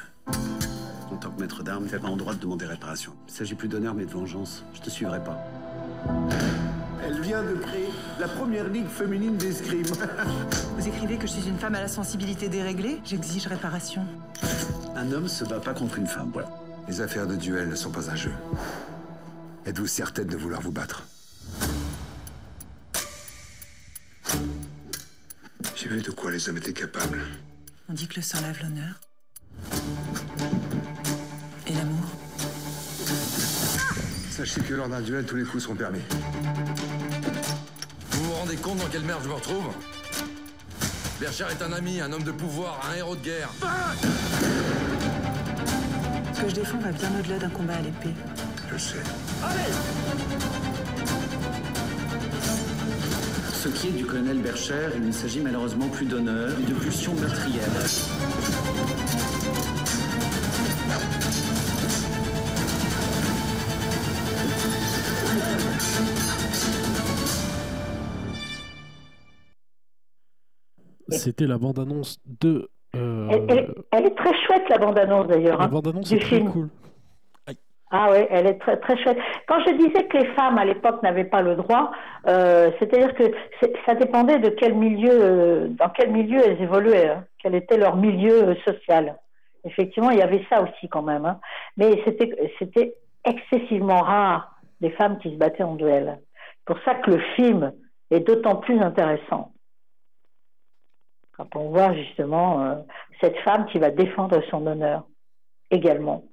En 1.21 1.25
tant 1.25 1.35
que 1.35 1.41
maître 1.41 1.61
d'armes, 1.61 1.85
t'es 1.85 1.99
pas 1.99 2.07
en 2.07 2.17
droit 2.17 2.33
de 2.33 2.39
demander 2.39 2.65
réparation. 2.65 3.13
Il 3.27 3.31
s'agit 3.31 3.53
plus 3.53 3.67
d'honneur 3.67 3.93
mais 3.93 4.05
de 4.05 4.09
vengeance. 4.09 4.65
Je 4.73 4.81
te 4.81 4.89
suivrai 4.89 5.23
pas. 5.23 5.37
Elle 7.05 7.21
vient 7.21 7.43
de 7.43 7.53
créer 7.53 7.89
la 8.19 8.27
première 8.27 8.67
ligue 8.67 8.87
féminine 8.87 9.37
d'escrime. 9.37 9.85
Vous 10.77 10.87
écrivez 10.87 11.17
que 11.17 11.27
je 11.27 11.33
suis 11.33 11.47
une 11.47 11.59
femme 11.59 11.75
à 11.75 11.79
la 11.79 11.87
sensibilité 11.87 12.49
déréglée? 12.49 12.99
J'exige 13.05 13.45
réparation. 13.45 14.03
Un 14.95 15.11
homme 15.11 15.27
se 15.27 15.45
bat 15.45 15.59
pas 15.59 15.75
contre 15.75 15.99
une 15.99 16.07
femme, 16.07 16.31
voilà. 16.33 16.49
Les 16.87 17.01
affaires 17.01 17.27
de 17.27 17.35
duel 17.35 17.69
ne 17.69 17.75
sont 17.75 17.91
pas 17.91 18.09
un 18.09 18.15
jeu. 18.15 18.33
Êtes-vous 19.67 19.85
certaine 19.85 20.27
de 20.27 20.37
vouloir 20.37 20.61
vous 20.61 20.71
battre? 20.71 21.03
J'ai 25.75 25.87
vu 25.87 26.01
de 26.01 26.09
quoi 26.09 26.31
les 26.31 26.49
hommes 26.49 26.57
étaient 26.57 26.73
capables. 26.73 27.21
On 27.89 27.93
dit 27.93 28.07
que 28.07 28.15
le 28.15 28.23
sang 28.23 28.41
lave 28.41 28.59
l'honneur. 28.63 28.99
Sachez 34.41 34.61
que 34.61 34.73
lors 34.73 34.89
d'un 34.89 35.01
duel, 35.01 35.23
tous 35.23 35.35
les 35.35 35.43
coups 35.43 35.61
seront 35.61 35.75
permis. 35.75 35.99
Vous 38.09 38.23
vous 38.23 38.33
rendez 38.33 38.55
compte 38.55 38.79
dans 38.79 38.87
quelle 38.87 39.03
merde 39.03 39.19
je 39.23 39.29
me 39.29 39.35
retrouve? 39.35 39.65
Bercher 41.19 41.45
est 41.51 41.61
un 41.61 41.71
ami, 41.71 42.01
un 42.01 42.11
homme 42.11 42.23
de 42.23 42.31
pouvoir, 42.31 42.81
un 42.91 42.95
héros 42.97 43.15
de 43.15 43.21
guerre. 43.23 43.51
Ce 46.33 46.41
que 46.41 46.49
je 46.49 46.55
défends 46.55 46.79
va 46.79 46.91
bien 46.91 47.11
au-delà 47.19 47.37
d'un 47.37 47.49
combat 47.49 47.75
à 47.75 47.81
l'épée. 47.81 48.15
Je 48.73 48.79
sais. 48.79 49.03
Ce 53.53 53.69
qui 53.69 53.89
est 53.89 53.91
du 53.91 54.07
colonel 54.07 54.39
Bercher, 54.39 54.89
il 54.95 55.05
ne 55.05 55.11
s'agit 55.11 55.41
malheureusement 55.41 55.87
plus 55.87 56.07
d'honneur, 56.07 56.49
mais 56.59 56.65
de 56.65 56.73
pulsion 56.73 57.13
meurtrière. 57.13 57.69
C'était 71.11 71.47
la 71.47 71.57
bande-annonce 71.57 72.19
de. 72.41 72.69
euh, 72.95 73.27
Elle, 73.31 73.45
elle- 73.49 73.73
elle 73.91 74.05
est 74.07 74.15
très 74.15 74.33
chouette, 74.45 74.63
la 74.69 74.77
bande-annonce 74.77 75.27
d'ailleurs. 75.27 75.57
la 75.59 75.65
hein, 75.65 75.67
bande-annonce 75.67 76.09
du 76.09 76.15
est 76.15 76.19
très 76.19 76.37
film. 76.37 76.51
cool. 76.51 76.69
Ah 77.93 78.07
oui, 78.09 78.19
elle 78.29 78.47
est 78.47 78.57
très, 78.59 78.77
très 78.77 78.95
chouette. 79.03 79.17
Quand 79.49 79.59
je 79.67 79.73
disais 79.73 80.05
que 80.07 80.17
les 80.17 80.27
femmes 80.27 80.57
à 80.57 80.63
l'époque 80.63 81.03
n'avaient 81.03 81.25
pas 81.25 81.41
le 81.41 81.55
droit, 81.57 81.91
euh, 82.25 82.71
c'est-à-dire 82.79 83.13
que 83.15 83.23
ça 83.85 83.95
dépendait 83.95 84.39
de 84.39 84.47
quel 84.47 84.75
milieu, 84.75 85.09
euh, 85.11 85.67
dans 85.71 85.89
quel 85.89 86.09
milieu 86.09 86.39
elles 86.39 86.61
évoluaient, 86.61 87.09
hein, 87.09 87.25
quel 87.43 87.53
était 87.53 87.75
leur 87.77 87.97
milieu 87.97 88.55
social. 88.65 89.17
Effectivement, 89.65 90.09
il 90.09 90.19
y 90.19 90.21
avait 90.21 90.45
ça 90.49 90.61
aussi 90.63 90.87
quand 90.87 91.01
même. 91.01 91.25
hein. 91.25 91.41
Mais 91.75 92.01
c'était, 92.05 92.31
c'était 92.59 92.95
excessivement 93.25 93.99
rare 93.99 94.55
des 94.79 94.91
femmes 94.91 95.17
qui 95.19 95.29
se 95.31 95.35
battaient 95.35 95.63
en 95.63 95.75
duel. 95.75 96.17
C'est 96.59 96.73
pour 96.73 96.83
ça 96.85 96.95
que 96.95 97.11
le 97.11 97.19
film 97.35 97.73
est 98.09 98.21
d'autant 98.21 98.55
plus 98.55 98.79
intéressant. 98.79 99.51
Quand 101.41 101.59
on 101.59 101.69
voit 101.69 101.93
justement 101.93 102.63
euh, 102.63 102.75
cette 103.19 103.37
femme 103.39 103.65
qui 103.67 103.79
va 103.79 103.89
défendre 103.89 104.41
son 104.51 104.67
honneur 104.67 105.05
également. 105.71 106.23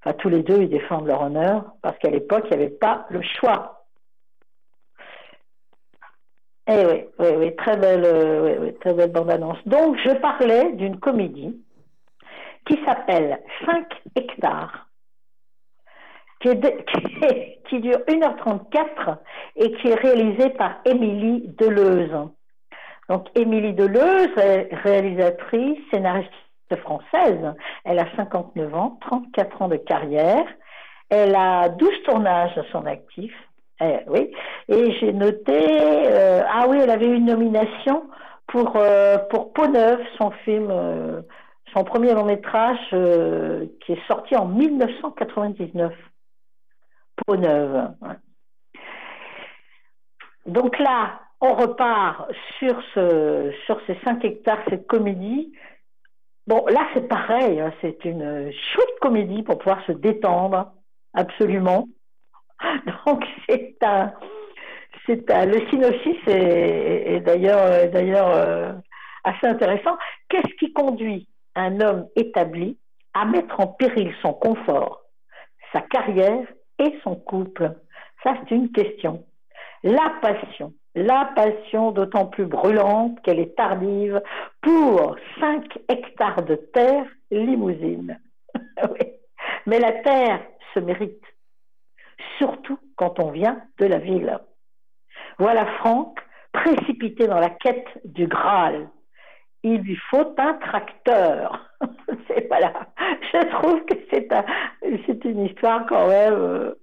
Enfin, 0.00 0.14
tous 0.14 0.28
les 0.28 0.42
deux, 0.42 0.62
ils 0.62 0.68
défendent 0.68 1.06
leur 1.06 1.22
honneur 1.22 1.64
parce 1.82 1.96
qu'à 1.98 2.10
l'époque, 2.10 2.44
il 2.50 2.56
n'y 2.56 2.64
avait 2.64 2.74
pas 2.74 3.06
le 3.10 3.22
choix. 3.22 3.84
Eh 6.68 6.84
oui, 6.84 7.04
oui, 7.20 7.28
oui, 7.36 7.56
très 7.56 7.76
belle, 7.76 8.04
euh, 8.04 8.58
oui, 8.60 8.74
très 8.80 8.94
belle 8.94 9.12
bande-annonce. 9.12 9.58
Donc, 9.66 9.96
je 10.04 10.10
parlais 10.14 10.72
d'une 10.72 10.98
comédie 10.98 11.62
qui 12.66 12.84
s'appelle 12.84 13.38
5 13.64 13.86
hectares, 14.16 14.88
qui, 16.40 16.48
qui 17.68 17.80
dure 17.80 17.98
1h34 18.08 19.18
et 19.54 19.70
qui 19.76 19.88
est 19.88 19.94
réalisée 19.94 20.50
par 20.50 20.80
Émilie 20.84 21.46
Deleuze. 21.58 22.28
Donc, 23.08 23.28
Émilie 23.34 23.72
Deleuze, 23.74 24.30
ré- 24.36 24.68
réalisatrice, 24.72 25.78
scénariste 25.92 26.32
française. 26.82 27.54
Elle 27.84 27.98
a 28.00 28.06
59 28.16 28.74
ans, 28.74 28.98
34 29.02 29.62
ans 29.62 29.68
de 29.68 29.76
carrière. 29.76 30.44
Elle 31.08 31.36
a 31.36 31.68
12 31.68 32.02
tournages 32.04 32.56
à 32.58 32.64
son 32.72 32.84
actif. 32.86 33.32
Eh, 33.80 33.98
oui. 34.08 34.32
Et 34.68 34.92
j'ai 34.98 35.12
noté, 35.12 35.52
euh, 36.10 36.42
ah 36.48 36.66
oui, 36.68 36.78
elle 36.82 36.90
avait 36.90 37.06
eu 37.06 37.14
une 37.14 37.26
nomination 37.26 38.08
pour, 38.48 38.72
euh, 38.76 39.18
Peau 39.18 39.66
Neuve, 39.68 40.00
son 40.18 40.30
film, 40.44 40.68
euh, 40.70 41.22
son 41.74 41.84
premier 41.84 42.14
long 42.14 42.24
métrage 42.24 42.78
qui 42.88 43.92
est 43.92 44.06
sorti 44.08 44.34
en 44.34 44.46
1999. 44.46 45.92
Peau 47.26 47.36
Neuve. 47.36 47.90
Donc 50.46 50.78
là, 50.78 51.20
on 51.40 51.54
repart 51.54 52.30
sur, 52.58 52.80
ce, 52.94 53.52
sur 53.66 53.80
ces 53.86 53.98
5 54.04 54.24
hectares, 54.24 54.62
cette 54.68 54.86
comédie. 54.86 55.52
Bon, 56.46 56.64
là, 56.66 56.88
c'est 56.94 57.08
pareil, 57.08 57.60
hein, 57.60 57.72
c'est 57.80 58.04
une 58.04 58.52
chouette 58.52 58.98
comédie 59.00 59.42
pour 59.42 59.58
pouvoir 59.58 59.84
se 59.86 59.92
détendre, 59.92 60.72
absolument. 61.14 61.88
Donc, 63.06 63.24
c'est 63.48 63.76
un. 63.82 64.12
C'est 65.04 65.30
un, 65.30 65.46
le 65.46 65.68
synopsis 65.68 66.16
est, 66.26 67.20
d'ailleurs 67.20 67.88
d'ailleurs 67.92 68.28
euh, 68.28 68.72
assez 69.22 69.46
intéressant. 69.46 69.96
Qu'est-ce 70.28 70.54
qui 70.58 70.72
conduit 70.72 71.28
un 71.54 71.80
homme 71.80 72.08
établi 72.16 72.76
à 73.14 73.24
mettre 73.24 73.60
en 73.60 73.68
péril 73.68 74.12
son 74.20 74.32
confort, 74.32 75.02
sa 75.72 75.82
carrière 75.82 76.44
et 76.80 76.98
son 77.04 77.14
couple? 77.14 77.72
Ça, 78.24 78.34
c'est 78.48 78.54
une 78.54 78.72
question. 78.72 79.24
La 79.84 80.14
passion, 80.20 80.72
la 80.96 81.30
passion 81.36 81.92
d'autant 81.92 82.26
plus 82.26 82.46
brûlante 82.46 83.20
qu'elle 83.22 83.38
est 83.38 83.54
tardive 83.54 84.22
pour 84.62 85.14
5 85.38 85.78
hectares 85.88 86.42
de 86.42 86.56
terre 86.56 87.04
limousine. 87.30 88.18
Mais 89.66 89.78
la 89.78 89.92
terre 89.92 90.40
se 90.74 90.80
mérite, 90.80 91.22
surtout 92.38 92.78
quand 92.96 93.20
on 93.20 93.30
vient 93.30 93.62
de 93.78 93.86
la 93.86 93.98
ville. 93.98 94.38
Voilà 95.38 95.66
Franck, 95.78 96.18
précipité 96.52 97.26
dans 97.26 97.40
la 97.40 97.50
quête 97.50 97.88
du 98.04 98.26
Graal. 98.26 98.88
Il 99.62 99.82
lui 99.82 99.98
faut 100.10 100.34
un 100.38 100.54
tracteur. 100.54 101.68
c'est 102.26 102.46
voilà. 102.48 102.72
Je 103.32 103.46
trouve 103.56 103.84
que 103.84 103.94
c'est 104.10 104.32
un, 104.32 104.44
une 104.82 105.44
histoire 105.44 105.84
quand 105.86 106.08
même 106.08 106.34
euh, 106.34 106.74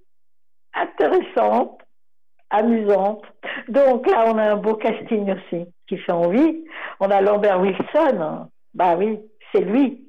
intéressante, 0.74 1.80
amusante. 2.54 3.24
Donc 3.68 4.08
là, 4.10 4.24
on 4.26 4.38
a 4.38 4.52
un 4.52 4.56
beau 4.56 4.74
casting 4.74 5.32
aussi 5.32 5.66
qui 5.86 5.98
fait 5.98 6.12
envie. 6.12 6.64
On 7.00 7.10
a 7.10 7.20
Lambert 7.20 7.60
Wilson. 7.60 8.48
Bah 8.74 8.96
oui, 8.96 9.20
c'est 9.52 9.60
lui 9.60 10.04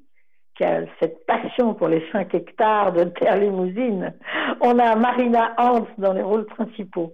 qui 0.56 0.64
a 0.64 0.82
cette 1.00 1.26
passion 1.26 1.74
pour 1.74 1.90
les 1.90 2.04
5 2.12 2.34
hectares 2.34 2.94
de 2.94 3.04
terre 3.06 3.38
limousine. 3.38 4.14
On 4.62 4.80
a 4.80 4.96
Marina 4.96 5.54
Hans 5.58 5.86
dans 5.98 6.14
les 6.14 6.22
rôles 6.22 6.46
principaux. 6.46 7.14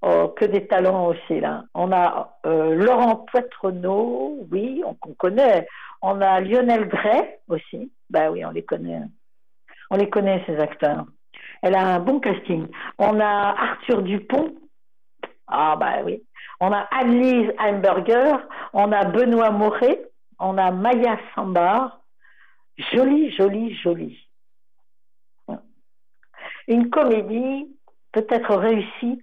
Oh, 0.00 0.28
que 0.36 0.44
des 0.44 0.66
talents 0.66 1.06
aussi 1.06 1.40
là. 1.40 1.64
On 1.74 1.90
a 1.90 2.38
euh, 2.46 2.74
Laurent 2.74 3.26
Poitrenaud, 3.30 4.46
oui, 4.50 4.82
on, 4.86 4.94
qu'on 4.94 5.14
connaît. 5.14 5.66
On 6.02 6.20
a 6.20 6.40
Lionel 6.40 6.86
Gray 6.86 7.40
aussi. 7.48 7.90
Ben 8.08 8.30
oui, 8.30 8.44
on 8.44 8.50
les 8.50 8.64
connaît. 8.64 9.02
On 9.90 9.96
les 9.96 10.08
connaît 10.08 10.42
ces 10.46 10.56
acteurs. 10.58 11.04
Elle 11.62 11.74
a 11.74 11.94
un 11.94 12.00
bon 12.00 12.20
casting. 12.20 12.68
On 12.98 13.20
a 13.20 13.26
Arthur 13.26 14.02
Dupont. 14.02 14.54
Ah 15.46 15.76
ben 15.76 16.02
oui. 16.04 16.22
On 16.60 16.72
a 16.72 16.80
Annelise 16.90 17.52
Heimberger. 17.58 18.36
On 18.72 18.92
a 18.92 19.04
Benoît 19.04 19.50
Moret. 19.50 20.02
On 20.38 20.58
a 20.58 20.70
Maya 20.70 21.18
Sambar. 21.34 22.00
Jolie, 22.76 23.30
jolie, 23.32 23.74
jolie. 23.76 24.28
Une 26.68 26.90
comédie 26.90 27.66
peut-être 28.12 28.54
réussie 28.54 29.22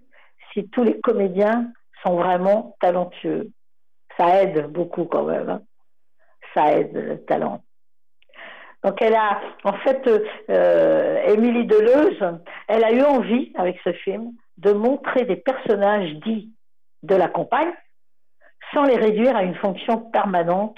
si 0.52 0.68
tous 0.70 0.84
les 0.84 1.00
comédiens 1.00 1.72
sont 2.04 2.16
vraiment 2.16 2.76
talentueux. 2.80 3.52
Ça 4.18 4.42
aide 4.44 4.68
beaucoup 4.68 5.06
quand 5.06 5.24
même. 5.24 5.50
Hein. 5.50 5.62
Ça 6.54 6.72
aide 6.74 6.94
le 6.94 7.24
talent. 7.26 7.64
Donc 8.86 9.02
elle 9.02 9.16
a, 9.16 9.42
en 9.64 9.74
fait, 9.74 10.08
euh, 10.50 11.34
Émilie 11.34 11.66
Deleuze, 11.66 12.24
elle 12.68 12.84
a 12.84 12.92
eu 12.92 13.02
envie 13.02 13.52
avec 13.56 13.80
ce 13.84 13.92
film 13.92 14.32
de 14.58 14.74
montrer 14.74 15.26
des 15.26 15.38
personnages 15.38 16.14
dits 16.24 16.52
de 17.02 17.16
la 17.16 17.28
campagne 17.28 17.74
sans 18.74 18.84
les 18.84 18.96
réduire 18.96 19.36
à 19.36 19.42
une 19.42 19.56
fonction 19.56 20.00
permanente, 20.12 20.78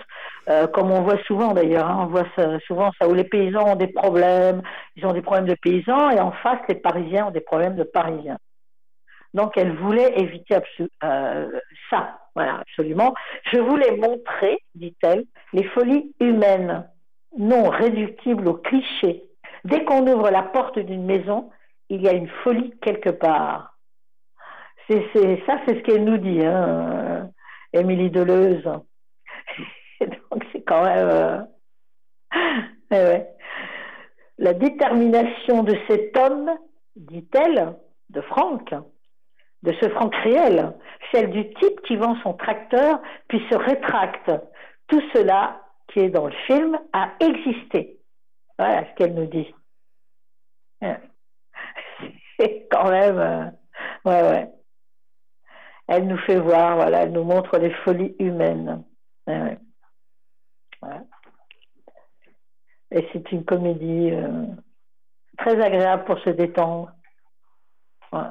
euh, 0.49 0.68
comme 0.68 0.91
on 0.91 1.01
voit 1.01 1.22
souvent 1.24 1.53
d'ailleurs. 1.53 1.88
Hein. 1.88 1.97
on 2.03 2.05
voit 2.08 2.28
souvent 2.66 2.91
ça 2.99 3.10
où 3.10 3.14
les 3.14 3.26
paysans 3.26 3.74
ont 3.74 3.76
des 3.76 3.88
problèmes, 3.88 4.62
ils 4.95 5.05
ont 5.05 5.14
des 5.14 5.22
problèmes 5.22 5.47
de 5.47 5.55
paysans, 5.62 6.10
et 6.10 6.20
en 6.22 6.32
face 6.32 6.60
les 6.70 6.76
Parisiens 6.76 7.28
ont 7.28 7.32
des 7.32 7.41
problèmes 7.41 7.76
de 7.76 7.84
Parisiens. 7.84 8.38
Donc 9.34 9.58
elle 9.58 9.76
voulait 9.76 10.18
éviter 10.18 10.58
euh, 11.03 11.60
ça, 11.89 12.20
voilà, 12.36 12.60
absolument. 12.60 13.14
Je 13.51 13.60
voulais 13.60 13.97
montrer, 13.97 14.60
dit-elle, 14.76 15.26
les 15.51 15.66
folies 15.66 16.14
humaines, 16.22 16.88
non 17.38 17.69
réductibles 17.69 18.47
aux 18.47 18.55
clichés. 18.55 19.23
Dès 19.63 19.83
qu'on 19.83 20.07
ouvre 20.07 20.29
la 20.29 20.43
porte 20.43 20.79
d'une 20.79 21.05
maison, 21.05 21.49
il 21.89 22.01
y 22.01 22.09
a 22.09 22.13
une 22.13 22.29
folie 22.43 22.73
quelque 22.81 23.09
part. 23.09 23.77
C'est, 24.89 25.03
ça, 25.45 25.59
c'est 25.65 25.75
ce 25.75 25.81
qu'elle 25.81 26.05
nous 26.05 26.17
dit, 26.17 26.45
hein, 26.45 27.29
Émilie 27.73 28.09
Deleuze. 28.09 28.63
donc 29.99 30.45
c'est 30.51 30.63
quand 30.63 30.83
même... 30.83 31.47
Euh, 32.93 33.19
la 34.38 34.53
détermination 34.53 35.63
de 35.63 35.75
cet 35.88 36.15
homme, 36.15 36.51
dit-elle, 36.95 37.75
de 38.09 38.21
Franck, 38.21 38.73
de 39.63 39.73
ce 39.81 39.89
Franck 39.89 40.15
réel, 40.15 40.73
celle 41.11 41.31
du 41.31 41.49
type 41.55 41.81
qui 41.81 41.97
vend 41.97 42.15
son 42.23 42.33
tracteur 42.33 43.01
puis 43.27 43.43
se 43.49 43.55
rétracte. 43.55 44.31
Tout 44.88 45.01
cela 45.13 45.66
qui 45.88 45.99
est 45.99 46.09
dans 46.09 46.27
le 46.27 46.35
film 46.45 46.77
a 46.93 47.13
existé. 47.19 47.99
Voilà 48.57 48.89
ce 48.89 48.95
qu'elle 48.95 49.13
nous 49.13 49.27
dit. 49.27 49.53
C'est 52.39 52.67
quand 52.69 52.89
même. 52.89 53.17
Euh, 53.17 53.45
ouais, 54.05 54.21
ouais. 54.21 54.51
Elle 55.88 56.07
nous 56.07 56.17
fait 56.19 56.39
voir, 56.39 56.75
voilà, 56.75 57.03
elle 57.03 57.13
nous 57.13 57.23
montre 57.23 57.57
les 57.57 57.73
folies 57.83 58.15
humaines. 58.19 58.83
Ouais, 59.27 59.57
Et 62.91 63.07
c'est 63.11 63.31
une 63.31 63.45
comédie 63.45 64.11
euh, 64.11 64.45
très 65.38 65.59
agréable 65.61 66.05
pour 66.05 66.19
se 66.19 66.29
détendre. 66.29 66.91
Ouais. 68.11 68.29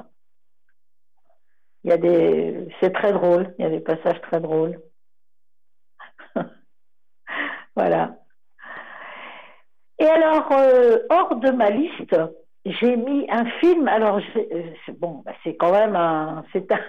Il 1.83 1.89
y 1.89 1.93
a 1.93 1.97
des, 1.97 2.67
c'est 2.79 2.91
très 2.93 3.13
drôle. 3.13 3.53
Il 3.57 3.63
y 3.63 3.65
a 3.65 3.69
des 3.69 3.79
passages 3.79 4.21
très 4.21 4.39
drôles. 4.39 4.79
Voilà. 7.77 8.15
Et 9.99 10.07
alors, 10.07 10.51
euh, 10.51 10.97
hors 11.11 11.35
de 11.35 11.51
ma 11.51 11.69
liste, 11.69 12.15
j'ai 12.65 12.97
mis 12.97 13.27
un 13.29 13.45
film. 13.59 13.87
Alors, 13.87 14.19
c'est, 14.33 14.99
bon, 14.99 15.21
bah, 15.23 15.33
c'est 15.43 15.55
quand 15.55 15.71
même 15.71 15.95
un, 15.95 16.43
c'est 16.51 16.71
un, 16.71 16.79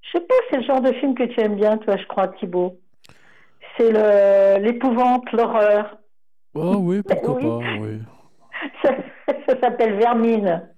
je 0.00 0.12
sais 0.12 0.24
pas, 0.24 0.34
c'est 0.48 0.56
le 0.56 0.62
genre 0.62 0.80
de 0.80 0.92
film 0.94 1.14
que 1.14 1.24
tu 1.24 1.40
aimes 1.40 1.56
bien, 1.56 1.76
toi, 1.76 1.98
je 1.98 2.06
crois, 2.06 2.28
Thibaut. 2.28 2.78
C'est 3.76 3.92
le, 3.92 4.64
l'épouvante, 4.64 5.30
l'horreur. 5.32 5.98
Oh 6.54 6.76
oui, 6.78 7.02
pourquoi 7.02 7.34
pas, 7.38 7.58
oui. 7.80 8.00
Ça, 8.82 8.94
ça 9.46 9.60
s'appelle 9.60 9.96
Vermine. 9.96 10.70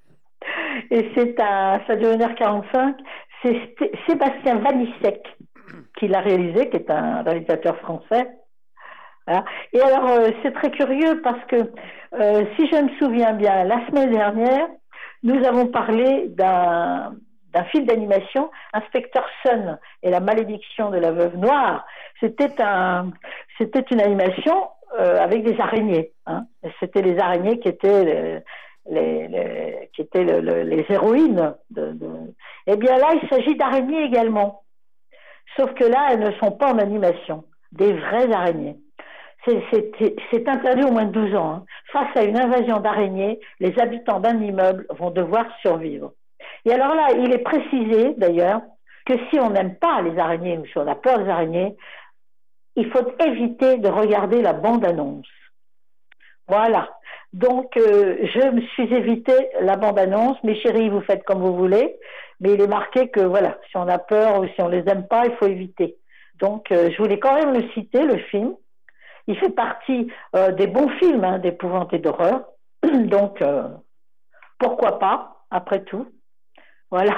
Et 0.90 1.12
c'est 1.14 1.38
un, 1.40 1.80
ça 1.86 1.94
dure 1.94 2.10
1h45 2.16 2.96
c'est 3.42 3.74
Sébastien 4.08 4.56
Vanissek 4.56 5.22
qui 5.98 6.08
l'a 6.08 6.20
réalisé, 6.20 6.68
qui 6.70 6.76
est 6.76 6.90
un 6.90 7.22
réalisateur 7.22 7.76
français. 7.78 8.28
Et 9.72 9.80
alors, 9.80 10.08
euh, 10.08 10.30
c'est 10.42 10.52
très 10.52 10.70
curieux 10.70 11.20
parce 11.22 11.44
que, 11.46 11.56
euh, 11.56 12.44
si 12.56 12.68
je 12.68 12.82
me 12.82 12.88
souviens 12.98 13.32
bien, 13.32 13.64
la 13.64 13.84
semaine 13.86 14.10
dernière, 14.10 14.68
nous 15.22 15.44
avons 15.44 15.66
parlé 15.66 16.28
d'un 16.28 17.14
film 17.72 17.86
d'animation, 17.86 18.50
Inspecteur 18.72 19.26
Sun 19.42 19.78
et 20.02 20.10
la 20.10 20.20
malédiction 20.20 20.90
de 20.90 20.98
la 20.98 21.10
veuve 21.10 21.36
noire. 21.36 21.84
C'était 22.20 22.62
un, 22.62 23.10
une 23.58 24.00
animation 24.00 24.68
euh, 25.00 25.18
avec 25.18 25.42
des 25.42 25.58
araignées. 25.60 26.12
Hein. 26.26 26.46
C'était 26.78 27.02
les 27.02 27.18
araignées 27.18 27.58
qui 27.58 27.68
étaient 27.68 28.42
les, 28.88 29.90
qui 29.92 30.02
étaient 30.02 30.22
les 30.22 30.86
héroïnes. 30.88 31.54
Eh 32.68 32.76
bien 32.76 32.96
là, 32.98 33.08
il 33.20 33.28
s'agit 33.28 33.56
d'araignées 33.56 34.04
également. 34.04 34.62
Sauf 35.56 35.74
que 35.74 35.84
là, 35.84 36.10
elles 36.12 36.20
ne 36.20 36.32
sont 36.32 36.52
pas 36.52 36.72
en 36.72 36.78
animation. 36.78 37.44
Des 37.72 37.92
vraies 37.92 38.32
araignées. 38.32 38.76
C'est 39.46 40.48
interdit 40.48 40.84
au 40.84 40.92
moins 40.92 41.04
de 41.04 41.12
12 41.12 41.34
ans. 41.36 41.50
Hein. 41.52 41.64
Face 41.92 42.16
à 42.16 42.24
une 42.24 42.38
invasion 42.38 42.80
d'araignées, 42.80 43.38
les 43.60 43.78
habitants 43.78 44.20
d'un 44.20 44.40
immeuble 44.40 44.86
vont 44.90 45.10
devoir 45.10 45.46
survivre. 45.60 46.12
Et 46.64 46.72
alors 46.72 46.94
là, 46.94 47.08
il 47.16 47.32
est 47.32 47.44
précisé 47.44 48.14
d'ailleurs 48.16 48.60
que 49.06 49.14
si 49.30 49.38
on 49.38 49.50
n'aime 49.50 49.76
pas 49.76 50.02
les 50.02 50.18
araignées 50.18 50.58
ou 50.58 50.66
si 50.66 50.76
on 50.78 50.86
a 50.86 50.96
peur 50.96 51.18
des 51.18 51.30
araignées, 51.30 51.76
il 52.74 52.90
faut 52.90 53.06
éviter 53.24 53.78
de 53.78 53.88
regarder 53.88 54.42
la 54.42 54.52
bande-annonce. 54.52 55.28
Voilà. 56.48 56.88
Donc, 57.32 57.76
euh, 57.76 58.16
je 58.22 58.50
me 58.50 58.60
suis 58.60 58.92
évité 58.92 59.32
la 59.60 59.76
bande-annonce. 59.76 60.42
Mes 60.42 60.60
chéris, 60.60 60.88
vous 60.88 61.00
faites 61.00 61.24
comme 61.24 61.40
vous 61.40 61.56
voulez. 61.56 61.96
Mais 62.40 62.54
il 62.54 62.60
est 62.60 62.68
marqué 62.68 63.08
que, 63.08 63.20
voilà, 63.20 63.58
si 63.70 63.76
on 63.76 63.88
a 63.88 63.98
peur 63.98 64.40
ou 64.40 64.46
si 64.48 64.60
on 64.60 64.68
les 64.68 64.84
aime 64.88 65.06
pas, 65.06 65.24
il 65.26 65.32
faut 65.36 65.46
éviter. 65.46 65.96
Donc, 66.40 66.70
euh, 66.70 66.90
je 66.90 67.02
voulais 67.02 67.18
quand 67.18 67.34
même 67.34 67.54
le 67.54 67.68
citer, 67.70 68.02
le 68.02 68.18
film. 68.18 68.54
Il 69.26 69.36
fait 69.38 69.50
partie 69.50 70.12
euh, 70.34 70.52
des 70.52 70.66
bons 70.66 70.88
films 70.98 71.24
hein, 71.24 71.38
d'épouvante 71.38 71.92
et 71.92 71.98
d'horreur. 71.98 72.44
Donc, 72.82 73.42
pourquoi 74.58 74.98
pas, 74.98 75.44
après 75.50 75.82
tout. 75.84 76.06
Voilà. 76.90 77.14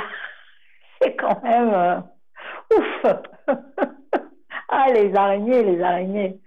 C'est 1.01 1.15
quand 1.17 1.43
même... 1.43 2.03
ouf 2.75 3.07
Ah, 4.69 4.87
les 4.93 5.15
araignées, 5.15 5.63
les 5.63 5.83
araignées. 5.83 6.39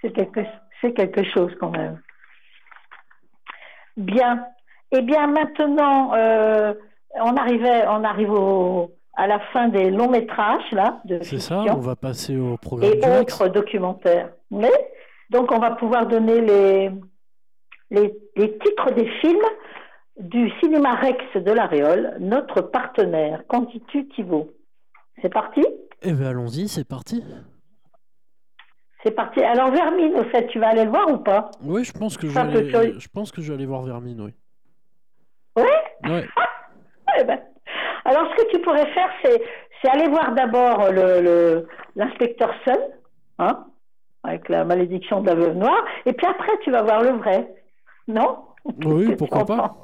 C'est 0.00 0.12
quelque, 0.12 0.40
quelque 0.94 1.24
chose 1.24 1.52
quand 1.60 1.70
même. 1.70 2.00
Bien. 3.96 4.46
Eh 4.92 5.02
bien, 5.02 5.26
maintenant, 5.26 6.14
euh, 6.14 6.74
on, 7.14 7.36
arrivait, 7.36 7.86
on 7.88 8.04
arrive 8.04 8.32
à 9.16 9.26
la 9.26 9.40
fin 9.52 9.68
des 9.68 9.90
longs 9.90 10.10
métrages, 10.10 10.70
là. 10.72 11.00
De 11.04 11.18
C'est 11.22 11.38
ça, 11.38 11.60
on 11.60 11.80
va 11.80 11.96
passer 11.96 12.36
au 12.36 12.56
programme. 12.56 12.92
Et 12.92 13.18
autres 13.20 13.48
documentaires. 13.48 14.30
Mais, 14.50 14.72
donc, 15.30 15.50
on 15.52 15.58
va 15.58 15.72
pouvoir 15.72 16.06
donner 16.06 16.40
les, 16.40 16.90
les, 17.90 18.58
titres 18.58 18.92
des 18.92 19.08
films 19.20 19.44
du 20.18 20.50
Cinéma 20.60 20.94
Rex 20.94 21.22
de 21.36 21.52
la 21.52 21.66
Réole, 21.66 22.16
notre 22.20 22.60
partenaire. 22.60 23.42
Qu'en 23.48 23.62
dis-tu, 23.62 24.08
Thibault 24.08 24.50
C'est 25.22 25.32
parti? 25.32 25.64
Eh 26.02 26.12
bien, 26.12 26.28
allons-y, 26.28 26.68
c'est 26.68 26.86
parti. 26.86 27.24
C'est 29.02 29.10
parti. 29.12 29.42
Alors 29.42 29.70
Vermine, 29.70 30.14
au 30.14 30.24
fait, 30.24 30.46
tu 30.48 30.58
vas 30.58 30.68
aller 30.68 30.84
le 30.84 30.90
voir 30.90 31.08
ou 31.10 31.18
pas? 31.18 31.50
Oui, 31.62 31.84
je 31.84 31.92
pense 31.92 32.16
que 32.16 32.28
je, 32.28 32.34
vais 32.34 32.74
aller, 32.74 32.94
je 32.98 33.08
pense 33.08 33.30
que 33.30 33.40
je 33.40 33.48
vais 33.48 33.54
aller 33.54 33.66
voir 33.66 33.82
Vermine, 33.82 34.20
oui. 34.20 34.34
Oui 35.56 36.10
Ouais. 36.10 36.26
Eh 37.18 37.24
ben. 37.24 37.40
Alors 38.04 38.28
ce 38.30 38.42
que 38.42 38.50
tu 38.50 38.60
pourrais 38.60 38.86
faire, 38.92 39.10
c'est, 39.24 39.42
c'est 39.80 39.90
aller 39.90 40.08
voir 40.08 40.32
d'abord 40.32 40.90
le, 40.92 41.66
l'inspecteur 41.94 42.52
Sun, 42.64 42.78
hein, 43.38 43.66
avec 44.26 44.48
la 44.48 44.64
malédiction 44.64 45.20
de 45.20 45.26
la 45.28 45.34
veuve 45.34 45.56
noire, 45.56 45.84
et 46.04 46.12
puis 46.12 46.26
après 46.26 46.52
tu 46.62 46.70
vas 46.70 46.82
voir 46.82 47.02
le 47.02 47.10
vrai. 47.10 47.48
Non? 48.08 48.38
Oui, 48.84 49.14
pourquoi 49.16 49.44
pas 49.44 49.76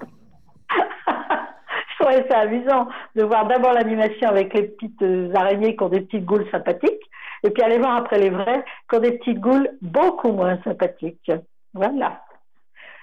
Je 0.70 2.04
trouvais 2.04 2.26
ça 2.28 2.40
amusant 2.40 2.88
de 3.14 3.22
voir 3.22 3.46
d'abord 3.46 3.72
l'animation 3.72 4.28
avec 4.28 4.52
les 4.54 4.64
petites 4.64 5.02
araignées 5.34 5.76
qui 5.76 5.82
ont 5.82 5.88
des 5.88 6.00
petites 6.00 6.24
goules 6.24 6.48
sympathiques, 6.50 7.10
et 7.44 7.50
puis 7.50 7.62
aller 7.62 7.78
voir 7.78 7.96
après 7.96 8.18
les 8.18 8.30
vrais 8.30 8.64
qui 8.88 8.96
ont 8.96 9.00
des 9.00 9.18
petites 9.18 9.40
goules 9.40 9.68
beaucoup 9.80 10.32
moins 10.32 10.58
sympathiques. 10.64 11.30
Voilà. 11.74 12.20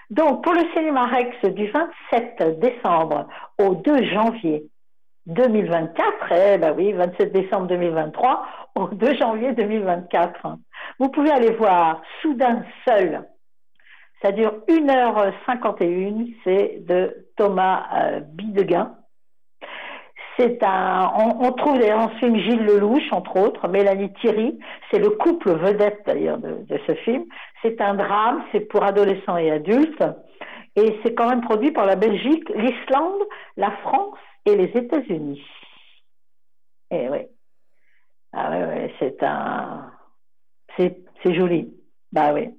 Donc, 0.09 0.43
pour 0.43 0.53
le 0.53 0.63
cinéma 0.73 1.05
Rex 1.05 1.53
du 1.53 1.69
27 1.69 2.59
décembre 2.59 3.27
au 3.59 3.75
2 3.75 4.03
janvier 4.05 4.63
2024, 5.29 6.31
eh 6.31 6.57
ben 6.57 6.73
oui, 6.75 6.91
27 6.93 7.31
décembre 7.31 7.67
2023 7.67 8.45
au 8.75 8.87
2 8.87 9.15
janvier 9.15 9.53
2024, 9.53 10.57
vous 10.99 11.09
pouvez 11.09 11.31
aller 11.31 11.51
voir 11.51 12.01
Soudain 12.21 12.63
seul. 12.87 13.27
Ça 14.21 14.31
dure 14.31 14.53
1h51, 14.67 16.33
c'est 16.43 16.85
de 16.85 17.27
Thomas 17.37 17.85
euh, 17.93 18.19
Bidegain. 18.21 18.95
C'est 20.37 20.63
un, 20.63 21.11
on, 21.15 21.51
trouve 21.51 21.79
d'ailleurs 21.79 22.07
dans 22.07 22.13
ce 22.13 22.17
film 22.19 22.37
Gilles 22.37 22.63
Lelouch, 22.63 23.11
entre 23.11 23.37
autres, 23.37 23.67
Mélanie 23.67 24.11
Thierry, 24.21 24.57
c'est 24.89 24.99
le 24.99 25.09
couple 25.09 25.51
vedette 25.51 26.01
d'ailleurs 26.05 26.37
de 26.37 26.79
ce 26.87 26.93
film. 26.95 27.25
C'est 27.61 27.81
un 27.81 27.93
drame, 27.93 28.41
c'est 28.51 28.61
pour 28.61 28.83
adolescents 28.83 29.35
et 29.35 29.51
adultes, 29.51 30.01
et 30.77 30.97
c'est 31.03 31.13
quand 31.13 31.29
même 31.29 31.41
produit 31.41 31.71
par 31.71 31.85
la 31.85 31.95
Belgique, 31.95 32.47
l'Islande, 32.55 33.21
la 33.57 33.71
France 33.83 34.17
et 34.45 34.55
les 34.55 34.71
États-Unis. 34.77 35.43
Et 36.91 37.09
oui. 37.09 37.19
Ah 38.33 38.49
oui, 38.51 38.57
oui, 38.67 38.93
c'est 38.99 39.21
un. 39.23 39.91
C'est, 40.77 41.33
joli. 41.33 41.73
Bah 42.11 42.33
oui. 42.33 42.49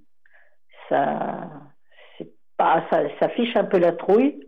Ça. 0.88 1.48
Pas. 2.56 2.84
Ça, 2.90 3.28
fiche 3.30 3.56
un 3.56 3.64
peu 3.64 3.78
la 3.78 3.92
trouille. 3.92 4.46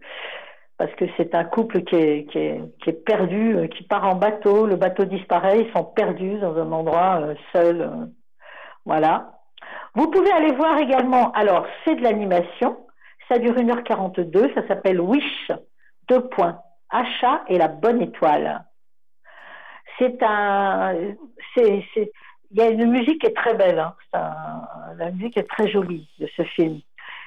Parce 0.79 0.93
que 0.97 1.05
c'est 1.17 1.35
un 1.35 1.45
couple 1.45 1.83
qui 1.85 1.95
est, 1.95 2.31
qui, 2.31 2.39
est, 2.39 2.61
qui 2.83 2.91
est 2.91 3.05
perdu, 3.05 3.57
euh, 3.57 3.67
qui 3.69 3.85
part 3.85 4.05
en 4.05 4.17
bateau, 4.17 4.67
le 4.67 4.75
bateau 4.75 5.05
disparaît, 5.05 5.61
ils 5.61 5.73
sont 5.73 5.85
perdus 5.85 6.39
dans 6.41 6.57
un 6.57 6.73
endroit 6.73 7.21
euh, 7.21 7.35
seul. 7.53 7.83
euh, 7.83 8.07
voilà. 8.85 9.33
Vous 9.95 10.11
pouvez 10.11 10.33
aller 10.33 10.53
voir 10.55 10.79
également, 10.79 11.31
alors 11.33 11.67
c'est 11.85 11.95
de 11.95 12.03
l'animation, 12.03 12.79
ça 13.29 13.39
dure 13.39 13.55
1h42, 13.55 14.55
ça 14.55 14.67
s'appelle 14.67 15.01
Wish, 15.01 15.53
deux 16.09 16.27
points, 16.29 16.59
achat 16.93 17.43
et 17.49 17.59
la 17.59 17.69
bonne 17.69 18.01
étoile. 18.03 18.65
C'est 19.99 20.23
un, 20.23 20.95
il 21.57 22.59
y 22.59 22.61
a 22.61 22.69
une 22.69 22.91
musique 22.91 23.21
qui 23.23 23.27
est 23.27 23.37
très 23.37 23.55
belle, 23.55 23.79
hein. 23.79 23.95
La 24.99 25.11
musique 25.11 25.37
est 25.37 25.49
très 25.49 25.69
jolie 25.69 26.09
de 26.19 26.29
ce 26.37 26.43
film. 26.43 26.81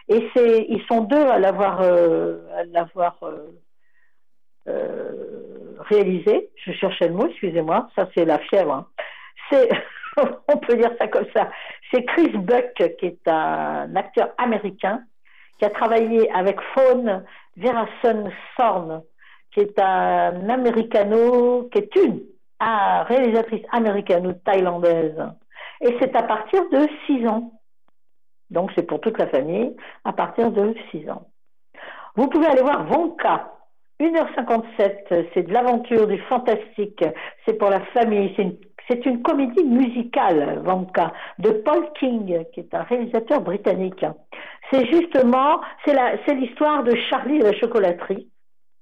Et 0.07 0.30
ils 0.70 0.84
sont 0.88 1.01
deux 1.01 1.26
à 1.26 1.39
l'avoir, 1.39 1.82
euh, 1.82 2.38
euh, 3.24 3.47
euh, 4.68 5.76
réalisé. 5.80 6.49
Je 6.63 6.72
cherchais 6.74 7.07
le 7.07 7.16
mot, 7.16 7.28
excusez-moi. 7.28 7.89
Ça, 7.95 8.07
c'est 8.16 8.26
la 8.26 8.38
fièvre. 8.39 8.88
hein. 9.51 9.57
On 10.47 10.57
peut 10.57 10.78
dire 10.78 10.91
ça 10.99 11.07
comme 11.07 11.26
ça. 11.36 11.49
C'est 11.91 12.05
Chris 12.05 12.30
Buck, 12.30 12.72
qui 12.99 13.05
est 13.05 13.28
un 13.28 13.95
acteur 13.95 14.30
américain, 14.38 15.03
qui 15.59 15.66
a 15.66 15.70
travaillé 15.70 16.32
avec 16.32 16.59
Fawn 16.74 17.26
Verason 17.57 18.32
Sorn, 18.55 19.01
qui 19.55 19.61
est 19.61 19.79
un 19.79 20.49
américano, 20.49 21.69
qui 21.71 21.77
est 21.79 21.95
une 21.95 22.19
réalisatrice 22.59 23.63
américano-thaïlandaise. 23.71 25.15
Et 25.79 25.95
c'est 25.99 26.13
à 26.13 26.23
partir 26.23 26.69
de 26.69 26.85
6 27.05 27.25
ans. 27.27 27.53
Donc 28.49 28.71
c'est 28.75 28.83
pour 28.83 28.99
toute 28.99 29.17
la 29.17 29.27
famille, 29.27 29.73
à 30.03 30.11
partir 30.11 30.51
de 30.51 30.75
6 30.91 31.09
ans. 31.09 31.27
Vous 32.15 32.27
pouvez 32.27 32.47
aller 32.47 32.61
voir 32.61 32.85
Vonka. 32.85 33.51
1h57, 34.01 35.29
c'est 35.33 35.43
de 35.43 35.53
l'aventure, 35.53 36.05
du 36.05 36.19
fantastique, 36.23 37.05
c'est 37.45 37.53
pour 37.53 37.69
la 37.69 37.79
famille, 37.93 38.35
c'est 38.89 39.05
une, 39.05 39.21
comédie 39.21 39.63
musicale, 39.63 40.61
Vonka, 40.65 41.13
de 41.39 41.51
Paul 41.51 41.87
King, 41.97 42.43
qui 42.53 42.59
est 42.59 42.73
un 42.73 42.83
réalisateur 42.83 43.39
britannique. 43.39 44.05
C'est 44.69 44.85
justement, 44.87 45.61
c'est 45.85 46.33
l'histoire 46.33 46.83
de 46.83 46.93
Charlie 47.09 47.37
et 47.37 47.43
la 47.43 47.53
chocolaterie, 47.53 48.27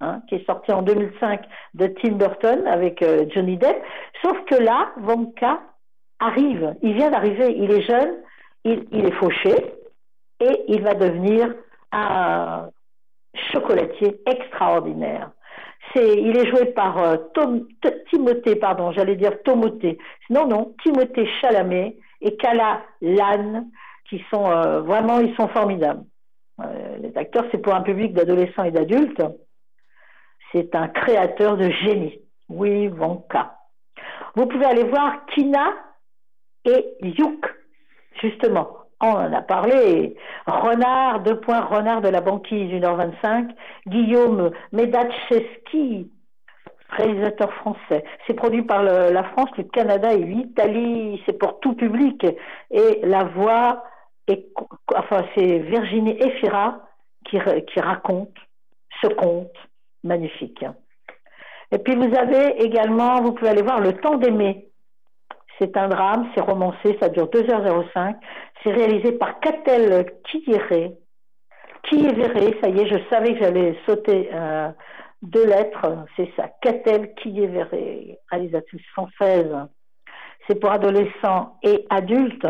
hein, 0.03 0.21
qui 0.27 0.35
est 0.35 0.45
sorti 0.45 0.71
en 0.71 0.81
2005 0.81 1.41
de 1.75 1.87
Tim 1.87 2.13
Burton 2.13 2.67
avec 2.67 3.01
euh, 3.01 3.25
Johnny 3.29 3.57
Depp. 3.57 3.77
Sauf 4.23 4.37
que 4.45 4.55
là, 4.55 4.91
Wonka 5.01 5.61
arrive, 6.19 6.75
il 6.81 6.93
vient 6.93 7.09
d'arriver, 7.09 7.53
il 7.57 7.71
est 7.71 7.81
jeune, 7.81 8.15
il, 8.63 9.05
est 9.05 9.11
fauché 9.13 9.53
et 10.39 10.63
il 10.67 10.81
va 10.81 10.93
devenir 10.93 11.53
un 11.91 12.69
chocolatier 13.51 14.21
extraordinaire. 14.25 15.31
C'est, 15.93 16.13
il 16.17 16.37
est 16.37 16.47
joué 16.49 16.65
par 16.67 16.97
euh, 16.97 17.17
Tom- 17.33 17.67
Timothée, 18.09 18.55
pardon, 18.55 18.91
j'allais 18.91 19.15
dire 19.15 19.41
Tomothée. 19.43 19.97
Non, 20.29 20.47
non, 20.47 20.73
Timothée 20.81 21.27
Chalamet 21.41 21.97
et 22.21 22.37
Kala 22.37 22.81
Lann, 23.01 23.67
qui 24.09 24.23
sont 24.31 24.49
euh, 24.49 24.81
vraiment, 24.81 25.19
ils 25.19 25.35
sont 25.35 25.47
formidables. 25.49 26.03
Les 27.01 27.11
acteurs, 27.17 27.45
c'est 27.51 27.57
pour 27.57 27.73
un 27.73 27.81
public 27.81 28.13
d'adolescents 28.13 28.63
et 28.63 28.71
d'adultes. 28.71 29.21
C'est 30.53 30.73
un 30.75 30.87
créateur 30.87 31.57
de 31.57 31.69
génie. 31.69 32.19
Oui, 32.47 32.87
Wonka. 32.87 33.57
Vous 34.35 34.45
pouvez 34.45 34.65
aller 34.65 34.83
voir 34.83 35.25
Kina 35.27 35.73
et 36.65 36.95
Youk, 37.01 37.45
justement. 38.21 38.77
On 39.01 39.07
en 39.09 39.33
a 39.33 39.41
parlé. 39.41 40.15
Renard, 40.45 41.21
deux 41.21 41.39
points, 41.39 41.61
Renard 41.61 42.01
de 42.01 42.07
la 42.09 42.21
banquise, 42.21 42.71
1h25. 42.71 43.49
Guillaume 43.87 44.51
Medachevski, 44.71 46.09
réalisateur 46.89 47.51
français. 47.53 48.03
C'est 48.25 48.33
produit 48.33 48.61
par 48.61 48.83
la 48.83 49.23
France, 49.23 49.49
le 49.57 49.63
Canada 49.65 50.13
et 50.13 50.19
l'Italie. 50.23 51.21
C'est 51.25 51.37
pour 51.37 51.59
tout 51.59 51.73
public. 51.75 52.25
Et 52.71 52.99
la 53.03 53.23
voix, 53.25 53.83
enfin, 54.95 55.25
c'est 55.35 55.59
Virginie 55.59 56.17
Efira 56.21 56.79
qui, 57.25 57.39
ra- 57.39 57.59
qui 57.61 57.79
raconte 57.79 58.35
ce 59.01 59.07
conte 59.07 59.51
magnifique. 60.03 60.65
Et 61.71 61.77
puis 61.79 61.95
vous 61.95 62.15
avez 62.15 62.61
également, 62.63 63.21
vous 63.21 63.33
pouvez 63.33 63.49
aller 63.49 63.61
voir 63.61 63.79
Le 63.79 63.93
temps 63.93 64.17
d'aimer. 64.17 64.67
C'est 65.59 65.77
un 65.77 65.87
drame, 65.87 66.29
c'est 66.33 66.41
romancé, 66.41 66.97
ça 66.99 67.09
dure 67.09 67.27
2h05. 67.27 68.15
C'est 68.63 68.71
réalisé 68.71 69.13
par 69.13 69.39
Catel 69.39 70.13
Kiyere. 70.23 70.93
Kiyevere, 71.83 72.53
ça 72.61 72.69
y 72.69 72.79
est, 72.79 72.87
je 72.87 73.09
savais 73.09 73.33
que 73.33 73.39
j'allais 73.39 73.77
sauter 73.85 74.29
euh, 74.33 74.69
deux 75.21 75.45
lettres, 75.45 76.05
c'est 76.15 76.29
ça. 76.35 76.49
Catel 76.61 77.13
Kiyevere, 77.15 77.69
réalisatrice 78.31 78.85
française. 78.93 79.53
C'est 80.47 80.59
pour 80.59 80.71
adolescents 80.71 81.57
et 81.63 81.85
adultes. 81.89 82.47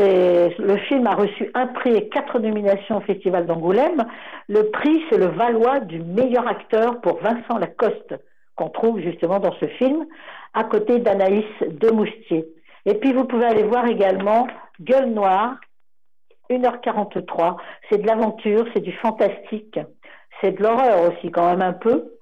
Le 0.00 0.76
film 0.88 1.06
a 1.06 1.14
reçu 1.14 1.50
un 1.54 1.66
prix 1.66 1.94
et 1.94 2.08
quatre 2.08 2.38
nominations 2.38 2.98
au 2.98 3.00
Festival 3.00 3.46
d'Angoulême. 3.46 4.04
Le 4.48 4.70
prix, 4.70 5.02
c'est 5.10 5.18
le 5.18 5.26
Valois 5.26 5.80
du 5.80 6.00
meilleur 6.00 6.46
acteur 6.48 7.00
pour 7.00 7.18
Vincent 7.20 7.58
Lacoste, 7.58 8.14
qu'on 8.56 8.70
trouve 8.70 9.00
justement 9.00 9.40
dans 9.40 9.54
ce 9.60 9.66
film, 9.66 10.06
à 10.54 10.64
côté 10.64 10.98
d'Anaïs 10.98 11.44
Demoustier. 11.68 12.46
Et 12.86 12.94
puis 12.94 13.12
vous 13.12 13.24
pouvez 13.24 13.44
aller 13.44 13.62
voir 13.62 13.86
également 13.86 14.46
Gueule 14.80 15.10
Noire, 15.10 15.56
1h43. 16.48 17.56
C'est 17.88 17.98
de 17.98 18.06
l'aventure, 18.06 18.66
c'est 18.72 18.80
du 18.80 18.92
fantastique, 18.92 19.78
c'est 20.40 20.52
de 20.52 20.62
l'horreur 20.62 21.10
aussi 21.10 21.30
quand 21.30 21.50
même 21.50 21.62
un 21.62 21.74
peu. 21.74 22.12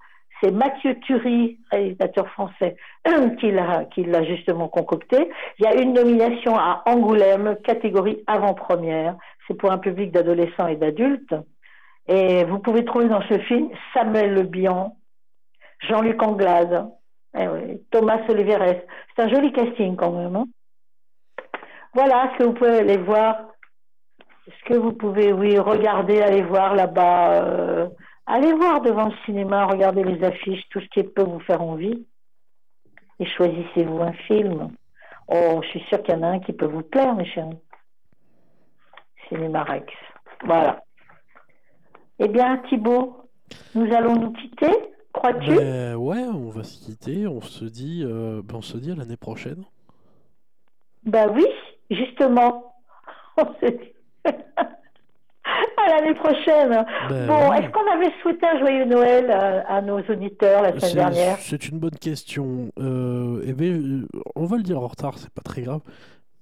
C'est 0.40 0.52
Mathieu 0.52 0.98
Turi, 1.00 1.58
réalisateur 1.70 2.28
français, 2.28 2.76
qui 3.40 3.50
l'a, 3.50 4.24
justement 4.24 4.68
concocté. 4.68 5.28
Il 5.58 5.64
y 5.64 5.66
a 5.68 5.74
une 5.80 5.92
nomination 5.92 6.56
à 6.56 6.82
Angoulême, 6.86 7.56
catégorie 7.64 8.22
avant-première. 8.26 9.16
C'est 9.46 9.54
pour 9.54 9.72
un 9.72 9.78
public 9.78 10.12
d'adolescents 10.12 10.68
et 10.68 10.76
d'adultes. 10.76 11.34
Et 12.06 12.44
vous 12.44 12.58
pouvez 12.60 12.84
trouver 12.84 13.08
dans 13.08 13.22
ce 13.22 13.38
film 13.40 13.68
Samuel 13.92 14.32
Le 14.32 14.42
Bihan, 14.42 14.96
Jean-Luc 15.80 16.22
Anglade, 16.22 16.88
eh 17.36 17.80
Thomas 17.90 18.20
Oliveres. 18.28 18.82
C'est 19.16 19.22
un 19.24 19.28
joli 19.28 19.52
casting 19.52 19.96
quand 19.96 20.12
même. 20.12 20.36
hein. 20.36 20.46
Voilà 21.94 22.30
ce 22.32 22.38
que 22.38 22.44
vous 22.44 22.54
pouvez 22.54 22.78
aller 22.78 22.96
voir. 22.98 23.36
Ce 24.46 24.72
que 24.72 24.78
vous 24.78 24.92
pouvez, 24.92 25.32
oui, 25.32 25.58
regarder, 25.58 26.22
aller 26.22 26.42
voir 26.42 26.74
là-bas. 26.74 27.42
euh, 27.42 27.88
allez 28.28 28.52
voir 28.52 28.80
devant 28.80 29.06
le 29.06 29.14
cinéma, 29.24 29.66
regardez 29.66 30.04
les 30.04 30.22
affiches, 30.22 30.68
tout 30.70 30.80
ce 30.80 30.86
qui 30.88 31.02
peut 31.02 31.24
vous 31.24 31.40
faire 31.40 31.62
envie. 31.62 32.06
Et 33.18 33.26
choisissez-vous 33.26 34.00
un 34.00 34.12
film. 34.12 34.70
Oh, 35.26 35.60
je 35.62 35.68
suis 35.68 35.80
sûre 35.88 36.02
qu'il 36.02 36.14
y 36.14 36.18
en 36.18 36.22
a 36.22 36.28
un 36.28 36.40
qui 36.40 36.52
peut 36.52 36.66
vous 36.66 36.82
plaire, 36.82 37.14
mes 37.14 37.26
chéris. 37.26 37.58
Cinéma 39.28 39.64
Rex. 39.64 39.92
Voilà. 40.44 40.84
Eh 42.18 42.28
bien, 42.28 42.58
Thibaut, 42.68 43.28
nous 43.74 43.92
allons 43.92 44.16
nous 44.16 44.32
quitter, 44.32 44.72
crois-tu? 45.12 45.54
Ben 45.54 45.96
ouais, 45.96 46.22
on 46.22 46.48
va 46.48 46.62
se 46.62 46.78
quitter. 46.84 47.26
On 47.26 47.40
se 47.40 47.64
dit, 47.64 48.02
euh, 48.04 48.40
ben, 48.42 48.56
on 48.56 48.62
se 48.62 48.78
dit 48.78 48.92
à 48.92 48.94
l'année 48.94 49.16
prochaine. 49.16 49.64
Ben 51.04 51.30
oui, 51.34 51.46
justement. 51.90 52.74
On 53.36 53.54
se 53.60 53.70
dit 53.70 53.92
à 55.90 56.00
l'année 56.00 56.14
prochaine. 56.14 56.84
Ben 57.08 57.26
bon, 57.26 57.52
est-ce 57.54 57.68
qu'on 57.70 57.90
avait 57.92 58.12
souhaité 58.22 58.46
un 58.46 58.58
joyeux 58.58 58.84
Noël 58.84 59.26
euh, 59.30 59.60
à 59.68 59.80
nos 59.82 59.98
auditeurs 60.00 60.62
la 60.62 60.78
semaine 60.78 60.94
dernière 61.10 61.36
c'est 61.38 61.68
une 61.68 61.78
bonne 61.78 61.96
question. 62.00 62.70
Euh, 62.78 63.42
eh 63.46 63.52
ben, 63.52 64.04
euh, 64.14 64.20
on 64.36 64.44
va 64.44 64.56
le 64.56 64.62
dire 64.62 64.78
en 64.82 64.86
retard, 64.86 65.18
c'est 65.18 65.32
pas 65.32 65.42
très 65.42 65.62
grave. 65.62 65.80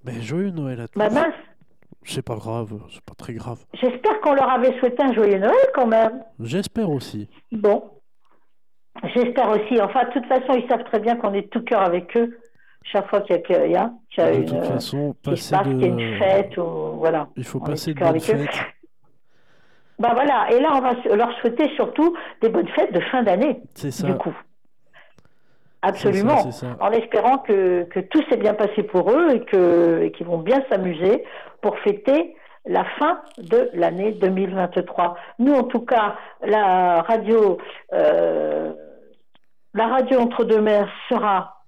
Mais 0.04 0.20
joyeux 0.20 0.50
Noël 0.50 0.80
à 0.80 0.88
tous. 0.88 0.98
Bah 0.98 1.10
mince, 1.10 1.34
C'est 2.04 2.22
pas 2.24 2.36
grave, 2.36 2.74
c'est 2.92 3.02
pas 3.04 3.14
très 3.16 3.34
grave. 3.34 3.58
j'espère 3.80 4.20
qu'on 4.20 4.34
leur 4.34 4.48
avait 4.50 4.78
souhaité 4.78 5.02
un 5.02 5.12
joyeux 5.12 5.38
Noël 5.38 5.70
quand 5.74 5.86
même. 5.86 6.22
J'espère 6.40 6.90
aussi. 6.90 7.28
Bon, 7.52 7.82
j'espère 9.14 9.48
aussi. 9.50 9.80
Enfin, 9.80 10.04
de 10.04 10.12
toute 10.12 10.26
façon, 10.26 10.52
ils 10.60 10.68
savent 10.68 10.84
très 10.84 11.00
bien 11.00 11.16
qu'on 11.16 11.32
est 11.34 11.50
tout 11.50 11.62
cœur 11.62 11.80
avec 11.82 12.16
eux. 12.16 12.38
Chaque 12.92 13.08
fois 13.10 13.20
qu'il 13.22 13.34
y 13.34 13.38
a, 13.38 13.42
qu'il 13.42 13.56
y 13.72 13.76
a- 13.76 13.90
qu'il 14.10 14.22
y 14.22 14.26
a 14.26 14.30
De 14.30 14.36
une, 14.36 14.44
toute 14.46 14.64
façon, 14.64 15.16
qu'il 15.24 15.36
se 15.36 15.50
passer 15.50 15.56
passe, 15.56 15.66
qu'il 15.66 15.80
y 15.80 15.84
a 15.84 15.90
de... 15.90 16.00
une 16.00 16.18
fête 16.20 16.56
ou 16.56 16.62
voilà. 16.98 17.26
Il 17.36 17.42
faut 17.42 17.58
On 17.60 17.64
passer 17.66 17.94
de 17.94 17.98
bonnes 17.98 18.20
fêtes. 18.20 18.48
Bah 19.98 20.10
voilà, 20.14 20.46
et 20.50 20.60
là 20.60 20.70
on 20.74 20.80
va 20.80 20.92
leur 21.16 21.32
souhaiter 21.40 21.68
surtout 21.74 22.14
des 22.42 22.48
bonnes 22.50 22.68
fêtes 22.68 22.92
de 22.92 23.00
fin 23.00 23.22
d'année. 23.22 23.62
C'est 23.74 23.90
ça. 23.90 24.06
Du 24.06 24.14
coup. 24.14 24.34
Absolument. 25.82 26.38
Ça, 26.38 26.52
ça. 26.52 26.66
En 26.80 26.90
espérant 26.90 27.38
que, 27.38 27.84
que 27.84 28.00
tout 28.00 28.20
s'est 28.28 28.36
bien 28.36 28.54
passé 28.54 28.82
pour 28.82 29.10
eux 29.10 29.28
et 29.34 30.10
qu'ils 30.12 30.26
vont 30.26 30.38
bien 30.38 30.62
s'amuser 30.68 31.24
pour 31.62 31.78
fêter 31.80 32.34
la 32.64 32.84
fin 32.98 33.20
de 33.38 33.70
l'année 33.74 34.12
2023. 34.12 35.16
Nous, 35.38 35.54
en 35.54 35.62
tout 35.64 35.80
cas, 35.84 36.16
la 36.42 37.02
radio, 37.02 37.58
euh, 37.92 38.72
la 39.74 39.86
radio 39.86 40.18
entre 40.20 40.44
deux 40.44 40.60
mers 40.60 40.88
sera 41.08 41.62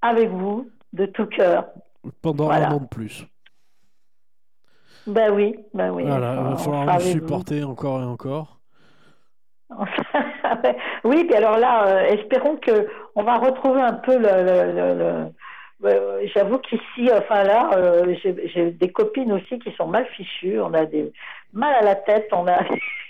avec 0.00 0.28
vous 0.30 0.68
de 0.92 1.06
tout 1.06 1.26
cœur. 1.26 1.66
Pendant 2.22 2.44
Voilà. 2.44 2.68
un 2.68 2.74
an 2.74 2.80
de 2.80 2.86
plus. 2.86 3.26
Ben 5.06 5.30
oui, 5.32 5.54
ben 5.74 5.90
oui. 5.90 6.04
Voilà, 6.06 6.34
il 6.34 6.42
va 6.50 6.56
falloir 6.56 6.98
vous. 6.98 7.00
supporter 7.00 7.62
encore 7.64 8.00
et 8.00 8.04
encore. 8.06 8.58
oui, 11.04 11.24
puis 11.24 11.34
alors 11.34 11.58
là, 11.58 11.86
euh, 11.88 12.00
espérons 12.06 12.56
que 12.56 12.88
on 13.14 13.22
va 13.22 13.36
retrouver 13.38 13.80
un 13.80 13.94
peu 13.94 14.16
le. 14.16 14.22
le- 14.22 14.72
le- 14.72 14.94
le- 14.98 15.26
euh, 15.84 16.26
J'avoue 16.34 16.58
qu'ici, 16.58 17.10
enfin 17.12 17.42
là, 17.42 17.70
euh, 17.76 18.14
j'ai 18.22 18.70
des 18.70 18.90
copines 18.92 19.32
aussi 19.32 19.58
qui 19.58 19.70
sont 19.72 19.86
mal 19.86 20.06
fichues. 20.16 20.60
On 20.60 20.72
a 20.72 20.86
des 20.86 21.12
mal 21.52 21.74
à 21.74 21.82
la 21.82 21.94
tête. 21.96 22.28
On 22.32 22.46
a 22.46 22.58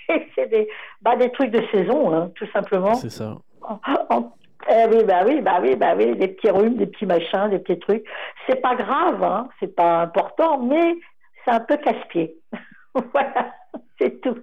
c'est 0.34 0.49
des 0.51 0.68
bah, 1.03 1.14
des 1.16 1.30
trucs 1.30 1.51
de 1.51 1.62
saison, 1.72 2.12
hein, 2.14 2.30
tout 2.34 2.47
simplement. 2.53 2.95
C'est 2.95 3.11
ça. 3.11 3.36
En- 3.62 4.32
eh 4.70 4.86
oui, 4.90 5.05
bah 5.05 5.20
oui, 5.26 5.40
bah 5.42 5.59
oui, 5.61 5.76
bah 5.76 5.95
oui, 5.97 6.16
des 6.16 6.28
petits 6.28 6.51
rhumes, 6.51 6.76
des 6.76 6.86
petits 6.86 7.05
machins, 7.07 7.51
des 7.51 7.59
petits 7.59 7.78
trucs. 7.80 8.05
C'est 8.49 8.61
pas 8.62 8.74
grave, 8.74 9.22
hein, 9.22 9.47
c'est 9.61 9.74
pas 9.76 10.01
important, 10.01 10.59
mais 10.59 10.97
c'est 11.45 11.51
un 11.53 11.61
peu 11.61 11.76
casse-pied. 11.76 12.36
voilà, 13.12 13.53
c'est 13.99 14.20
tout. 14.20 14.38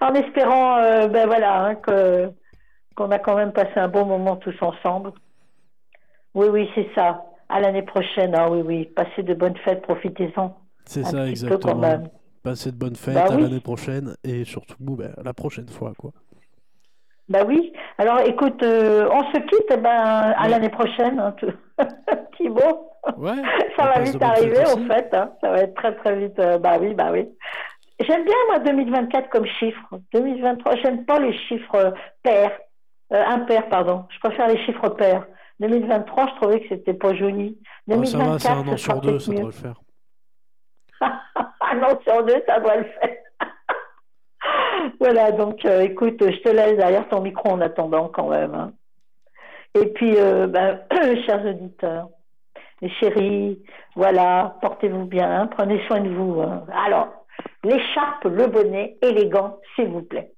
En 0.00 0.14
espérant, 0.14 0.76
euh, 0.78 1.08
ben 1.08 1.26
voilà, 1.26 1.64
hein, 1.64 1.74
que 1.76 2.30
qu'on 2.96 3.10
a 3.10 3.18
quand 3.18 3.36
même 3.36 3.52
passé 3.52 3.72
un 3.76 3.88
bon 3.88 4.04
moment 4.04 4.36
tous 4.36 4.56
ensemble. 4.60 5.12
Oui, 6.34 6.48
oui, 6.50 6.68
c'est 6.74 6.88
ça. 6.94 7.24
À 7.48 7.60
l'année 7.60 7.82
prochaine, 7.82 8.34
ah 8.36 8.50
oui, 8.50 8.62
oui. 8.62 8.84
Passez 8.86 9.22
de 9.22 9.34
bonnes 9.34 9.56
fêtes, 9.58 9.82
profitez-en. 9.82 10.56
C'est 10.84 11.02
ça, 11.04 11.24
petit 11.24 11.44
peu 11.46 11.56
quand 11.58 11.70
exactement. 11.70 11.74
même. 11.76 12.08
Passez 12.42 12.72
de 12.72 12.76
bonnes 12.76 12.96
fêtes 12.96 13.14
Bah 13.14 13.26
à 13.28 13.34
oui. 13.34 13.42
l'année 13.42 13.60
prochaine 13.60 14.14
et 14.24 14.44
surtout 14.44 14.76
ben, 14.80 15.12
à 15.16 15.22
la 15.22 15.34
prochaine 15.34 15.68
fois. 15.68 15.92
quoi. 15.98 16.10
Bah 17.28 17.44
oui. 17.46 17.72
Alors, 17.98 18.20
écoute, 18.20 18.62
euh, 18.62 19.08
on 19.12 19.20
se 19.32 19.38
quitte, 19.40 19.66
eh 19.72 19.76
ben, 19.76 19.90
à 19.90 20.48
l'année 20.48 20.68
prochaine, 20.70 21.18
hein, 21.20 21.34
Thibaut. 22.36 22.89
Ouais. 23.16 23.32
Ça 23.76 23.84
va 23.86 24.00
vite 24.00 24.22
arriver, 24.22 24.64
en 24.66 24.86
fait. 24.86 25.12
hein. 25.14 25.32
Ça 25.40 25.50
va 25.50 25.58
être 25.62 25.74
très, 25.74 25.94
très 25.96 26.16
vite. 26.16 26.38
euh, 26.38 26.58
bah 26.58 26.76
oui, 26.80 26.94
bah 26.94 27.08
oui. 27.12 27.28
J'aime 28.00 28.24
bien, 28.24 28.34
moi, 28.48 28.58
2024 28.60 29.28
comme 29.30 29.46
chiffre. 29.46 29.86
2023, 30.14 30.76
j'aime 30.76 31.04
pas 31.04 31.18
les 31.18 31.36
chiffres 31.36 31.74
euh, 31.74 31.90
pairs. 32.22 32.58
Euh, 33.12 33.22
impairs, 33.26 33.68
pardon. 33.68 34.06
Je 34.10 34.18
préfère 34.20 34.48
les 34.48 34.62
chiffres 34.64 34.88
pairs. 34.90 35.26
2023, 35.60 36.26
je 36.28 36.34
trouvais 36.40 36.60
que 36.60 36.68
c'était 36.68 36.94
pas 36.94 37.14
joli. 37.14 37.58
Ah, 37.90 37.94
ça 38.04 38.18
va, 38.18 38.38
c'est 38.38 38.48
2024, 38.48 38.56
un 38.68 38.72
an 38.72 38.76
sur 38.76 39.00
deux, 39.00 39.18
ça 39.18 39.30
mieux. 39.32 39.36
devrait 39.38 39.46
le 39.46 39.52
faire. 39.52 39.80
un 41.00 41.82
an 41.82 41.98
sur 42.06 42.24
deux, 42.24 42.42
ça 42.46 42.60
doit 42.60 42.76
le 42.76 42.84
faire. 42.84 43.16
voilà, 44.98 45.32
donc 45.32 45.64
euh, 45.64 45.80
écoute, 45.82 46.16
je 46.20 46.38
te 46.40 46.48
laisse 46.48 46.76
derrière 46.76 47.08
ton 47.08 47.20
micro 47.20 47.50
en 47.50 47.60
attendant 47.60 48.08
quand 48.08 48.28
même. 48.28 48.54
hein. 48.54 48.72
Et 49.78 49.86
puis, 49.92 50.14
euh, 50.16 50.46
ben, 50.46 50.80
chers 51.26 51.44
auditeurs, 51.44 52.08
les 52.82 52.90
chéris, 52.90 53.62
voilà, 53.94 54.56
portez-vous 54.62 55.04
bien, 55.04 55.46
prenez 55.48 55.84
soin 55.86 56.00
de 56.00 56.10
vous. 56.10 56.40
hein. 56.40 56.64
Alors, 56.72 57.08
l'écharpe, 57.64 58.24
le 58.24 58.46
bonnet 58.46 58.96
et 59.02 59.12
les 59.12 59.28
gants, 59.28 59.58
s'il 59.74 59.88
vous 59.88 60.02
plaît. 60.02 60.32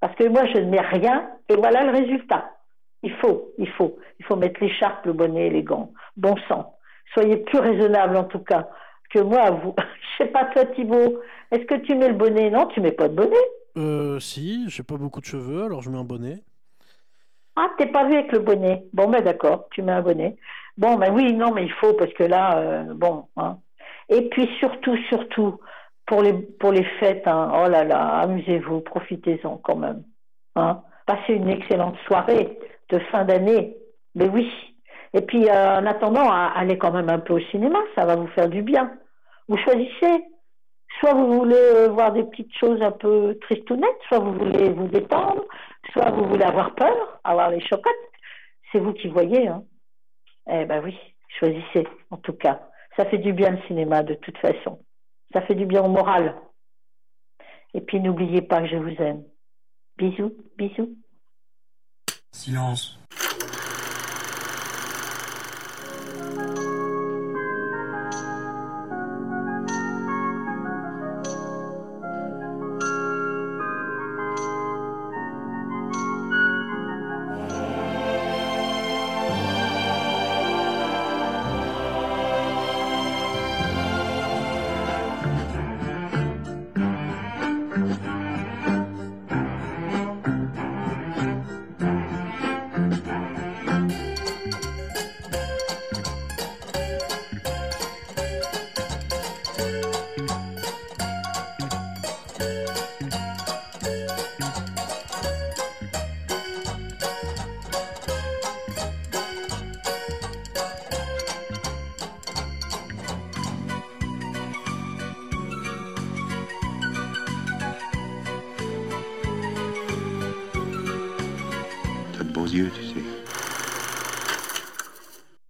Parce 0.00 0.14
que 0.16 0.28
moi, 0.28 0.44
je 0.46 0.58
ne 0.58 0.70
mets 0.70 0.80
rien 0.80 1.30
et 1.48 1.56
voilà 1.56 1.82
le 1.84 1.92
résultat. 1.92 2.50
Il 3.02 3.12
faut, 3.16 3.52
il 3.58 3.68
faut, 3.70 3.98
il 4.18 4.24
faut 4.24 4.36
mettre 4.36 4.62
l'écharpe, 4.62 5.06
le 5.06 5.12
bonnet 5.12 5.46
et 5.46 5.50
les 5.50 5.62
gants. 5.62 5.92
Bon 6.16 6.34
sang. 6.48 6.76
Soyez 7.12 7.36
plus 7.38 7.58
raisonnable 7.58 8.16
en 8.16 8.24
tout 8.24 8.38
cas 8.40 8.68
que 9.10 9.18
moi. 9.20 9.50
Vous, 9.50 9.74
je 10.18 10.24
sais 10.24 10.30
pas 10.30 10.44
toi, 10.46 10.64
Thibaut. 10.66 11.20
Est-ce 11.50 11.64
que 11.64 11.74
tu 11.76 11.94
mets 11.94 12.08
le 12.08 12.14
bonnet? 12.14 12.50
Non, 12.50 12.66
tu 12.66 12.80
mets 12.80 12.92
pas 12.92 13.08
de 13.08 13.14
bonnet. 13.14 13.36
Euh, 13.76 14.20
si, 14.20 14.68
j'ai 14.68 14.82
pas 14.82 14.96
beaucoup 14.96 15.20
de 15.20 15.26
cheveux, 15.26 15.64
alors 15.64 15.82
je 15.82 15.90
mets 15.90 15.98
un 15.98 16.04
bonnet. 16.04 16.42
Ah, 17.56 17.68
t'es 17.78 17.86
pas 17.86 18.04
vu 18.04 18.14
avec 18.14 18.32
le 18.32 18.40
bonnet. 18.40 18.84
Bon, 18.92 19.08
ben 19.08 19.22
d'accord, 19.22 19.68
tu 19.70 19.82
mets 19.82 19.92
un 19.92 20.02
bonnet. 20.02 20.36
Bon, 20.76 20.96
ben 20.96 21.12
oui, 21.14 21.32
non, 21.32 21.52
mais 21.52 21.64
il 21.64 21.72
faut 21.72 21.94
parce 21.94 22.12
que 22.14 22.24
là, 22.24 22.58
euh, 22.58 22.94
bon. 22.94 23.26
Hein. 23.36 23.58
Et 24.08 24.28
puis 24.28 24.48
surtout, 24.58 24.96
surtout 25.08 25.58
pour 26.06 26.22
les 26.22 26.32
pour 26.32 26.72
les 26.72 26.84
fêtes. 27.00 27.26
hein, 27.26 27.50
oh 27.54 27.68
là 27.68 27.84
là, 27.84 28.18
amusez-vous, 28.20 28.80
profitez-en 28.80 29.56
quand 29.58 29.76
même. 29.76 30.02
Hein. 30.56 30.82
Passez 31.06 31.34
une 31.34 31.48
excellente 31.48 31.96
soirée 32.06 32.58
de 32.90 32.98
fin 33.10 33.24
d'année. 33.24 33.76
Mais 34.14 34.28
oui. 34.28 34.50
Et 35.12 35.20
puis 35.22 35.48
euh, 35.48 35.78
en 35.78 35.86
attendant, 35.86 36.28
allez 36.30 36.76
quand 36.76 36.92
même 36.92 37.08
un 37.08 37.20
peu 37.20 37.34
au 37.34 37.40
cinéma, 37.50 37.78
ça 37.94 38.04
va 38.04 38.16
vous 38.16 38.26
faire 38.28 38.48
du 38.48 38.62
bien. 38.62 38.92
Vous 39.48 39.56
choisissez. 39.58 40.24
Soit 41.00 41.14
vous 41.14 41.32
voulez 41.32 41.56
euh, 41.56 41.88
voir 41.88 42.12
des 42.12 42.22
petites 42.24 42.54
choses 42.56 42.80
un 42.82 42.92
peu 42.92 43.36
tristounettes, 43.42 43.98
soit 44.08 44.20
vous 44.20 44.32
voulez 44.32 44.70
vous 44.70 44.86
détendre, 44.86 45.44
soit 45.92 46.10
vous 46.10 46.24
voulez 46.26 46.44
avoir 46.44 46.74
peur, 46.74 47.20
avoir 47.24 47.50
les 47.50 47.60
chocottes. 47.60 47.92
C'est 48.70 48.78
vous 48.78 48.92
qui 48.92 49.08
voyez. 49.08 49.48
Hein. 49.48 49.64
Eh 50.50 50.64
ben 50.64 50.82
oui, 50.84 50.96
choisissez, 51.38 51.86
en 52.10 52.16
tout 52.18 52.34
cas. 52.34 52.68
Ça 52.96 53.06
fait 53.06 53.18
du 53.18 53.32
bien 53.32 53.50
le 53.50 53.62
cinéma, 53.66 54.02
de 54.02 54.14
toute 54.14 54.38
façon. 54.38 54.84
Ça 55.32 55.42
fait 55.42 55.54
du 55.54 55.66
bien 55.66 55.82
au 55.82 55.88
moral. 55.88 56.36
Et 57.72 57.80
puis 57.80 58.00
n'oubliez 58.00 58.42
pas 58.42 58.60
que 58.60 58.68
je 58.68 58.76
vous 58.76 59.02
aime. 59.02 59.24
Bisous, 59.96 60.32
bisous. 60.56 60.96
Silence. 62.30 62.98